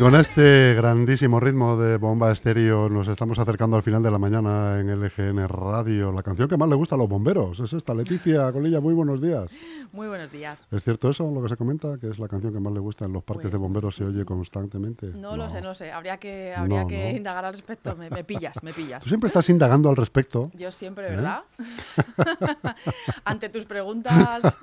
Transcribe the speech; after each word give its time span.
Con 0.00 0.14
este 0.14 0.72
grandísimo 0.74 1.40
ritmo 1.40 1.76
de 1.76 1.98
bomba 1.98 2.32
estéreo 2.32 2.88
nos 2.88 3.06
estamos 3.06 3.38
acercando 3.38 3.76
al 3.76 3.82
final 3.82 4.02
de 4.02 4.10
la 4.10 4.16
mañana 4.16 4.80
en 4.80 4.88
LGN 4.98 5.46
Radio. 5.46 6.10
La 6.10 6.22
canción 6.22 6.48
que 6.48 6.56
más 6.56 6.70
le 6.70 6.74
gusta 6.74 6.94
a 6.94 6.98
los 6.98 7.06
bomberos 7.06 7.60
es 7.60 7.74
esta. 7.74 7.92
Leticia 7.92 8.50
Colilla, 8.50 8.80
muy 8.80 8.94
buenos 8.94 9.20
días. 9.20 9.50
Muy 9.92 10.06
buenos 10.06 10.30
días. 10.30 10.64
¿Es 10.70 10.84
cierto 10.84 11.10
eso, 11.10 11.28
lo 11.32 11.42
que 11.42 11.48
se 11.48 11.56
comenta? 11.56 11.96
Que 12.00 12.08
es 12.10 12.18
la 12.20 12.28
canción 12.28 12.52
que 12.52 12.60
más 12.60 12.72
le 12.72 12.78
gusta 12.78 13.06
en 13.06 13.12
los 13.12 13.24
parques 13.24 13.46
de 13.46 13.50
Pues, 13.50 13.60
bomberos, 13.62 13.96
se 13.96 14.04
oye 14.04 14.24
constantemente. 14.24 15.08
No, 15.08 15.36
lo 15.36 15.50
sé, 15.50 15.60
no 15.60 15.70
lo 15.70 15.74
sé. 15.74 15.90
Habría 15.90 16.16
que, 16.18 16.54
habría 16.54 16.82
No, 16.82 16.86
que 16.86 17.10
no. 17.10 17.16
indagar 17.16 17.44
al 17.44 17.54
respecto. 17.54 17.96
Me, 17.96 18.08
me 18.08 18.22
pillas, 18.22 18.62
me 18.62 18.72
pillas. 18.72 19.02
Tú 19.02 19.08
siempre 19.08 19.26
estás 19.28 19.48
indagando 19.48 19.88
al 19.90 19.96
respecto. 19.96 20.50
Yo 20.54 20.70
siempre, 20.70 21.08
¿Eh? 21.08 21.16
¿verdad? 21.16 21.42
ante 23.24 23.48
tus 23.48 23.64
preguntas, 23.64 24.56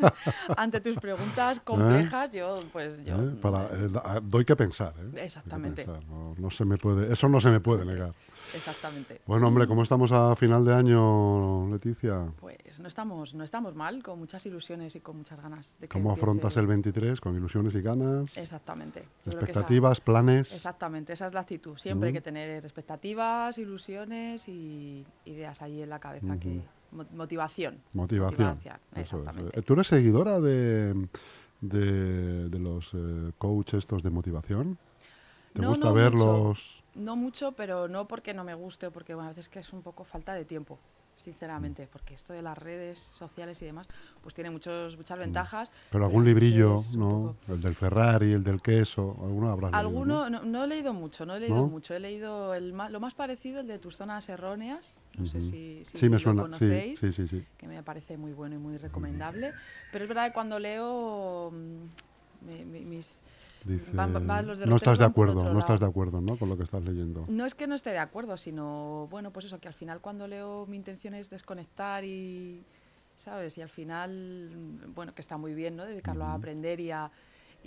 ante 0.55 0.79
tus 0.79 0.95
preguntas 0.97 1.59
complejas, 1.59 2.31
yo, 2.31 2.59
pues 2.71 3.03
yo. 3.03 3.15
¿eh? 3.15 3.35
Para, 3.41 3.65
eh, 3.65 3.89
doy 4.23 4.45
que 4.45 4.55
pensar. 4.55 4.93
¿eh? 4.97 5.11
Que 5.15 5.25
Exactamente. 5.25 5.83
pensar, 5.83 6.03
no 6.37 6.49
se 6.49 6.63
me 6.63 6.77
puede, 6.77 7.11
eso 7.11 7.27
no 7.27 7.41
se 7.41 7.49
me 7.51 7.59
puede 7.59 7.83
negar. 7.85 8.13
Exactamente. 8.53 9.21
Bueno, 9.25 9.47
hombre, 9.47 9.67
¿cómo 9.67 9.83
estamos 9.83 10.11
a 10.11 10.35
final 10.35 10.63
de 10.65 10.73
año, 10.73 11.67
Leticia? 11.69 12.31
Pues 12.39 12.79
no 12.79 12.87
estamos, 12.87 13.33
no 13.33 13.43
estamos 13.43 13.75
mal, 13.75 14.01
con 14.03 14.19
muchas 14.19 14.45
ilusiones 14.45 14.95
y 14.95 14.99
con 15.01 15.17
muchas 15.17 15.41
ganas 15.41 15.73
de 15.79 15.87
que 15.87 15.93
¿Cómo 15.93 16.09
empiece- 16.11 16.21
afrontas 16.21 16.57
el 16.57 16.67
23? 16.67 17.19
¿Con 17.21 17.35
ilusiones 17.35 17.75
y 17.75 17.81
ganas? 17.81 18.37
Exactamente. 18.37 19.01
Yo 19.25 19.31
esa- 19.31 19.39
¿Expectativas, 19.39 19.99
planes? 20.01 20.53
Exactamente, 20.53 21.13
esa 21.13 21.27
es 21.27 21.33
la 21.33 21.41
actitud. 21.41 21.77
Siempre 21.77 22.07
hay 22.07 22.13
Mm. 22.13 22.15
que 22.15 22.21
tener 22.21 22.63
expectativas, 22.65 23.57
ilusiones 23.57 24.47
y 24.47 25.05
ideas 25.25 25.61
ahí 25.61 25.81
en 25.81 25.89
la 25.89 25.99
cabeza 25.99 26.39
que 26.39 26.61
mo- 26.91 27.05
motivación. 27.15 27.79
Motivación. 27.93 28.47
Motivación, 28.49 28.75
Eso 28.95 29.01
es. 29.01 29.13
exactamente. 29.27 29.61
¿Tú 29.61 29.73
eres 29.73 29.87
seguidora 29.87 30.39
de, 30.39 31.07
de, 31.61 32.49
de 32.49 32.59
los 32.59 32.91
eh, 32.93 33.31
coach 33.37 33.73
estos 33.73 34.03
de 34.03 34.09
motivación? 34.09 34.77
¿Te 35.53 35.61
No, 35.61 35.69
gusta 35.69 35.85
no 35.87 35.93
verlos? 35.93 36.76
No 36.97 37.15
mucho, 37.15 37.51
pero 37.53 37.87
no 37.87 38.07
porque 38.07 38.33
no 38.33 38.43
me 38.43 38.53
guste, 38.53 38.87
o 38.87 38.91
porque 38.91 39.13
bueno, 39.13 39.29
a 39.29 39.31
veces 39.31 39.49
que 39.49 39.59
es 39.59 39.71
un 39.73 39.81
poco 39.83 40.03
falta 40.03 40.33
de 40.33 40.45
tiempo, 40.45 40.79
sinceramente, 41.15 41.87
porque 41.91 42.13
esto 42.13 42.33
de 42.33 42.41
las 42.41 42.57
redes 42.57 42.99
sociales 42.99 43.61
y 43.61 43.65
demás, 43.65 43.87
pues 44.21 44.33
tiene 44.35 44.49
muchos, 44.49 44.97
muchas 44.97 45.17
ventajas. 45.19 45.71
Pero 45.91 46.05
algún 46.05 46.25
librillo, 46.25 46.75
¿no? 46.95 47.35
poco- 47.45 47.53
El 47.53 47.61
del 47.61 47.75
Ferrari, 47.75 48.31
el 48.33 48.43
del 48.43 48.61
queso, 48.61 49.15
alguno 49.21 49.49
habrás 49.49 49.71
leído, 49.71 49.79
Alguno, 49.87 50.29
no, 50.29 50.43
no 50.43 50.63
he 50.63 50.67
leído 50.67 50.93
mucho, 50.93 51.25
no 51.25 51.35
he 51.35 51.39
leído 51.39 51.55
¿No? 51.57 51.67
mucho. 51.67 51.93
He 51.95 51.99
leído 51.99 52.53
el 52.53 52.73
ma- 52.73 52.89
lo 52.89 52.99
más 52.99 53.13
parecido, 53.15 53.61
el 53.61 53.67
de 53.67 53.79
tus 53.79 53.95
zonas 53.97 54.27
erróneas. 54.29 54.97
No 55.17 55.25
sé 55.27 55.41
si, 55.41 55.83
si 55.85 55.97
Sí, 55.97 56.05
me 56.09 56.17
lo 56.17 56.19
suena. 56.19 56.41
Conocéis. 56.43 56.99
sí, 56.99 57.11
sí, 57.11 57.27
sí. 57.27 57.43
que 57.57 57.67
me 57.67 57.81
parece 57.83 58.17
muy 58.17 58.33
bueno 58.33 58.55
y 58.55 58.59
muy 58.59 58.77
recomendable. 58.77 59.53
Pero 59.91 60.03
es 60.05 60.09
verdad 60.09 60.27
que 60.27 60.33
cuando 60.33 60.59
leo 60.59 61.51
mm, 61.51 62.45
mi- 62.47 62.65
mi- 62.65 62.85
mis... 62.85 63.21
Dice, 63.65 63.91
van- 63.95 64.25
van 64.27 64.47
los 64.47 64.59
no 64.65 64.75
estás 64.75 64.97
de 64.99 65.05
acuerdo, 65.05 65.51
no 65.53 65.59
estás 65.59 65.79
de 65.79 65.85
acuerdo, 65.85 66.21
¿no? 66.21 66.37
Con 66.37 66.49
lo 66.49 66.57
que 66.57 66.63
estás 66.63 66.83
leyendo. 66.83 67.25
No 67.27 67.45
es 67.45 67.53
que 67.55 67.67
no 67.67 67.75
esté 67.75 67.89
de 67.91 67.97
acuerdo, 67.99 68.37
sino, 68.37 69.07
bueno, 69.11 69.31
pues 69.31 69.45
eso, 69.45 69.59
que 69.59 69.67
al 69.67 69.73
final 69.73 69.99
cuando 69.99 70.27
leo 70.27 70.65
mi 70.67 70.77
intención 70.77 71.13
es 71.13 71.29
desconectar 71.29 72.03
y, 72.03 72.63
¿sabes? 73.17 73.57
Y 73.57 73.61
al 73.61 73.69
final, 73.69 74.51
bueno, 74.95 75.13
que 75.13 75.21
está 75.21 75.37
muy 75.37 75.53
bien, 75.53 75.75
¿no? 75.75 75.85
Dedicarlo 75.85 76.23
a 76.25 76.33
aprender 76.33 76.79
y, 76.79 76.91
a, 76.91 77.11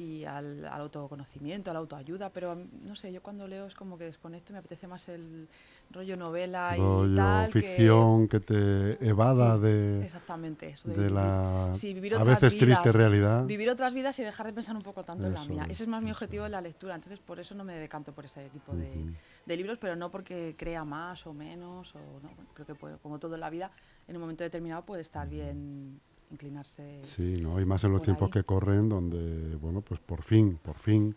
y 0.00 0.25
al, 0.25 0.65
al 0.65 0.81
autoconocimiento, 0.81 1.71
a 1.71 1.75
la 1.75 1.81
autoayuda, 1.81 2.31
pero 2.33 2.56
mm, 2.56 2.69
no 2.88 2.97
sé, 2.97 3.12
yo 3.12 3.22
cuando 3.22 3.47
leo 3.47 3.66
es 3.66 3.75
como 3.75 3.99
que 3.99 4.05
desconecto 4.05 4.53
me 4.53 4.59
apetece 4.61 4.87
más 4.87 5.09
el 5.09 5.49
rollo 5.91 6.16
novela 6.16 6.75
y 6.77 6.81
Rollo 6.81 7.15
tal. 7.16 7.50
ficción 7.53 8.28
que, 8.28 8.41
te 8.41 9.06
evada 9.09 9.56
Sí, 9.56 9.62
de, 9.62 10.05
Exactamente, 10.05 10.69
eso 10.71 10.88
de, 10.88 10.94
de 10.94 11.03
vivir. 11.03 11.15
la 11.15 11.71
Sí, 11.75 11.93
vivir 11.94 12.15
a 12.15 12.21
otras 12.22 12.41
veces 12.41 12.59
triste 12.59 12.83
vidas. 12.83 12.97
realidad. 12.97 13.44
Vivir 13.44 13.69
otras 13.71 13.93
vidas 13.94 14.19
y 14.19 14.22
dejar 14.22 14.47
de 14.47 14.53
pensar 14.53 14.75
un 14.77 14.83
poco 14.83 15.05
tanto 15.05 15.27
en 15.27 15.34
la 15.34 15.44
mía. 15.44 15.65
es, 15.65 15.72
Ese 15.72 15.83
es 15.84 15.88
más 15.88 16.03
mi 16.03 16.11
objetivo 16.11 16.47
en 16.47 16.53
la 16.53 16.61
lectura, 16.61 16.94
entonces 16.94 17.19
por 17.21 17.38
eso 17.41 17.55
no 17.55 17.65
me 17.65 17.75
decanto 17.75 18.12
por 18.12 18.25
ese 18.25 18.49
tipo 18.50 18.75
de, 18.75 19.05
de 19.44 19.56
libros, 19.56 19.78
pero 19.78 19.97
no 19.97 20.11
porque 20.11 20.55
crea 20.59 20.84
más 20.84 21.27
o 21.27 21.34
menos, 21.34 21.94
o 21.94 22.21
no, 22.22 22.31
bueno, 22.34 22.50
creo 22.55 22.67
que 22.67 22.75
puede- 22.75 22.97
como 22.99 23.19
todo 23.19 23.34
en 23.34 23.41
la 23.41 23.50
vida, 23.50 23.71
en 24.09 24.17
un 24.17 24.22
momento 24.22 24.44
determinado 24.44 24.84
puede 24.87 25.03
estar 25.03 25.28
bien 25.28 26.00
inclinarse. 26.31 27.01
Sí, 27.03 27.39
¿no? 27.41 27.61
Y 27.61 27.65
más 27.65 27.85
en 27.85 27.93
los 27.93 28.03
tiempos 28.03 28.27
ahí. 28.29 28.33
que 28.33 28.45
corren, 28.45 28.89
donde, 28.89 29.57
bueno, 29.57 29.81
pues 29.81 30.01
por 30.01 30.23
fin, 30.23 30.59
por 30.63 30.77
fin, 30.79 31.15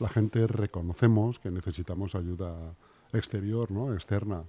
la 0.00 0.08
gente 0.08 0.46
reconocemos 0.46 1.38
que 1.38 1.50
necesitamos 1.50 2.14
ayuda 2.14 2.54
exterior, 3.12 3.70
¿no? 3.70 3.92
Externa. 3.94 4.42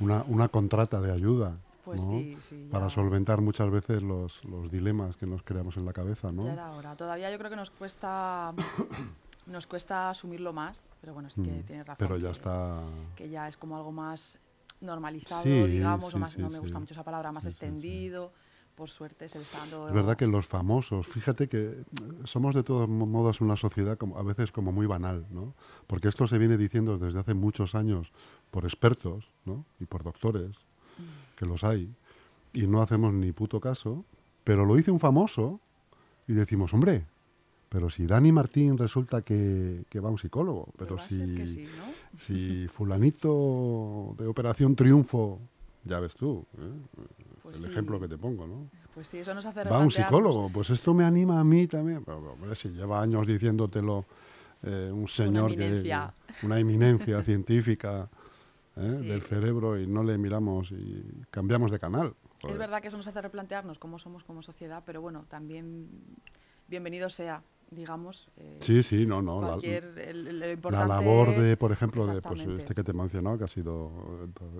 Una, 0.00 0.22
una 0.28 0.48
contrata 0.48 1.00
de 1.00 1.12
ayuda. 1.12 1.56
Pues 1.84 2.04
¿no? 2.04 2.12
sí, 2.12 2.36
sí. 2.48 2.68
Para 2.70 2.88
solventar 2.90 3.40
muchas 3.40 3.70
veces 3.70 4.02
los, 4.02 4.42
los 4.44 4.70
dilemas 4.70 5.16
que 5.16 5.26
nos 5.26 5.42
creamos 5.42 5.76
en 5.76 5.84
la 5.84 5.92
cabeza, 5.92 6.32
¿no? 6.32 6.44
Ya 6.44 6.52
era 6.54 6.70
hora. 6.72 6.96
Todavía 6.96 7.30
yo 7.30 7.38
creo 7.38 7.50
que 7.50 7.56
nos 7.56 7.70
cuesta 7.70 8.54
nos 9.46 9.66
cuesta 9.66 10.08
asumirlo 10.10 10.52
más, 10.54 10.88
pero 11.00 11.12
bueno, 11.12 11.28
sí 11.30 11.42
que 11.42 11.50
Mm, 11.50 11.62
tienes 11.64 11.86
razón. 11.86 12.06
Pero 12.08 12.16
ya 12.18 12.28
que- 12.28 12.32
está. 12.32 12.82
que 13.16 13.28
ya 13.28 13.48
es 13.48 13.56
como 13.58 13.76
algo 13.76 13.92
más 13.92 14.38
normalizado, 14.80 15.42
Sí, 15.42 15.50
digamos, 15.66 16.10
sí, 16.10 16.16
o 16.16 16.18
más, 16.18 16.38
no 16.38 16.48
me 16.50 16.58
gusta 16.58 16.78
mucho 16.78 16.94
esa 16.94 17.04
palabra, 17.04 17.30
más 17.32 17.44
extendido. 17.44 18.32
Por 18.74 18.90
suerte 18.90 19.28
se 19.28 19.38
le 19.38 19.44
está 19.44 19.58
dando. 19.58 19.88
Es 19.88 19.94
verdad 19.94 20.16
que 20.16 20.26
los 20.26 20.46
famosos, 20.46 21.06
fíjate 21.06 21.48
que 21.48 21.58
eh, 21.68 21.84
somos 22.24 22.54
de 22.56 22.62
todos 22.64 22.88
mo- 22.88 23.06
modos 23.06 23.40
una 23.40 23.56
sociedad 23.56 23.96
como, 23.96 24.18
a 24.18 24.22
veces 24.24 24.50
como 24.50 24.72
muy 24.72 24.86
banal, 24.86 25.24
¿no? 25.30 25.54
Porque 25.86 26.08
esto 26.08 26.26
se 26.26 26.38
viene 26.38 26.56
diciendo 26.56 26.98
desde 26.98 27.20
hace 27.20 27.34
muchos 27.34 27.74
años 27.76 28.10
por 28.50 28.64
expertos, 28.64 29.30
¿no? 29.44 29.64
Y 29.80 29.84
por 29.86 30.02
doctores, 30.02 30.50
Mm. 30.98 31.36
que 31.36 31.46
los 31.46 31.62
hay, 31.64 31.88
y 32.52 32.66
no 32.66 32.80
hacemos 32.82 33.12
ni 33.12 33.32
puto 33.32 33.60
caso, 33.60 34.04
pero 34.44 34.64
lo 34.64 34.74
dice 34.76 34.90
un 34.92 35.00
famoso 35.00 35.60
y 36.28 36.32
decimos, 36.34 36.72
hombre, 36.74 37.04
pero 37.68 37.90
si 37.90 38.06
Dani 38.06 38.30
Martín 38.30 38.78
resulta 38.78 39.22
que, 39.22 39.84
que 39.88 39.98
va 40.00 40.08
a 40.08 40.12
un 40.12 40.18
psicólogo, 40.18 40.68
pero 40.78 40.98
si, 40.98 41.46
sí, 41.46 41.68
¿no? 41.76 42.18
si 42.20 42.68
fulanito 42.68 44.14
de 44.18 44.26
Operación 44.26 44.76
Triunfo, 44.76 45.40
ya 45.84 45.98
ves 46.00 46.14
tú, 46.14 46.44
¿eh? 46.58 47.02
Pues 47.54 47.62
el 47.62 47.66
sí. 47.66 47.72
ejemplo 47.72 48.00
que 48.00 48.08
te 48.08 48.18
pongo, 48.18 48.46
¿no? 48.46 48.68
Pues 48.94 49.08
sí, 49.08 49.18
eso 49.18 49.34
nos 49.34 49.44
hace 49.46 49.64
Va 49.64 49.76
a 49.76 49.80
un 49.80 49.90
psicólogo, 49.90 50.50
pues 50.50 50.70
esto 50.70 50.94
me 50.94 51.04
anima 51.04 51.40
a 51.40 51.44
mí 51.44 51.66
también. 51.66 52.04
Pero, 52.04 52.36
si 52.54 52.68
lleva 52.70 53.00
años 53.02 53.26
diciéndotelo 53.26 54.04
eh, 54.62 54.90
un 54.92 55.08
señor 55.08 55.52
eminencia. 55.52 56.14
que 56.40 56.46
una 56.46 56.58
eminencia 56.58 57.22
científica 57.24 58.08
¿eh? 58.76 58.90
Sí. 58.90 59.06
del 59.06 59.22
cerebro 59.22 59.78
y 59.78 59.86
no 59.86 60.02
le 60.04 60.16
miramos 60.18 60.70
y 60.72 61.02
cambiamos 61.30 61.70
de 61.70 61.78
canal. 61.78 62.14
Es 62.48 62.58
verdad 62.58 62.80
que 62.82 62.88
eso 62.88 62.96
nos 62.96 63.06
hace 63.06 63.20
replantearnos 63.22 63.78
cómo 63.78 63.98
somos 63.98 64.22
como 64.24 64.42
sociedad, 64.42 64.82
pero 64.84 65.00
bueno, 65.00 65.24
también 65.28 65.88
bienvenido 66.68 67.08
sea, 67.08 67.42
digamos. 67.70 68.28
eh, 68.36 68.58
Sí, 68.60 68.82
sí, 68.82 69.06
no, 69.06 69.22
no. 69.22 69.40
la- 69.40 69.54
el- 69.62 69.98
el- 69.98 70.58
La, 70.70 70.86
labor 70.86 71.34
de, 71.34 71.56
por 71.56 71.72
ejemplo, 71.72 72.06
de 72.06 72.20
pues, 72.20 72.40
este 72.42 72.74
que 72.74 72.84
te 72.84 72.90
he 72.90 72.94
mencionado, 72.94 73.38
que 73.38 73.44
ha 73.44 73.48
sido 73.48 73.90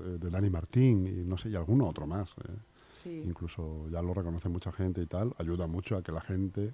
eh, 0.07 0.19
de 0.19 0.31
Dani 0.31 0.49
Martín 0.51 1.07
y 1.07 1.25
no 1.29 1.37
sé, 1.37 1.51
y 1.51 1.57
alguno 1.57 1.87
otro 1.89 2.07
más. 2.07 2.31
eh. 2.49 2.53
Sí, 2.95 3.23
incluso 3.27 3.89
ya 3.91 4.01
lo 4.01 4.15
reconoce 4.15 4.49
mucha 4.49 4.73
gente 4.73 5.03
y 5.03 5.07
tal, 5.07 5.35
ayuda 5.39 5.67
mucho 5.67 5.97
a 5.97 6.03
que 6.03 6.13
la 6.13 6.21
gente 6.23 6.73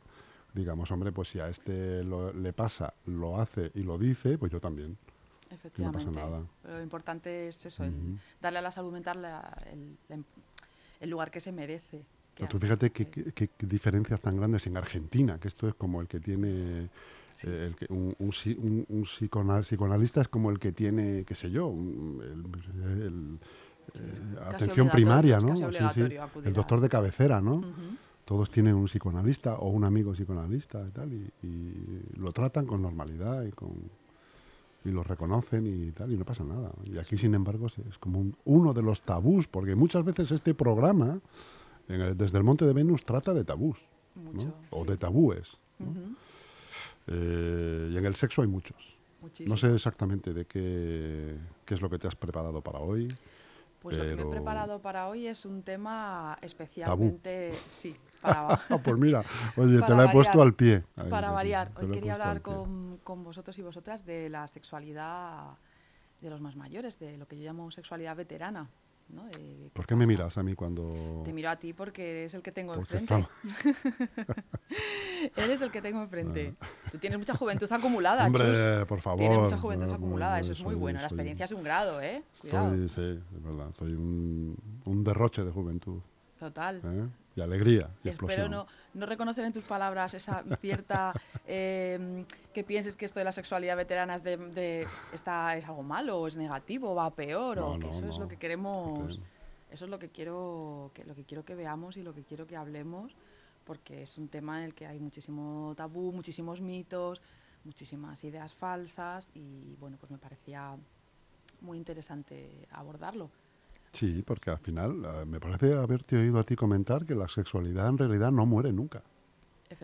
digamos, 0.52 0.90
hombre, 0.90 1.12
pues 1.12 1.28
si 1.28 1.38
a 1.38 1.48
este 1.48 2.02
lo- 2.02 2.32
le 2.32 2.52
pasa, 2.52 2.92
lo 3.06 3.40
hace 3.40 3.70
y 3.74 3.84
lo 3.84 3.96
dice, 3.98 4.36
pues 4.36 4.50
yo 4.50 4.60
también. 4.60 4.96
efectivamente. 5.48 6.10
nada. 6.10 6.42
Pero 6.62 6.76
lo 6.78 6.82
importante 6.82 7.46
es 7.48 7.66
eso, 7.66 7.84
el 7.84 8.18
darle 8.42 8.58
a 8.58 8.62
la 8.62 8.72
salud 8.72 8.92
mental 8.92 9.22
la- 9.22 9.56
el, 11.00 11.08
lugar 11.10 11.30
que 11.30 11.38
se 11.40 11.52
merece. 11.52 11.98
que 12.34 12.46
Pero 12.46 12.48
tú 12.48 12.58
fíjate 12.58 12.90
qué, 12.90 13.06
que- 13.06 13.50
diferencias 13.60 14.20
tan 14.20 14.36
grandes 14.38 14.66
en 14.66 14.76
Argentina, 14.76 15.38
que 15.38 15.46
esto 15.48 15.68
es 15.68 15.74
como 15.74 16.00
el 16.00 16.08
que 16.08 16.18
tiene... 16.20 16.88
Sí. 17.36 17.46
eh, 17.48 17.66
el 17.68 17.76
que- 17.76 17.86
un, 17.92 18.14
un 18.18 19.02
psicoanalista 19.04 20.20
es 20.22 20.28
como 20.28 20.50
el 20.50 20.58
que 20.58 20.72
tiene, 20.72 21.24
qué 21.24 21.34
sé 21.36 21.50
yo, 21.50 21.72
el- 21.72 23.02
el- 23.02 23.38
atención 24.64 24.86
primaria, 24.90 25.40
¿no? 25.40 25.56
Sí, 25.56 25.62
sí, 25.94 26.00
El 26.44 26.52
doctor 26.54 26.80
de 26.80 26.88
cabecera, 26.88 27.40
¿no? 27.40 27.62
Todos 28.24 28.50
tienen 28.50 28.74
un 28.74 28.84
psicoanalista 28.86 29.54
o 29.56 29.68
un 29.70 29.84
amigo 29.84 30.12
psicoanalista 30.12 30.86
y 30.86 30.90
tal, 30.92 31.12
y, 31.12 31.28
y 31.42 32.02
lo 32.16 32.32
tratan 32.32 32.64
con 32.66 32.80
normalidad 32.82 33.42
y 33.44 33.50
con 33.52 33.70
y 34.82 34.90
lo 34.90 35.02
reconocen 35.02 35.66
y 35.66 35.90
tal, 35.90 36.10
y 36.10 36.16
no 36.16 36.24
pasa 36.24 36.42
nada. 36.42 36.72
Y 36.84 36.96
aquí, 36.96 37.18
sin 37.18 37.34
embargo, 37.34 37.66
es, 37.66 37.98
como 37.98 38.18
un- 38.18 38.34
uno 38.46 38.72
de 38.72 38.80
los 38.82 39.02
tabús, 39.02 39.46
porque 39.46 39.74
muchas 39.74 40.02
veces 40.06 40.30
este 40.30 40.54
programa, 40.54 41.20
en 41.88 42.00
el- 42.00 42.16
desde 42.16 42.38
el 42.38 42.44
Monte 42.44 42.64
de 42.64 42.72
Venus, 42.72 43.04
trata 43.04 43.34
de 43.34 43.44
tabús, 43.44 43.76
¿no? 44.16 44.32
Mucho, 44.32 44.54
o 44.70 44.84
sí. 44.84 44.90
de 44.90 44.96
tabúes. 44.96 45.58
Eh, 47.08 47.90
y 47.92 47.96
en 47.96 48.04
el 48.06 48.14
sexo 48.14 48.42
hay 48.42 48.48
muchos. 48.48 48.76
Muchísimo. 49.20 49.54
No 49.54 49.58
sé 49.60 49.74
exactamente 49.74 50.32
de 50.32 50.46
qué, 50.46 51.36
qué 51.66 51.74
es 51.74 51.80
lo 51.82 51.90
que 51.90 51.98
te 51.98 52.06
has 52.08 52.14
preparado 52.16 52.60
para 52.62 52.78
hoy. 52.78 53.08
Pues 53.80 53.96
lo 53.96 54.04
que 54.04 54.16
me 54.16 54.22
he 54.22 54.26
preparado 54.26 54.80
para 54.80 55.08
hoy 55.08 55.26
es 55.26 55.46
un 55.46 55.62
tema 55.62 56.38
especialmente, 56.42 57.52
sí, 57.70 57.96
para, 58.20 58.48
Ah, 58.68 58.78
pues 58.82 58.96
mira, 58.98 59.22
oye, 59.56 59.80
te 59.80 59.94
la 59.94 60.04
he 60.04 60.08
puesto 60.10 60.42
al 60.42 60.54
pie. 60.54 60.84
Ahí, 60.96 61.08
para 61.08 61.30
variar. 61.30 61.72
Hoy 61.76 61.90
quería 61.90 62.12
hablar 62.12 62.42
con, 62.42 62.98
con 63.02 63.24
vosotros 63.24 63.58
y 63.58 63.62
vosotras 63.62 64.04
de 64.04 64.28
la 64.28 64.46
sexualidad 64.46 65.56
de 66.20 66.28
los 66.28 66.40
más 66.42 66.56
mayores, 66.56 66.98
de 66.98 67.16
lo 67.16 67.26
que 67.26 67.38
yo 67.38 67.44
llamo 67.44 67.70
sexualidad 67.70 68.14
veterana. 68.16 68.68
¿No? 69.12 69.28
¿Por 69.72 69.86
qué 69.86 69.94
me 69.96 70.06
miras 70.06 70.36
a 70.36 70.42
mí 70.42 70.54
cuando...? 70.54 71.22
Te 71.24 71.32
miro 71.32 71.50
a 71.50 71.56
ti 71.56 71.72
porque 71.72 72.20
eres 72.20 72.34
el 72.34 72.42
que 72.42 72.52
tengo 72.52 72.74
enfrente. 72.74 73.26
eres 75.36 75.60
el 75.60 75.70
que 75.70 75.80
tengo 75.80 76.02
enfrente. 76.02 76.54
Ah. 76.60 76.66
Tú 76.90 76.98
tienes 76.98 77.18
mucha 77.18 77.34
juventud 77.34 77.70
acumulada, 77.70 78.26
Hombre, 78.26 78.84
por 78.86 79.00
favor. 79.00 79.20
Tienes 79.20 79.38
mucha 79.38 79.56
juventud 79.56 79.90
acumulada, 79.90 80.40
eso 80.40 80.52
es 80.52 80.62
muy 80.62 80.74
bueno. 80.74 81.00
La 81.00 81.06
experiencia 81.06 81.44
es 81.44 81.52
un 81.52 81.62
grado, 81.62 82.00
¿eh? 82.00 82.22
Cuidado. 82.40 82.74
sí, 82.88 83.20
es 83.34 83.42
verdad. 83.42 83.70
Soy 83.78 83.92
un, 83.92 84.56
un 84.84 85.04
derroche 85.04 85.44
de 85.44 85.50
juventud. 85.50 86.00
Total. 86.38 86.80
¿Eh? 86.84 87.08
Y 87.36 87.40
alegría 87.40 87.88
y, 88.02 88.08
Espero 88.08 88.48
no, 88.48 88.66
no, 88.94 89.06
reconocer 89.06 89.44
en 89.44 89.52
tus 89.52 89.64
palabras 89.64 90.14
esa 90.14 90.44
cierta... 90.60 91.12
Em, 91.52 92.24
que 92.52 92.62
pienses 92.62 92.96
que 92.96 93.04
esto 93.04 93.18
de 93.18 93.24
la 93.24 93.32
sexualidad 93.32 93.76
veterana 93.76 94.14
es, 94.14 94.22
de, 94.22 94.86
está, 95.12 95.56
es 95.56 95.64
algo 95.66 95.82
malo 95.82 96.20
o 96.20 96.28
es 96.28 96.36
negativo, 96.36 96.94
va 96.94 97.10
peor, 97.10 97.58
o 97.58 97.78
que 97.78 97.88
eso 97.88 98.06
es 98.08 98.18
lo 98.18 98.28
que 98.28 98.36
queremos... 98.36 99.18
Eso 99.70 99.84
es 99.84 99.90
lo 99.90 99.98
que 99.98 100.08
quiero 100.08 100.90
que, 100.94 101.04
lo 101.04 101.14
que 101.14 101.24
quiero 101.24 101.44
que 101.44 101.54
veamos 101.54 101.96
y 101.96 102.02
lo 102.02 102.12
que 102.12 102.24
quiero 102.24 102.46
que 102.46 102.56
hablemos, 102.56 103.14
porque 103.64 104.02
es 104.02 104.18
un 104.18 104.28
tema 104.28 104.58
en 104.58 104.64
el 104.64 104.74
que 104.74 104.86
hay 104.86 104.98
muchísimo 104.98 105.74
tabú, 105.76 106.12
muchísimos 106.12 106.60
mitos, 106.60 107.22
muchísimas 107.64 108.22
ideas 108.24 108.52
falsas 108.52 109.30
y 109.34 109.76
bueno, 109.78 109.96
pues 109.98 110.10
me 110.10 110.18
parecía 110.18 110.76
muy 111.60 111.78
interesante 111.78 112.66
abordarlo. 112.72 113.30
Sí, 113.92 114.22
porque 114.22 114.50
al 114.50 114.58
final 114.58 115.04
eh, 115.04 115.24
me 115.26 115.40
parece 115.40 115.74
haberte 115.74 116.16
oído 116.16 116.38
a 116.38 116.44
ti 116.44 116.54
comentar 116.54 117.04
que 117.04 117.14
la 117.14 117.28
sexualidad 117.28 117.88
en 117.88 117.98
realidad 117.98 118.30
no 118.30 118.46
muere 118.46 118.72
nunca. 118.72 119.02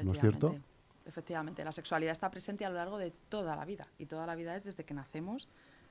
¿No 0.02 0.12
es 0.12 0.20
cierto? 0.20 0.56
Efectivamente, 1.04 1.64
la 1.64 1.72
sexualidad 1.72 2.12
está 2.12 2.30
presente 2.30 2.64
a 2.64 2.70
lo 2.70 2.76
largo 2.76 2.98
de 2.98 3.12
toda 3.28 3.54
la 3.54 3.64
vida 3.64 3.86
y 3.98 4.06
toda 4.06 4.26
la 4.26 4.34
vida 4.34 4.56
es 4.56 4.64
desde 4.64 4.84
que 4.84 4.94
nacemos 4.94 5.48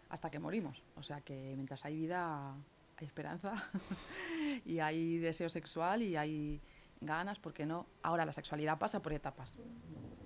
hasta 0.09 0.29
que 0.29 0.39
morimos. 0.39 0.83
O 0.95 1.03
sea 1.03 1.21
que 1.21 1.53
mientras 1.55 1.85
hay 1.85 1.95
vida 1.95 2.53
hay 2.97 3.07
esperanza 3.07 3.69
y 4.65 4.79
hay 4.79 5.17
deseo 5.17 5.49
sexual 5.49 6.01
y 6.01 6.15
hay 6.15 6.61
ganas, 7.01 7.39
¿por 7.39 7.53
qué 7.53 7.65
no? 7.65 7.85
Ahora 8.01 8.25
la 8.25 8.33
sexualidad 8.33 8.77
pasa 8.77 9.01
por 9.01 9.13
etapas 9.13 9.57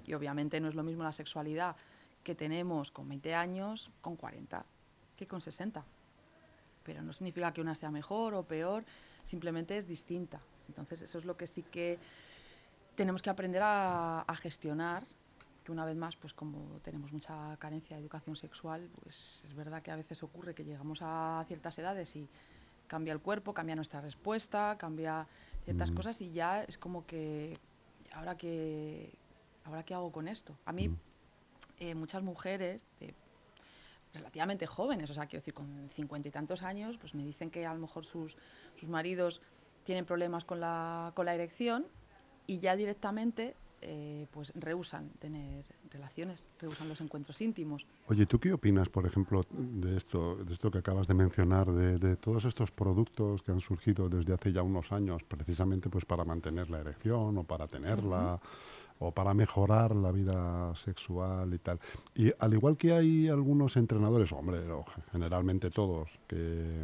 y 0.05 0.13
obviamente 0.13 0.59
no 0.59 0.69
es 0.69 0.75
lo 0.75 0.83
mismo 0.83 1.03
la 1.03 1.11
sexualidad 1.11 1.75
que 2.23 2.35
tenemos 2.35 2.91
con 2.91 3.07
20 3.07 3.33
años, 3.33 3.91
con 4.01 4.15
40, 4.15 4.65
que 5.15 5.25
con 5.25 5.41
60 5.41 5.83
pero 6.89 7.03
no 7.03 7.13
significa 7.13 7.53
que 7.53 7.61
una 7.61 7.75
sea 7.75 7.91
mejor 7.91 8.33
o 8.33 8.41
peor, 8.41 8.83
simplemente 9.23 9.77
es 9.77 9.85
distinta. 9.85 10.41
Entonces 10.67 11.03
eso 11.03 11.19
es 11.19 11.25
lo 11.25 11.37
que 11.37 11.45
sí 11.45 11.61
que 11.61 11.99
tenemos 12.95 13.21
que 13.21 13.29
aprender 13.29 13.61
a, 13.63 14.25
gestionar, 14.41 15.03
que 15.63 15.71
una 15.71 15.85
vez 15.85 15.95
más, 15.95 16.15
pues 16.15 16.33
como 16.33 16.79
tenemos 16.81 17.11
mucha 17.11 17.55
carencia 17.57 17.95
de 17.95 18.01
educación 18.01 18.35
sexual, 18.35 18.89
pues 19.03 19.43
es 19.45 19.53
verdad 19.53 19.83
que 19.83 19.91
a 19.91 19.97
veces 19.97 20.23
ocurre 20.23 20.55
que 20.55 20.63
llegamos 20.63 21.01
a 21.03 21.45
ciertas 21.47 21.77
edades 21.77 22.15
y 22.15 22.27
cambia 22.87 23.13
el 23.13 23.19
cuerpo, 23.19 23.53
cambia 23.53 23.75
nuestra 23.75 24.01
respuesta, 24.01 24.75
cambia 24.79 25.27
ciertas 25.65 25.91
cosas 25.91 26.19
y 26.21 26.31
ya 26.31 26.63
es 26.63 26.79
como 26.79 27.05
que, 27.05 27.55
¿ahora 28.13 28.35
qué, 28.35 29.13
ahora 29.63 29.83
qué 29.83 29.93
hago 29.93 30.11
con 30.11 30.27
esto? 30.27 30.57
A 30.65 30.71
mí, 30.71 30.89
eh, 31.77 31.93
muchas 31.93 32.23
mujeres 32.23 32.87
de 32.99 33.13
relativamente 34.13 34.65
jóvenes, 34.65 35.09
o 35.09 35.13
sea, 35.13 35.25
quiero 35.25 35.41
decir, 35.41 35.53
con 35.53 35.89
cincuenta 35.89 36.27
y 36.27 36.31
tantos 36.31 36.63
años, 36.63 36.97
pues 36.99 37.13
me 37.13 37.23
dicen 37.23 37.49
que 37.51 37.65
a 37.65 37.73
lo 37.73 37.79
mejor 37.79 38.05
sus, 38.05 38.35
sus 38.79 38.89
maridos 38.89 39.41
tienen 39.83 40.05
problemas 40.05 40.45
con 40.45 40.59
la, 40.59 41.11
con 41.15 41.25
la 41.25 41.35
erección 41.35 41.85
y 42.47 42.59
ya 42.59 42.75
directamente 42.75 43.55
eh, 43.81 44.27
pues 44.31 44.51
rehusan 44.55 45.09
tener 45.19 45.63
relaciones, 45.89 46.45
rehusan 46.59 46.89
los 46.89 46.99
encuentros 46.99 47.39
íntimos. 47.39 47.85
Oye, 48.07 48.25
¿tú 48.25 48.37
qué 48.37 48.51
opinas, 48.51 48.89
por 48.89 49.05
ejemplo, 49.05 49.45
de 49.51 49.95
esto, 49.95 50.35
de 50.35 50.53
esto 50.53 50.69
que 50.69 50.79
acabas 50.79 51.07
de 51.07 51.13
mencionar, 51.13 51.71
de, 51.71 51.97
de, 51.97 52.17
todos 52.17 52.43
estos 52.43 52.71
productos 52.71 53.41
que 53.41 53.51
han 53.51 53.61
surgido 53.61 54.09
desde 54.09 54.33
hace 54.33 54.51
ya 54.51 54.63
unos 54.63 54.91
años, 54.91 55.23
precisamente 55.23 55.89
pues 55.89 56.03
para 56.03 56.25
mantener 56.25 56.69
la 56.69 56.79
erección 56.79 57.37
o 57.37 57.43
para 57.43 57.67
tenerla? 57.67 58.41
O 58.99 59.11
para 59.11 59.33
mejorar 59.33 59.95
la 59.95 60.11
vida 60.11 60.75
sexual 60.75 61.53
y 61.53 61.57
tal. 61.59 61.79
Y 62.15 62.31
al 62.37 62.53
igual 62.53 62.75
que 62.77 62.93
hay 62.93 63.29
algunos 63.29 63.77
entrenadores, 63.77 64.31
hombre, 64.33 64.59
generalmente 65.11 65.69
todos, 65.71 66.19
que, 66.27 66.35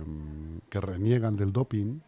mm, 0.05 0.69
que 0.69 0.81
reniegan 0.81 1.35
del 1.35 1.51
doping, 1.51 1.99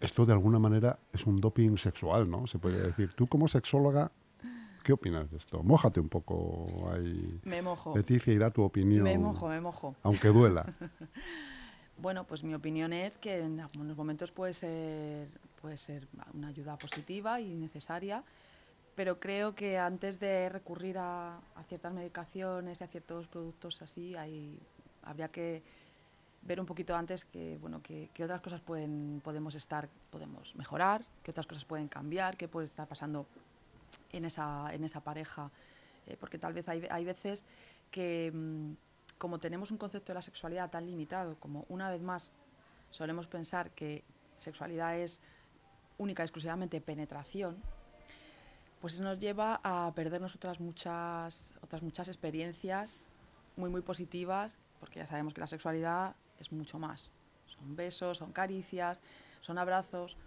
esto 0.00 0.26
de 0.26 0.32
alguna 0.32 0.58
manera 0.58 0.98
es 1.12 1.26
un 1.26 1.36
doping 1.36 1.78
sexual, 1.78 2.28
¿no? 2.30 2.46
Se 2.46 2.58
puede 2.58 2.80
decir. 2.80 3.12
Tú 3.14 3.26
como 3.26 3.48
sexóloga, 3.48 4.10
¿qué 4.82 4.92
opinas 4.92 5.30
de 5.30 5.38
esto? 5.38 5.62
Mójate 5.62 6.00
un 6.00 6.08
poco 6.08 6.90
ahí. 6.92 7.40
Me 7.44 7.62
mojo. 7.62 7.96
Leticia 7.96 8.32
y 8.32 8.38
da 8.38 8.50
tu 8.50 8.62
opinión. 8.62 9.04
Me 9.04 9.16
mojo, 9.16 9.48
me 9.48 9.60
mojo. 9.60 9.94
Aunque 10.02 10.28
duela. 10.28 10.66
bueno, 11.98 12.24
pues 12.24 12.42
mi 12.42 12.52
opinión 12.52 12.92
es 12.92 13.16
que 13.16 13.38
en 13.38 13.60
algunos 13.60 13.96
momentos 13.96 14.32
puede 14.32 14.52
ser, 14.52 15.28
puede 15.62 15.78
ser 15.78 16.08
una 16.34 16.48
ayuda 16.48 16.76
positiva 16.76 17.40
y 17.40 17.54
necesaria 17.54 18.22
pero 18.94 19.18
creo 19.18 19.54
que 19.54 19.78
antes 19.78 20.20
de 20.20 20.48
recurrir 20.48 20.98
a, 20.98 21.40
ciertas 21.68 21.92
medicaciones 21.92 22.80
y 22.80 22.84
a 22.84 22.86
ciertos 22.86 23.26
productos 23.26 23.80
así, 23.82 24.14
hay, 24.14 24.58
habría 25.02 25.28
que 25.28 25.62
ver 26.42 26.60
un 26.60 26.66
poquito 26.66 26.94
antes 26.94 27.24
que, 27.24 27.58
bueno, 27.60 27.82
que, 27.82 28.10
otras 28.22 28.40
cosas 28.40 28.60
pueden, 28.60 29.20
podemos 29.24 29.54
estar, 29.54 29.88
podemos 30.10 30.54
mejorar, 30.54 31.04
que 31.22 31.30
otras 31.30 31.46
cosas 31.46 31.64
pueden 31.64 31.88
cambiar, 31.88 32.36
qué 32.36 32.48
puede 32.48 32.66
estar 32.66 32.86
pasando 32.86 33.26
en 34.12 34.24
esa, 34.24 34.72
en 34.72 34.84
esa 34.84 35.00
pareja. 35.00 35.50
Eh, 36.06 36.16
porque 36.20 36.38
tal 36.38 36.52
vez 36.52 36.68
hay, 36.68 36.86
hay 36.90 37.04
veces 37.04 37.44
que, 37.90 38.30
mm, 38.32 38.72
como 39.18 39.38
tenemos 39.38 39.70
un 39.70 39.78
concepto 39.78 40.12
de 40.12 40.14
la 40.14 40.22
sexualidad 40.22 40.70
tan 40.70 40.86
limitado, 40.86 41.36
como 41.40 41.64
una 41.68 41.90
vez 41.90 42.02
más 42.02 42.32
solemos 42.90 43.26
pensar 43.26 43.70
que 43.70 44.04
sexualidad 44.36 44.98
es 44.98 45.18
única 45.96 46.22
y 46.22 46.26
exclusivamente 46.26 46.80
penetración, 46.80 47.56
pues 48.84 48.92
eso 48.92 49.02
nos 49.02 49.18
lleva 49.18 49.62
a 49.64 49.90
perdernos 49.94 50.34
otras 50.34 50.60
muchas, 50.60 51.54
otras 51.62 51.80
muchas 51.80 52.06
experiencias 52.08 53.02
muy, 53.56 53.70
muy 53.70 53.80
positivas, 53.80 54.58
porque 54.78 54.98
ya 54.98 55.06
sabemos 55.06 55.32
que 55.32 55.40
la 55.40 55.46
sexualidad 55.46 56.16
es 56.38 56.52
mucho 56.52 56.78
más. 56.78 57.10
Son 57.46 57.76
besos, 57.76 58.18
son 58.18 58.32
caricias, 58.32 59.00
son 59.40 59.56
abrazos. 59.56 60.18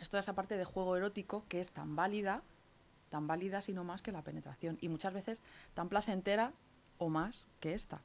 Es 0.00 0.08
toda 0.08 0.18
esa 0.18 0.34
parte 0.34 0.56
de 0.56 0.64
juego 0.64 0.96
erótico 0.96 1.44
que 1.48 1.60
es 1.60 1.70
tan 1.70 1.94
válida, 1.94 2.42
tan 3.10 3.28
válida 3.28 3.62
sino 3.62 3.84
más 3.84 4.02
que 4.02 4.10
la 4.10 4.22
penetración, 4.22 4.76
y 4.80 4.88
muchas 4.88 5.14
veces 5.14 5.44
tan 5.74 5.88
placentera 5.88 6.54
o 6.98 7.08
más 7.08 7.46
que 7.60 7.74
esta. 7.74 8.02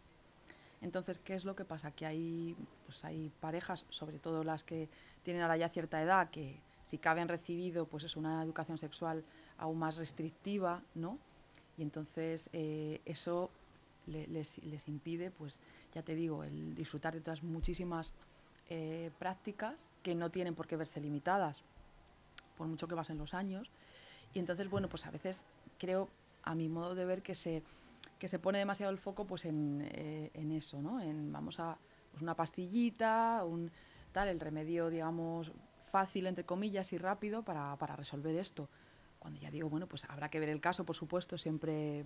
Entonces, 0.82 1.18
¿qué 1.18 1.34
es 1.34 1.46
lo 1.46 1.56
que 1.56 1.66
pasa? 1.66 1.90
Que 1.90 2.06
hay, 2.06 2.56
pues 2.86 3.04
hay 3.06 3.32
parejas, 3.40 3.88
sobre 3.90 4.20
todo 4.20 4.44
las 4.44 4.64
que 4.64 4.88
tienen 5.24 5.42
ahora 5.42 5.58
ya 5.58 5.70
cierta 5.70 6.00
edad, 6.00 6.30
que 6.30 6.62
si 6.84 7.00
cabe 7.00 7.22
han 7.22 7.30
recibido 7.30 7.88
pues 7.88 8.04
es 8.04 8.16
una 8.16 8.44
educación 8.44 8.78
sexual 8.78 9.24
aún 9.64 9.80
más 9.80 9.96
restrictiva, 9.96 10.82
¿no? 10.94 11.18
Y 11.78 11.84
entonces 11.84 12.50
eh, 12.52 13.00
eso 13.06 13.50
les, 14.08 14.60
impide, 14.90 15.32
pues 15.32 15.58
ya 15.94 16.04
te 16.04 16.16
digo, 16.16 16.44
el 16.44 16.76
disfrutar 16.76 17.14
de 17.14 17.20
otras 17.20 17.44
muchísimas 17.44 18.12
eh, 18.70 19.10
prácticas 19.18 19.88
que 20.04 20.16
no 20.16 20.30
tienen 20.30 20.54
por 20.54 20.68
qué 20.68 20.76
verse 20.76 21.00
limitadas, 21.00 21.62
por 22.58 22.68
mucho 22.68 22.90
que 22.90 22.96
pasen 22.96 23.18
los 23.18 23.34
años. 23.34 23.70
Y 24.34 24.40
entonces, 24.40 24.70
bueno, 24.70 24.90
pues 24.90 25.06
a 25.06 25.12
veces 25.12 25.46
creo, 25.80 26.10
a 26.44 26.56
mi 26.56 26.68
modo 26.68 26.94
de 26.94 27.06
ver, 27.06 27.22
que 27.22 27.34
se, 27.34 27.64
que 28.20 28.28
se 28.28 28.40
pone 28.40 28.60
demasiado 28.60 28.92
el 28.92 28.98
foco 28.98 29.26
pues 29.26 29.46
en, 29.46 29.88
eh, 29.94 30.30
eso, 30.58 30.82
¿no? 30.82 31.00
En 31.00 31.32
vamos 31.32 31.62
a 31.62 31.78
pues 32.12 32.22
una 32.22 32.36
pastillita, 32.36 33.46
un 33.46 33.72
tal, 34.12 34.28
el 34.28 34.42
remedio, 34.42 34.90
digamos, 34.90 35.54
fácil, 35.90 36.28
entre 36.28 36.44
comillas, 36.44 36.92
y 36.92 36.98
rápido 36.98 37.44
para, 37.44 37.78
para 37.78 37.96
resolver 37.96 38.36
esto 38.36 38.68
cuando 39.24 39.40
ya 39.40 39.50
digo, 39.50 39.70
bueno, 39.70 39.88
pues 39.88 40.04
habrá 40.10 40.28
que 40.30 40.38
ver 40.38 40.50
el 40.50 40.60
caso, 40.60 40.84
por 40.84 40.98
supuesto, 40.98 41.38
siempre 41.38 42.04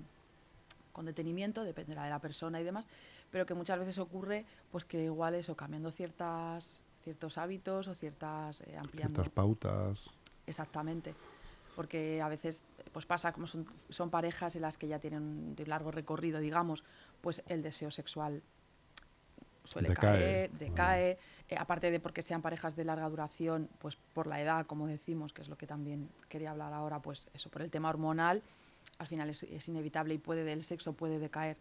con 0.93 1.07
detenimiento, 1.07 1.63
dependerá 1.63 2.03
de 2.03 2.11
la 2.11 2.19
persona 2.19 2.61
y 2.61 2.63
demás, 2.63 2.87
pero 3.31 3.47
que 3.47 3.55
muchas 3.55 3.79
veces 3.79 3.97
ocurre 3.97 4.45
pues 4.71 4.85
que 4.85 5.05
igual 5.05 5.33
eso, 5.33 5.55
cambiando 5.55 5.89
ciertas, 5.89 6.79
ciertos 7.03 7.39
hábitos 7.39 7.87
o 7.87 7.95
ciertas 7.95 8.61
eh, 8.61 8.77
ampliando. 8.77 9.15
Ciertas 9.15 9.33
pautas. 9.33 10.11
Exactamente. 10.45 11.15
Porque 11.75 12.21
a 12.21 12.29
veces 12.29 12.63
pues 12.93 13.07
pasa 13.07 13.31
como 13.33 13.47
son, 13.47 13.65
son 13.89 14.11
parejas 14.11 14.55
en 14.55 14.61
las 14.61 14.77
que 14.77 14.87
ya 14.87 14.99
tienen 14.99 15.23
un 15.23 15.55
largo 15.65 15.89
recorrido, 15.89 16.39
digamos, 16.39 16.83
pues 17.21 17.41
el 17.47 17.63
deseo 17.63 17.89
sexual 17.89 18.43
suele 19.67 19.93
caer, 19.93 20.49
decae, 20.51 21.17
eh, 21.49 21.55
aparte 21.57 21.91
de 21.91 21.99
porque 21.99 22.21
sean 22.21 22.41
parejas 22.41 22.75
de 22.75 22.85
larga 22.85 23.07
duración, 23.09 23.69
pues 23.79 23.95
por 23.95 24.25
la 24.25 24.41
edad, 24.41 24.65
como 24.65 24.87
decimos, 24.87 25.33
que 25.33 25.41
es 25.41 25.49
lo 25.49 25.57
que 25.57 25.67
también 25.67 26.09
quería 26.29 26.51
hablar 26.51 26.73
ahora, 26.73 27.01
pues 27.01 27.27
eso, 27.33 27.49
por 27.49 27.61
el 27.61 27.69
tema 27.69 27.89
hormonal, 27.89 28.41
al 28.97 29.07
final 29.07 29.29
es, 29.29 29.67
inevitable 29.67 30.13
y 30.13 30.17
puede 30.17 30.51
el 30.51 30.63
sexo 30.63 30.93
puede 30.93 31.19
decaer 31.19 31.57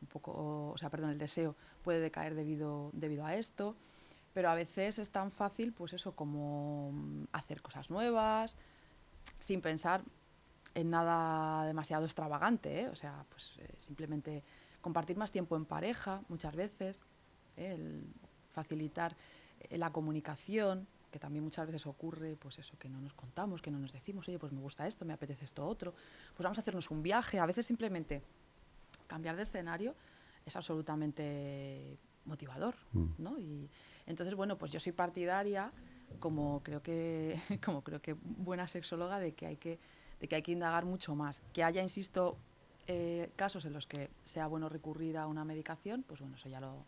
un 0.00 0.08
poco, 0.08 0.70
o 0.72 0.78
sea, 0.78 0.88
perdón, 0.88 1.10
el 1.10 1.18
deseo 1.18 1.54
puede 1.84 2.00
decaer 2.00 2.34
debido, 2.34 2.90
debido 2.94 3.26
a 3.26 3.34
esto, 3.34 3.76
pero 4.32 4.48
a 4.48 4.54
veces 4.54 4.98
es 4.98 5.10
tan 5.10 5.30
fácil, 5.30 5.72
pues 5.74 5.92
eso, 5.92 6.12
como 6.12 6.92
mm, 6.92 7.24
hacer 7.32 7.60
cosas 7.60 7.90
nuevas, 7.90 8.56
sin 9.38 9.60
pensar 9.60 10.02
en 10.74 10.88
nada 10.88 11.66
demasiado 11.66 12.06
extravagante, 12.06 12.82
¿eh? 12.82 12.88
o 12.88 12.96
sea, 12.96 13.24
pues 13.28 13.56
eh, 13.58 13.74
simplemente 13.78 14.42
compartir 14.80 15.16
más 15.18 15.30
tiempo 15.30 15.56
en 15.56 15.66
pareja 15.66 16.22
muchas 16.28 16.54
veces, 16.56 17.02
el 17.56 18.04
facilitar 18.50 19.16
eh, 19.60 19.78
la 19.78 19.90
comunicación, 19.90 20.86
que 21.10 21.18
también 21.18 21.44
muchas 21.44 21.66
veces 21.66 21.86
ocurre, 21.86 22.36
pues 22.36 22.58
eso, 22.58 22.78
que 22.78 22.88
no 22.88 23.00
nos 23.00 23.12
contamos, 23.14 23.60
que 23.60 23.70
no 23.70 23.78
nos 23.78 23.92
decimos, 23.92 24.28
oye, 24.28 24.38
pues 24.38 24.52
me 24.52 24.60
gusta 24.60 24.86
esto, 24.86 25.04
me 25.04 25.12
apetece 25.12 25.44
esto 25.44 25.66
otro, 25.66 25.92
pues 26.36 26.44
vamos 26.44 26.58
a 26.58 26.60
hacernos 26.60 26.90
un 26.90 27.02
viaje, 27.02 27.38
a 27.38 27.46
veces 27.46 27.66
simplemente 27.66 28.22
cambiar 29.06 29.36
de 29.36 29.42
escenario 29.42 29.94
es 30.46 30.56
absolutamente 30.56 31.98
motivador, 32.24 32.76
Mm. 32.92 33.06
¿no? 33.18 33.38
Y 33.38 33.68
entonces, 34.06 34.34
bueno, 34.34 34.56
pues 34.56 34.72
yo 34.72 34.78
soy 34.80 34.92
partidaria, 34.92 35.72
como 36.18 36.62
creo 36.62 36.82
que, 36.82 37.40
como 37.64 37.82
creo 37.82 38.00
que 38.00 38.14
buena 38.14 38.68
sexóloga, 38.68 39.18
de 39.18 39.32
que 39.32 39.46
hay 39.46 39.56
que, 39.56 39.78
de 40.20 40.28
que 40.28 40.36
hay 40.36 40.42
que 40.42 40.52
indagar 40.52 40.84
mucho 40.84 41.14
más. 41.14 41.42
Que 41.52 41.64
haya, 41.64 41.82
insisto, 41.82 42.36
eh, 42.86 43.30
casos 43.36 43.64
en 43.64 43.72
los 43.72 43.86
que 43.86 44.10
sea 44.24 44.46
bueno 44.46 44.68
recurrir 44.68 45.16
a 45.16 45.26
una 45.26 45.44
medicación, 45.44 46.04
pues 46.06 46.20
bueno, 46.20 46.36
eso 46.36 46.48
ya 46.48 46.60
lo, 46.60 46.84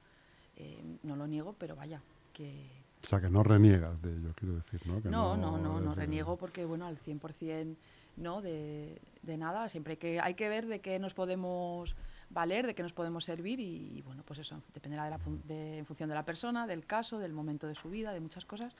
eh, 0.56 0.82
no 1.02 1.16
lo 1.16 1.26
niego, 1.26 1.54
pero 1.58 1.74
vaya, 1.76 2.00
que... 2.32 2.68
O 3.04 3.08
sea, 3.08 3.20
que 3.20 3.28
no 3.28 3.42
reniegas 3.42 4.00
de 4.00 4.10
ello, 4.16 4.32
quiero 4.36 4.54
decir, 4.54 4.80
¿no? 4.86 5.02
Que 5.02 5.08
No, 5.08 5.36
no, 5.36 5.58
no, 5.58 5.80
no 5.80 5.94
reniego 5.94 6.36
porque, 6.36 6.64
bueno, 6.64 6.86
al 6.86 6.98
100% 7.00 7.74
no, 8.18 8.40
de, 8.42 9.00
de 9.22 9.36
nada. 9.36 9.68
Siempre 9.68 9.92
hay 9.92 9.96
que, 9.96 10.20
hay 10.20 10.34
que 10.34 10.48
ver 10.48 10.66
de 10.66 10.80
qué 10.80 10.98
nos 11.00 11.12
podemos 11.12 11.96
valer, 12.30 12.64
de 12.66 12.74
qué 12.76 12.82
nos 12.84 12.92
podemos 12.92 13.24
servir 13.24 13.58
y, 13.58 14.02
bueno, 14.02 14.22
pues 14.24 14.38
eso 14.38 14.62
dependerá 14.72 15.04
de 15.04 15.10
la 15.10 15.18
fun- 15.18 15.42
de- 15.48 15.78
en 15.78 15.86
función 15.86 16.08
de 16.08 16.14
la 16.14 16.24
persona, 16.24 16.66
del 16.68 16.86
caso, 16.86 17.18
del 17.18 17.32
momento 17.32 17.66
de 17.66 17.74
su 17.74 17.90
vida, 17.90 18.12
de 18.12 18.20
muchas 18.20 18.44
cosas. 18.44 18.72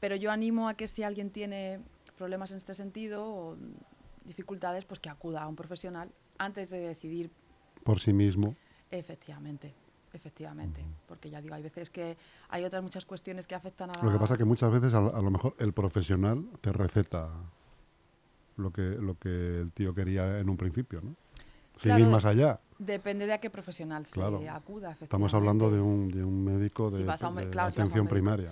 Pero 0.00 0.16
yo 0.16 0.32
animo 0.32 0.68
a 0.68 0.74
que 0.74 0.88
si 0.88 1.04
alguien 1.04 1.30
tiene 1.30 1.78
problemas 2.18 2.50
en 2.50 2.56
este 2.56 2.74
sentido 2.74 3.24
o 3.32 3.56
dificultades, 4.24 4.84
pues 4.84 4.98
que 4.98 5.08
acuda 5.08 5.42
a 5.42 5.48
un 5.48 5.54
profesional 5.54 6.10
antes 6.38 6.68
de 6.68 6.80
decidir 6.80 7.30
Por 7.84 8.00
sí 8.00 8.12
mismo. 8.12 8.56
efectivamente. 8.90 9.72
Efectivamente, 10.12 10.82
porque 11.06 11.28
ya 11.30 11.40
digo, 11.42 11.54
hay 11.54 11.62
veces 11.62 11.90
que 11.90 12.16
hay 12.48 12.64
otras 12.64 12.82
muchas 12.82 13.04
cuestiones 13.04 13.46
que 13.46 13.54
afectan 13.54 13.90
a 13.90 13.92
Lo 14.02 14.08
que 14.08 14.14
la- 14.14 14.18
pasa 14.18 14.34
es 14.34 14.38
que 14.38 14.44
muchas 14.44 14.70
veces 14.72 14.94
a, 14.94 14.98
a 14.98 15.20
lo 15.22 15.30
mejor 15.30 15.54
el 15.58 15.72
profesional 15.72 16.46
te 16.60 16.72
receta 16.72 17.30
lo 18.56 18.70
que, 18.70 18.82
lo 18.82 19.14
que 19.18 19.60
el 19.60 19.72
tío 19.72 19.94
quería 19.94 20.38
en 20.38 20.48
un 20.48 20.56
principio, 20.56 21.00
¿no? 21.02 21.10
Sin 21.78 21.90
Claro, 21.90 22.00
ir 22.04 22.06
más 22.06 22.24
allá. 22.24 22.58
Depende 22.78 23.26
de 23.26 23.34
a 23.34 23.38
qué 23.38 23.50
profesional 23.50 24.06
Claro. 24.10 24.38
se 24.38 24.48
acuda. 24.48 24.96
Estamos 25.00 25.34
hablando 25.34 25.70
de 25.70 25.76
efectivamente. 25.78 26.16
un, 26.16 26.20
de 26.20 26.24
un 26.24 26.44
médico 26.44 26.90
de, 26.90 26.98
Si 26.98 27.04
vas 27.04 27.22
a 27.22 27.28
un 27.28 27.36
de 27.36 27.50
claro, 27.50 27.70
si 27.72 27.78
vas 27.78 27.78
a 27.78 27.82
un 27.82 27.90
atención 27.90 28.08
primaria. 28.08 28.50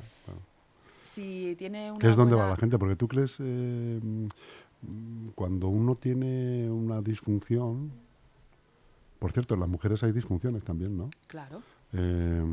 Si 1.02 1.54
tiene 1.58 1.90
una 1.90 2.00
¿Qué 2.00 2.10
es 2.10 2.16
donde 2.16 2.34
va 2.34 2.42
buena- 2.42 2.54
la 2.54 2.56
gente? 2.60 2.78
Porque 2.78 2.96
tú 2.96 3.08
crees, 3.08 3.36
eh, 3.38 4.00
mm, 4.02 5.28
cuando 5.34 5.68
uno 5.68 5.94
tiene 5.94 6.68
una 6.70 7.00
disfunción, 7.00 7.92
por 9.24 9.32
cierto, 9.32 9.54
en 9.54 9.60
las 9.60 9.70
mujeres 9.70 10.02
hay 10.02 10.12
disfunciones 10.12 10.64
también, 10.64 10.98
¿no? 10.98 11.08
Claro. 11.28 11.62
Eh, 11.94 12.44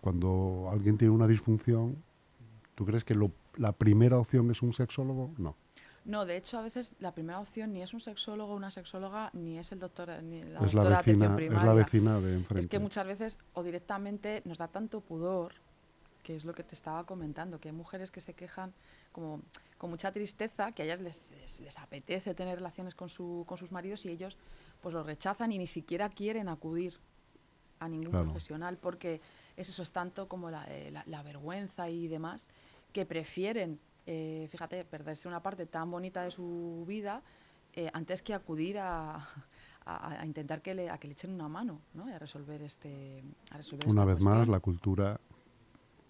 cuando 0.00 0.68
alguien 0.70 0.96
tiene 0.96 1.12
una 1.12 1.26
disfunción, 1.26 1.96
¿tú 2.76 2.86
crees 2.86 3.02
que 3.02 3.16
lo- 3.16 3.32
la 3.56 3.72
primera 3.72 4.18
opción 4.18 4.48
es 4.52 4.62
un 4.62 4.72
sexólogo? 4.72 5.32
No. 5.36 5.56
No, 6.04 6.26
de 6.26 6.36
hecho, 6.36 6.58
a 6.58 6.62
veces 6.62 6.92
la 7.00 7.12
primera 7.12 7.40
opción 7.40 7.72
ni 7.72 7.82
es 7.82 7.92
un 7.92 7.98
sexólogo 7.98 8.52
o 8.52 8.56
una 8.56 8.70
sexóloga, 8.70 9.30
ni 9.32 9.58
es 9.58 9.72
el 9.72 9.80
doctor, 9.80 10.10
ni 10.22 10.44
la 10.44 10.60
es, 10.60 10.64
doctora 10.66 10.84
la 10.84 10.90
de 10.90 10.94
atención 10.96 11.18
vecina, 11.18 11.26
es 11.30 11.36
primaria. 11.36 11.64
la 11.64 11.74
vecina 11.74 12.20
de 12.20 12.34
enfrente. 12.34 12.60
Es 12.60 12.66
que 12.70 12.78
muchas 12.78 13.04
veces, 13.08 13.38
o 13.54 13.64
directamente, 13.64 14.42
nos 14.44 14.58
da 14.58 14.68
tanto 14.68 15.00
pudor, 15.00 15.54
que 16.22 16.36
es 16.36 16.44
lo 16.44 16.54
que 16.54 16.62
te 16.62 16.76
estaba 16.76 17.02
comentando, 17.04 17.58
que 17.58 17.70
hay 17.70 17.74
mujeres 17.74 18.12
que 18.12 18.20
se 18.20 18.34
quejan 18.34 18.72
como 19.10 19.40
con 19.76 19.90
mucha 19.90 20.12
tristeza, 20.12 20.70
que 20.70 20.82
a 20.82 20.84
ellas 20.84 21.00
les, 21.00 21.32
les, 21.40 21.60
les 21.60 21.78
apetece 21.80 22.32
tener 22.32 22.58
relaciones 22.58 22.94
con, 22.94 23.08
su, 23.08 23.44
con 23.48 23.58
sus 23.58 23.72
maridos 23.72 24.04
y 24.06 24.10
ellos 24.10 24.36
pues 24.84 24.92
lo 24.92 25.02
rechazan 25.02 25.50
y 25.50 25.56
ni 25.56 25.66
siquiera 25.66 26.10
quieren 26.10 26.46
acudir 26.46 26.98
a 27.80 27.88
ningún 27.88 28.10
Claro. 28.10 28.26
profesional 28.26 28.76
porque 28.76 29.22
es 29.56 29.70
eso, 29.70 29.82
es 29.82 29.92
tanto 29.92 30.28
como 30.28 30.50
la, 30.50 30.66
eh, 30.68 30.90
la- 30.90 31.02
la 31.06 31.22
vergüenza 31.22 31.88
y 31.88 32.06
demás, 32.06 32.46
que 32.92 33.06
prefieren, 33.06 33.80
eh, 34.04 34.46
fíjate, 34.50 34.84
perderse 34.84 35.26
una 35.26 35.42
parte 35.42 35.64
tan 35.64 35.90
bonita 35.90 36.22
de 36.22 36.30
su 36.30 36.84
vida 36.86 37.22
eh, 37.72 37.90
antes 37.94 38.20
que 38.22 38.34
acudir 38.34 38.78
a, 38.78 39.16
a- 39.86 40.20
a 40.20 40.26
intentar 40.26 40.60
que 40.60 40.74
le, 40.74 40.90
a 40.90 40.98
que 40.98 41.08
le 41.08 41.14
echen 41.14 41.32
una 41.32 41.48
mano 41.48 41.80
¿no? 41.94 42.06
Y 42.08 42.12
a 42.12 42.18
resolver 42.18 42.60
este 42.62 43.24
a 43.50 43.56
resolver 43.56 43.88
Una 43.88 44.04
vez 44.04 44.20
más, 44.20 44.46
la 44.48 44.60
cultura, 44.60 45.18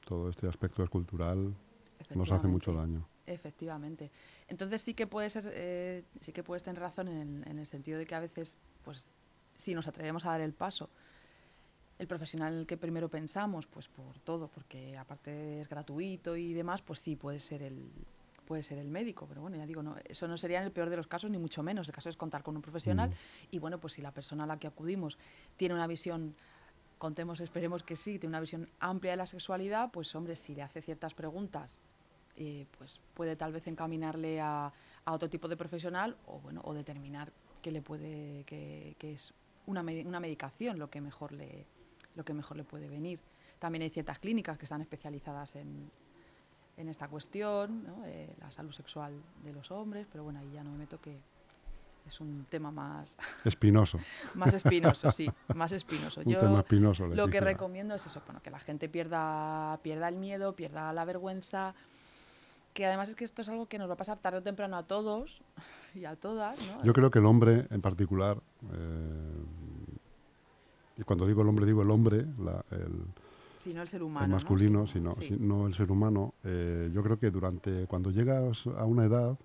todo 0.04 0.28
este 0.28 0.48
aspecto 0.48 0.82
es 0.82 0.90
cultural, 0.90 1.54
nos 2.12 2.30
hace 2.32 2.48
mucho 2.48 2.72
daño. 2.74 3.06
Efectivamente. 3.26 4.10
Entonces 4.48 4.82
sí 4.82 4.94
que 4.94 5.06
puede 5.06 5.30
ser, 5.30 5.50
eh, 5.54 6.04
sí 6.20 6.32
que 6.32 6.42
puedes 6.42 6.62
tener 6.62 6.80
razón 6.80 7.08
en 7.08 7.18
el, 7.18 7.48
en 7.48 7.58
el 7.58 7.66
sentido 7.66 7.98
de 7.98 8.06
que 8.06 8.14
a 8.14 8.20
veces, 8.20 8.58
pues, 8.84 9.06
si 9.56 9.74
nos 9.74 9.88
atrevemos 9.88 10.24
a 10.26 10.30
dar 10.30 10.40
el 10.40 10.52
paso, 10.52 10.90
el 11.98 12.06
profesional 12.06 12.66
que 12.66 12.76
primero 12.76 13.08
pensamos, 13.08 13.66
pues 13.66 13.88
por 13.88 14.18
todo, 14.20 14.48
porque 14.48 14.96
aparte 14.96 15.60
es 15.60 15.68
gratuito 15.68 16.36
y 16.36 16.52
demás, 16.52 16.82
pues 16.82 16.98
sí 17.00 17.16
puede 17.16 17.38
ser 17.38 17.62
el 17.62 17.90
puede 18.44 18.62
ser 18.62 18.76
el 18.76 18.88
médico, 18.88 19.24
pero 19.26 19.40
bueno, 19.40 19.56
ya 19.56 19.64
digo, 19.64 19.82
no, 19.82 19.96
eso 20.04 20.28
no 20.28 20.36
sería 20.36 20.58
en 20.58 20.64
el 20.64 20.70
peor 20.70 20.90
de 20.90 20.98
los 20.98 21.06
casos, 21.06 21.30
ni 21.30 21.38
mucho 21.38 21.62
menos. 21.62 21.88
El 21.88 21.94
caso 21.94 22.10
es 22.10 22.16
contar 22.18 22.42
con 22.42 22.54
un 22.54 22.60
profesional 22.60 23.08
Mm. 23.08 23.12
y 23.52 23.58
bueno, 23.58 23.78
pues 23.78 23.94
si 23.94 24.02
la 24.02 24.10
persona 24.10 24.44
a 24.44 24.46
la 24.46 24.58
que 24.58 24.66
acudimos 24.66 25.16
tiene 25.56 25.74
una 25.74 25.86
visión 25.86 26.34
contemos, 26.98 27.40
esperemos 27.40 27.82
que 27.82 27.96
sí, 27.96 28.18
tiene 28.18 28.32
una 28.32 28.40
visión 28.40 28.68
amplia 28.80 29.12
de 29.12 29.16
la 29.16 29.26
sexualidad, 29.26 29.90
pues 29.90 30.14
hombre, 30.14 30.36
si 30.36 30.54
le 30.54 30.60
hace 30.60 30.82
ciertas 30.82 31.14
preguntas, 31.14 31.78
eh, 32.36 32.66
pues 32.78 33.00
puede 33.14 33.36
tal 33.36 33.52
vez 33.52 33.66
encaminarle 33.66 34.40
a, 34.40 34.72
a 35.04 35.12
otro 35.12 35.28
tipo 35.30 35.48
de 35.48 35.56
profesional 35.56 36.16
o 36.26 36.40
bueno, 36.40 36.60
o 36.64 36.74
determinar 36.74 37.32
que 37.62 37.70
le 37.70 37.80
puede, 37.82 38.44
que, 38.44 38.96
que 38.98 39.12
es 39.12 39.32
una, 39.66 39.82
una 39.82 40.20
medicación 40.20 40.78
lo 40.78 40.90
que 40.90 41.00
mejor 41.00 41.32
le, 41.32 41.66
lo 42.14 42.24
que 42.24 42.34
mejor 42.34 42.56
le 42.56 42.64
puede 42.64 42.88
venir. 42.88 43.20
También 43.58 43.82
hay 43.82 43.90
ciertas 43.90 44.18
clínicas 44.18 44.58
que 44.58 44.64
están 44.64 44.80
especializadas 44.80 45.56
en, 45.56 45.90
en 46.76 46.88
esta 46.88 47.08
cuestión, 47.08 47.84
¿no? 47.84 48.04
Eh, 48.06 48.34
la 48.40 48.50
salud 48.50 48.72
sexual 48.72 49.14
de 49.42 49.52
los 49.52 49.70
hombres, 49.70 50.06
pero 50.10 50.24
bueno, 50.24 50.40
ahí 50.40 50.50
ya 50.52 50.64
no 50.64 50.70
me 50.72 50.78
meto 50.78 51.00
que 51.00 51.18
es 52.06 52.20
un 52.20 52.46
tema 52.50 52.70
más, 52.70 53.16
Espinoso. 53.44 53.98
más 54.34 54.52
espinoso, 54.52 55.10
sí, 55.10 55.30
más 55.54 55.72
espinoso. 55.72 56.20
Un 56.20 56.34
tema 56.34 56.58
espinoso. 56.60 57.06
Lo 57.06 57.28
que 57.28 57.40
recomiendo 57.40 57.94
es 57.94 58.06
eso, 58.06 58.22
bueno, 58.26 58.42
que 58.42 58.50
la 58.50 58.58
gente 58.58 58.88
pierda, 58.88 59.78
pierda 59.82 60.08
el 60.08 60.16
miedo, 60.16 60.54
pierda 60.54 60.92
la 60.92 61.04
vergüenza, 61.04 61.74
que 62.74 62.84
además 62.86 63.08
es 63.08 63.14
que 63.14 63.24
esto 63.24 63.42
es 63.42 63.48
algo 63.48 63.66
que 63.66 63.78
nos 63.78 63.88
va 63.88 63.94
a 63.94 63.96
pasar 63.96 64.18
tarde 64.18 64.38
o 64.38 64.42
temprano 64.42 64.76
a 64.76 64.86
todos 64.86 65.42
y 65.94 66.04
a 66.04 66.16
todas, 66.16 66.58
¿no? 66.60 66.84
Yo 66.84 66.92
creo 66.92 67.10
que 67.10 67.20
el 67.20 67.26
hombre 67.26 67.66
en 67.70 67.80
particular, 67.80 68.42
eh, 68.72 69.44
y 70.96 71.02
cuando 71.02 71.26
digo 71.26 71.42
el 71.42 71.48
hombre, 71.48 71.66
digo 71.66 71.82
el 71.82 71.90
hombre, 71.90 72.26
la- 72.38 72.64
el, 72.70 73.06
si 73.56 73.72
no 73.74 73.82
el 73.82 73.88
ser 73.88 74.02
humano. 74.02 74.26
el 74.26 74.30
¿no? 74.30 74.34
masculino, 74.36 74.86
Sí, 74.86 74.94
sino, 74.94 75.12
sí. 75.14 75.28
si- 75.28 75.36
no 75.38 75.66
el 75.66 75.74
ser 75.74 75.90
humano. 75.90 76.34
eh, 76.44 76.90
yo 76.92 77.02
creo 77.02 77.18
que 77.18 77.30
durante 77.30 77.86
cuando 77.86 78.10
llegas 78.10 78.66
a 78.66 78.84
una 78.84 79.04
edad 79.04 79.38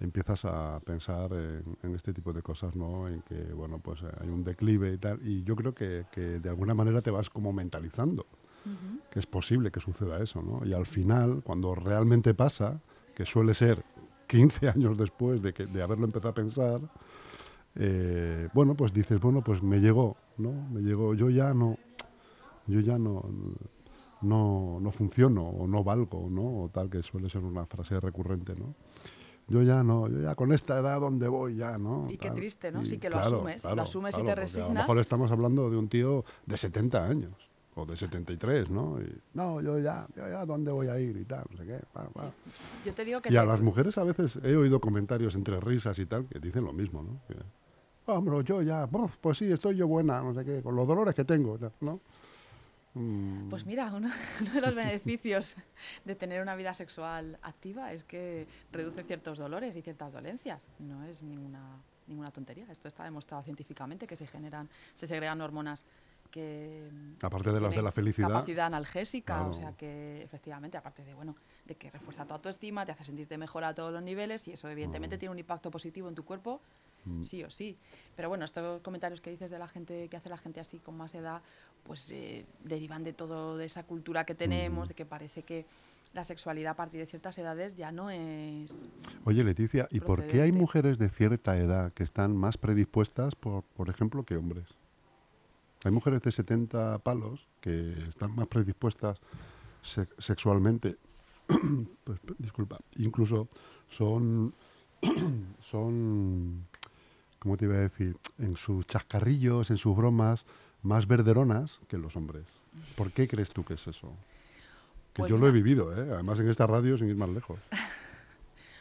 empiezas 0.00 0.44
a 0.44 0.80
pensar 0.84 1.32
en, 1.32 1.76
en 1.82 1.94
este 1.94 2.12
tipo 2.12 2.32
de 2.32 2.42
cosas, 2.42 2.76
¿no? 2.76 3.08
En 3.08 3.22
que, 3.22 3.52
bueno, 3.52 3.80
pues 3.80 4.02
eh, 4.02 4.06
hay 4.20 4.28
un 4.28 4.44
declive 4.44 4.92
y 4.92 4.98
tal. 4.98 5.18
Y 5.26 5.42
yo 5.42 5.56
creo 5.56 5.74
que, 5.74 6.06
que 6.10 6.38
de 6.40 6.48
alguna 6.48 6.74
manera 6.74 7.02
te 7.02 7.10
vas 7.10 7.28
como 7.30 7.52
mentalizando 7.52 8.26
Que 9.10 9.18
es 9.20 9.26
posible 9.26 9.70
que 9.70 9.80
suceda 9.80 10.22
eso, 10.22 10.42
¿no? 10.42 10.66
Y 10.66 10.74
al 10.74 10.84
final, 10.86 11.42
cuando 11.42 11.74
realmente 11.74 12.34
pasa, 12.34 12.80
que 13.14 13.24
suele 13.24 13.54
ser 13.54 13.84
15 14.26 14.68
años 14.74 14.98
después 14.98 15.42
de, 15.42 15.52
que, 15.54 15.66
de 15.66 15.82
haberlo 15.82 16.04
empezado 16.04 16.30
a 16.30 16.34
pensar, 16.34 16.80
eh, 17.74 18.48
bueno, 18.52 18.74
pues 18.74 18.92
dices, 18.92 19.20
bueno, 19.20 19.42
pues 19.42 19.62
me 19.62 19.80
llegó, 19.80 20.16
¿no? 20.36 20.52
Me 20.70 20.80
llegó, 20.82 21.14
yo 21.14 21.30
ya 21.30 21.54
no, 21.54 21.78
yo 22.66 22.80
ya 22.80 22.98
no, 22.98 23.24
no, 24.22 24.78
no 24.80 24.90
funciono 24.90 25.44
o 25.48 25.66
no 25.66 25.84
valgo, 25.84 26.28
¿no? 26.30 26.62
O 26.64 26.68
tal, 26.68 26.90
que 26.90 27.02
suele 27.02 27.30
ser 27.30 27.42
una 27.44 27.66
frase 27.66 28.00
recurrente, 28.00 28.54
¿no? 28.54 28.74
Yo 29.46 29.62
ya 29.62 29.82
no, 29.82 30.08
yo 30.08 30.20
ya 30.20 30.34
con 30.34 30.52
esta 30.52 30.78
edad 30.78 31.00
donde 31.00 31.26
voy 31.26 31.56
ya, 31.56 31.78
¿no? 31.78 32.06
Y 32.10 32.18
qué 32.18 32.28
Tal. 32.28 32.36
triste, 32.36 32.70
¿no? 32.70 32.82
Y 32.82 32.86
Sí 32.86 32.98
que 32.98 33.08
lo 33.08 33.18
asumes, 33.18 33.64
lo 33.64 33.80
asumes 33.80 34.14
y 34.14 34.18
te 34.18 34.24
porque 34.24 34.32
A 34.32 34.34
lo 34.34 34.42
resignas. 34.42 34.74
mejor 34.74 34.98
estamos 34.98 35.30
hablando 35.30 35.70
de 35.70 35.76
un 35.78 35.88
tío 35.88 36.24
de 36.44 36.58
70 36.58 37.06
años 37.06 37.47
o 37.78 37.86
de 37.86 37.96
73, 37.96 38.70
¿no? 38.70 39.00
Y, 39.00 39.20
no, 39.34 39.60
yo 39.60 39.78
ya, 39.78 40.06
yo 40.16 40.28
ya, 40.28 40.44
¿dónde 40.44 40.72
voy 40.72 40.88
a 40.88 40.98
ir? 40.98 41.16
Y 41.16 41.24
tal, 41.24 41.44
no 41.50 41.56
sé 41.56 41.66
qué. 41.66 41.80
pa, 41.92 42.08
pa. 42.10 42.32
Yo 42.84 42.92
te 42.92 43.04
digo 43.04 43.20
que... 43.22 43.32
Y 43.32 43.36
a 43.36 43.44
las 43.44 43.60
mujeres 43.60 43.96
a 43.98 44.04
veces 44.04 44.38
he 44.42 44.56
oído 44.56 44.80
comentarios 44.80 45.34
entre 45.34 45.60
risas 45.60 45.98
y 45.98 46.06
tal 46.06 46.26
que 46.26 46.38
dicen 46.40 46.64
lo 46.64 46.72
mismo, 46.72 47.02
¿no? 47.02 47.20
Que, 47.28 47.36
Hombre, 48.10 48.42
yo 48.42 48.62
ya, 48.62 48.86
pues 48.86 49.36
sí, 49.36 49.52
estoy 49.52 49.76
yo 49.76 49.86
buena, 49.86 50.22
no 50.22 50.32
sé 50.32 50.42
qué, 50.42 50.62
con 50.62 50.74
los 50.74 50.86
dolores 50.88 51.14
que 51.14 51.26
tengo, 51.26 51.58
tal", 51.58 51.72
¿no? 51.80 52.00
Mm, 52.94 53.50
Pues 53.50 53.66
mira, 53.66 53.92
uno, 53.94 54.08
uno 54.40 54.50
de 54.50 54.60
los 54.62 54.74
beneficios 54.74 55.54
de 56.06 56.14
tener 56.14 56.40
una 56.40 56.56
vida 56.56 56.72
sexual 56.72 57.38
activa 57.42 57.92
es 57.92 58.04
que 58.04 58.46
reduce 58.72 59.02
ciertos 59.04 59.36
dolores 59.36 59.76
y 59.76 59.82
ciertas 59.82 60.10
dolencias. 60.10 60.66
No 60.78 61.04
es 61.04 61.22
ninguna, 61.22 61.60
ninguna 62.06 62.30
tontería. 62.30 62.64
Esto 62.70 62.88
está 62.88 63.04
demostrado 63.04 63.42
científicamente 63.42 64.06
que 64.06 64.16
se 64.16 64.26
generan, 64.26 64.70
se 64.94 65.06
segregan 65.06 65.42
hormonas 65.42 65.84
que 66.30 66.88
aparte 67.22 67.50
de 67.52 67.60
las 67.60 67.74
de 67.74 67.82
la 67.82 67.92
felicidad, 67.92 68.28
capacidad 68.28 68.66
analgésica, 68.66 69.46
o 69.46 69.52
sea 69.54 69.72
que 69.72 70.22
efectivamente, 70.22 70.76
aparte 70.76 71.04
de 71.04 71.14
bueno, 71.14 71.34
de 71.66 71.74
que 71.76 71.90
refuerza 71.90 72.24
tu 72.26 72.34
autoestima, 72.34 72.84
te 72.86 72.92
hace 72.92 73.04
sentirte 73.04 73.36
mejor 73.38 73.64
a 73.64 73.74
todos 73.74 73.92
los 73.92 74.02
niveles 74.02 74.46
y 74.48 74.52
eso 74.52 74.68
evidentemente 74.68 75.16
Mm. 75.16 75.18
tiene 75.18 75.32
un 75.32 75.38
impacto 75.38 75.70
positivo 75.70 76.08
en 76.08 76.14
tu 76.14 76.24
cuerpo 76.24 76.60
Mm. 77.04 77.22
sí 77.22 77.42
o 77.44 77.50
sí. 77.50 77.76
Pero 78.16 78.28
bueno, 78.28 78.44
estos 78.44 78.82
comentarios 78.82 79.20
que 79.20 79.30
dices 79.30 79.50
de 79.50 79.58
la 79.58 79.68
gente, 79.68 80.08
que 80.08 80.16
hace 80.16 80.28
la 80.28 80.36
gente 80.36 80.60
así 80.60 80.78
con 80.78 80.96
más 80.96 81.14
edad, 81.14 81.40
pues 81.84 82.10
eh, 82.10 82.44
derivan 82.64 83.04
de 83.04 83.12
todo, 83.12 83.56
de 83.56 83.64
esa 83.66 83.84
cultura 83.84 84.24
que 84.24 84.34
tenemos, 84.34 84.86
Mm. 84.86 84.90
de 84.90 84.94
que 84.94 85.06
parece 85.06 85.42
que 85.42 85.64
la 86.14 86.24
sexualidad 86.24 86.72
a 86.72 86.74
partir 86.76 87.00
de 87.00 87.06
ciertas 87.06 87.36
edades 87.38 87.76
ya 87.76 87.92
no 87.92 88.10
es... 88.10 88.88
Oye, 89.24 89.44
Leticia, 89.44 89.86
¿y 89.90 90.00
por 90.00 90.26
qué 90.26 90.40
hay 90.42 90.52
mujeres 90.52 90.98
de 90.98 91.08
cierta 91.10 91.56
edad 91.58 91.92
que 91.92 92.02
están 92.02 92.34
más 92.36 92.56
predispuestas, 92.58 93.34
por, 93.34 93.62
por 93.62 93.88
ejemplo, 93.90 94.24
que 94.24 94.36
hombres? 94.36 94.64
Hay 95.84 95.90
mujeres 95.90 96.22
de 96.22 96.32
70 96.32 96.98
palos 96.98 97.46
que 97.60 97.92
están 98.08 98.34
más 98.34 98.46
predispuestas 98.48 99.18
se- 99.82 100.08
sexualmente, 100.18 100.96
pues, 102.04 102.18
disculpa, 102.38 102.78
incluso 102.96 103.48
son, 103.88 104.54
son, 105.70 106.66
¿cómo 107.38 107.56
te 107.56 107.64
iba 107.66 107.76
a 107.76 107.80
decir? 107.80 108.16
En 108.38 108.56
sus 108.56 108.86
chascarrillos, 108.86 109.70
en 109.70 109.78
sus 109.78 109.96
bromas, 109.96 110.44
más 110.82 111.06
verderonas 111.06 111.80
que 111.88 111.96
los 111.98 112.16
hombres. 112.16 112.44
¿Por 112.96 113.10
qué 113.12 113.26
crees 113.28 113.50
tú 113.50 113.64
que 113.64 113.74
es 113.74 113.86
eso? 113.86 114.08
Que 115.12 115.22
Pues 115.22 115.30
yo 115.30 115.38
lo 115.38 115.48
he 115.48 115.52
vivido, 115.52 115.92
¿eh? 115.92 116.12
además 116.12 116.38
en 116.38 116.48
esta 116.48 116.66
radio 116.66 116.96
sin 116.98 117.08
ir 117.08 117.16
más 117.16 117.28
lejos. 117.30 117.58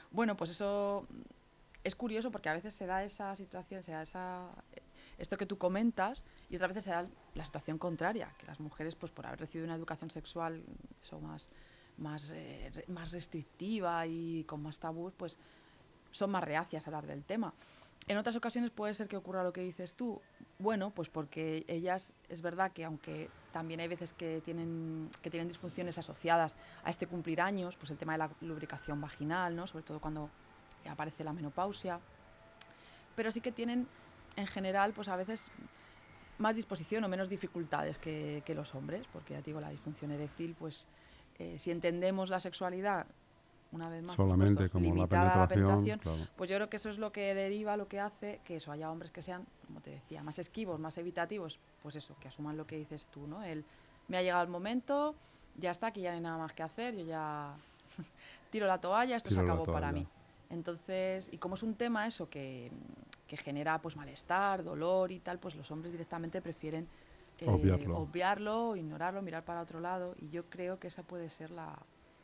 Bueno, 0.10 0.38
pues 0.38 0.50
eso 0.52 1.06
es 1.84 1.94
curioso 1.94 2.32
porque 2.32 2.48
a 2.48 2.54
veces 2.54 2.74
se 2.74 2.86
da 2.86 3.04
esa 3.04 3.36
situación, 3.36 3.84
se 3.84 3.92
da 3.92 4.02
esa, 4.04 4.48
esto 5.18 5.38
que 5.38 5.46
tú 5.46 5.58
comentas, 5.58 6.24
y 6.50 6.56
otras 6.56 6.70
veces 6.70 6.86
se 6.86 6.90
da 6.92 7.08
la 7.34 7.46
situación 7.46 7.78
contraria, 7.78 8.34
que 8.38 8.46
las 8.46 8.60
mujeres, 8.60 8.96
pues 8.96 9.12
por 9.12 9.26
haber 9.26 9.40
recibido 9.40 9.66
una 9.66 9.76
educación 9.76 10.12
sexual 10.12 10.64
eso 11.02 11.20
más, 11.20 11.50
más, 11.98 12.32
eh, 12.34 12.86
más 12.88 13.12
restrictiva 13.12 14.06
y 14.06 14.44
con 14.44 14.62
más 14.62 14.80
tabús, 14.80 15.14
pues 15.16 15.38
son 16.12 16.32
más 16.32 16.44
reacias 16.44 16.86
a 16.86 16.90
hablar 16.90 17.08
del 17.08 17.24
tema. 17.24 17.54
En 18.08 18.18
otras 18.18 18.36
ocasiones 18.38 18.72
puede 18.72 18.94
ser 18.94 19.08
que 19.08 19.18
ocurra 19.18 19.44
lo 19.44 19.52
que 19.52 19.62
dices 19.62 19.96
tú. 19.96 20.22
Bueno, 20.60 20.92
pues 20.92 21.10
porque 21.10 21.66
ellas, 21.68 22.14
es 22.30 22.42
verdad 22.42 22.72
que 22.72 22.86
aunque 22.86 23.30
también 23.52 23.82
hay 23.82 23.88
veces 23.90 24.14
que 24.14 24.42
tienen, 24.42 25.10
que 25.22 25.30
tienen 25.30 25.50
disfunciones 25.50 25.98
asociadas 25.98 26.56
a 26.84 26.90
este 26.90 27.06
cumplir 27.08 27.42
años, 27.42 27.76
pues 27.76 27.92
el 27.92 27.98
tema 27.98 28.14
de 28.14 28.20
la 28.20 28.30
lubricación 28.42 29.02
vaginal, 29.02 29.56
¿no? 29.56 29.68
sobre 29.68 29.84
todo 29.84 30.00
cuando 30.00 30.30
aparece 30.88 31.24
la 31.26 31.34
menopausia, 31.34 32.00
pero 33.16 33.30
sí 33.30 33.42
que 33.42 33.52
tienen 33.52 33.88
en 34.38 34.48
general, 34.48 34.94
pues 34.94 35.10
a 35.10 35.18
veces 35.18 35.50
más 36.38 36.56
disposición 36.56 37.04
o 37.04 37.10
menos 37.10 37.30
dificultades 37.30 37.98
que, 37.98 38.44
que 38.46 38.56
los 38.56 38.74
hombres, 38.76 39.06
porque 39.12 39.34
ya 39.34 39.40
te 39.40 39.48
digo, 39.48 39.60
la 39.60 39.70
disfunción 39.70 40.12
eréctil, 40.12 40.56
pues 40.58 40.88
eh, 41.40 41.58
si 41.60 41.72
entendemos 41.72 42.30
la 42.30 42.40
sexualidad, 42.40 43.08
una 43.72 43.90
vez 43.90 44.02
más, 44.02 44.16
Solamente 44.16 44.54
supuesto, 44.54 44.74
como 44.74 44.86
la 44.86 44.94
limitada 44.94 45.34
a 45.34 45.38
la 45.40 45.48
penetración, 45.48 45.84
penetración, 45.84 46.16
claro. 46.16 46.32
pues 46.38 46.50
yo 46.50 46.56
creo 46.56 46.70
que 46.70 46.78
eso 46.78 46.90
es 46.90 47.00
lo 47.00 47.12
que 47.12 47.34
deriva, 47.34 47.76
lo 47.76 47.88
que 47.88 48.00
hace 48.00 48.40
que 48.46 48.56
eso 48.58 48.72
haya 48.72 48.90
hombres 48.90 49.12
que 49.12 49.22
sean, 49.22 49.46
como 49.66 49.82
te 49.82 49.90
decía, 49.90 50.24
más 50.24 50.40
esquivos, 50.40 50.80
más 50.80 50.98
evitativos, 50.98 51.60
pues 51.84 51.96
eso, 51.96 52.16
que 52.20 52.30
asuman 52.30 52.56
lo 52.56 52.66
que 52.66 52.78
dices 52.78 53.08
tú, 53.08 53.28
¿no? 53.28 53.44
El 53.44 53.66
me 54.08 54.18
ha 54.18 54.22
llegado 54.22 54.44
el 54.44 54.50
momento, 54.50 55.16
ya 55.58 55.72
está, 55.72 55.88
aquí 55.88 56.02
ya 56.02 56.12
no 56.12 56.16
hay 56.16 56.22
nada 56.22 56.38
más 56.38 56.54
que 56.54 56.64
hacer, 56.64 56.96
yo 56.96 57.04
ya 57.04 57.56
tiro 58.52 58.68
la 58.68 58.80
toalla, 58.80 59.18
esto 59.18 59.30
Tiro 59.30 59.42
se 59.42 59.46
acabó 59.46 59.66
para 59.66 59.92
mí. 59.92 60.08
Entonces, 60.50 61.28
y 61.32 61.38
como 61.40 61.56
es 61.56 61.64
un 61.64 61.76
tema 61.76 62.08
eso 62.08 62.30
que, 62.30 62.72
que 63.28 63.38
genera 63.38 63.80
pues 63.82 63.96
malestar, 63.96 64.64
dolor 64.64 65.12
y 65.12 65.20
tal, 65.20 65.40
pues 65.40 65.56
los 65.56 65.70
hombres 65.72 65.92
directamente 65.92 66.42
prefieren 66.42 66.88
eh, 67.40 67.46
Obviarlo. 67.48 67.98
obviarlo, 68.00 68.76
ignorarlo, 68.76 69.22
mirar 69.22 69.44
para 69.46 69.62
otro 69.62 69.80
lado, 69.80 70.16
y 70.18 70.30
yo 70.30 70.46
creo 70.50 70.80
que 70.80 70.88
esa 70.88 71.04
puede 71.04 71.30
ser 71.30 71.52
la, 71.52 71.78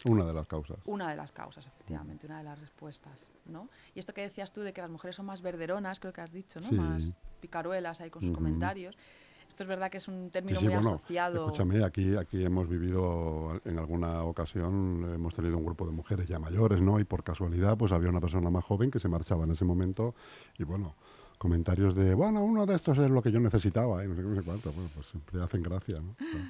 Una 0.05 0.25
de 0.25 0.33
las 0.33 0.47
causas. 0.47 0.79
una 0.85 1.07
de 1.09 1.15
las 1.15 1.31
causas, 1.31 1.67
efectivamente, 1.67 2.25
una 2.25 2.39
de 2.39 2.43
las 2.45 2.57
respuestas, 2.59 3.27
¿no? 3.45 3.69
Y 3.93 3.99
esto 3.99 4.13
que 4.13 4.21
decías 4.21 4.51
tú 4.51 4.61
de 4.61 4.73
que 4.73 4.81
las 4.81 4.89
mujeres 4.89 5.15
son 5.15 5.27
más 5.27 5.41
verderonas, 5.43 5.99
creo 5.99 6.13
que 6.13 6.21
has 6.21 6.31
dicho, 6.31 6.59
¿no? 6.61 6.67
Sí. 6.69 6.75
Más 6.75 7.03
picaruelas 7.41 8.01
ahí 8.01 8.09
con 8.09 8.21
sus 8.23 8.33
comentarios. 8.33 8.97
Esto 9.47 9.63
es 9.63 9.69
verdad 9.69 9.91
que 9.91 9.97
es 9.97 10.07
un 10.07 10.29
término 10.31 10.59
sí, 10.59 10.65
muy 10.65 10.73
bueno, 10.73 10.89
asociado. 10.95 11.45
escúchame, 11.45 11.83
aquí, 11.83 12.15
aquí 12.15 12.43
hemos 12.43 12.67
vivido 12.67 13.61
en 13.65 13.77
alguna 13.77 14.23
ocasión, 14.23 15.11
hemos 15.13 15.33
tenido 15.35 15.57
un 15.57 15.63
grupo 15.63 15.85
de 15.85 15.91
mujeres 15.91 16.27
ya 16.27 16.39
mayores, 16.39 16.81
¿no? 16.81 16.99
Y 16.99 17.03
por 17.03 17.23
casualidad, 17.23 17.77
pues 17.77 17.91
había 17.91 18.09
una 18.09 18.19
persona 18.21 18.49
más 18.49 18.63
joven 18.63 18.89
que 18.89 18.99
se 18.99 19.07
marchaba 19.07 19.43
en 19.43 19.51
ese 19.51 19.65
momento 19.65 20.15
y 20.57 20.63
bueno, 20.63 20.95
comentarios 21.37 21.93
de, 21.95 22.13
bueno, 22.13 22.43
uno 22.43 22.65
de 22.65 22.75
estos 22.75 22.97
es 22.97 23.09
lo 23.09 23.21
que 23.21 23.31
yo 23.31 23.39
necesitaba, 23.39 24.03
y 24.03 24.07
no 24.07 24.15
sé 24.15 24.21
qué, 24.21 24.27
no 24.27 24.35
sé 24.35 24.43
cuánto, 24.43 24.71
bueno, 24.71 24.89
pues 24.95 25.07
siempre 25.07 25.41
hacen 25.43 25.61
gracia, 25.61 25.99
¿no? 25.99 26.15
Claro, 26.15 26.45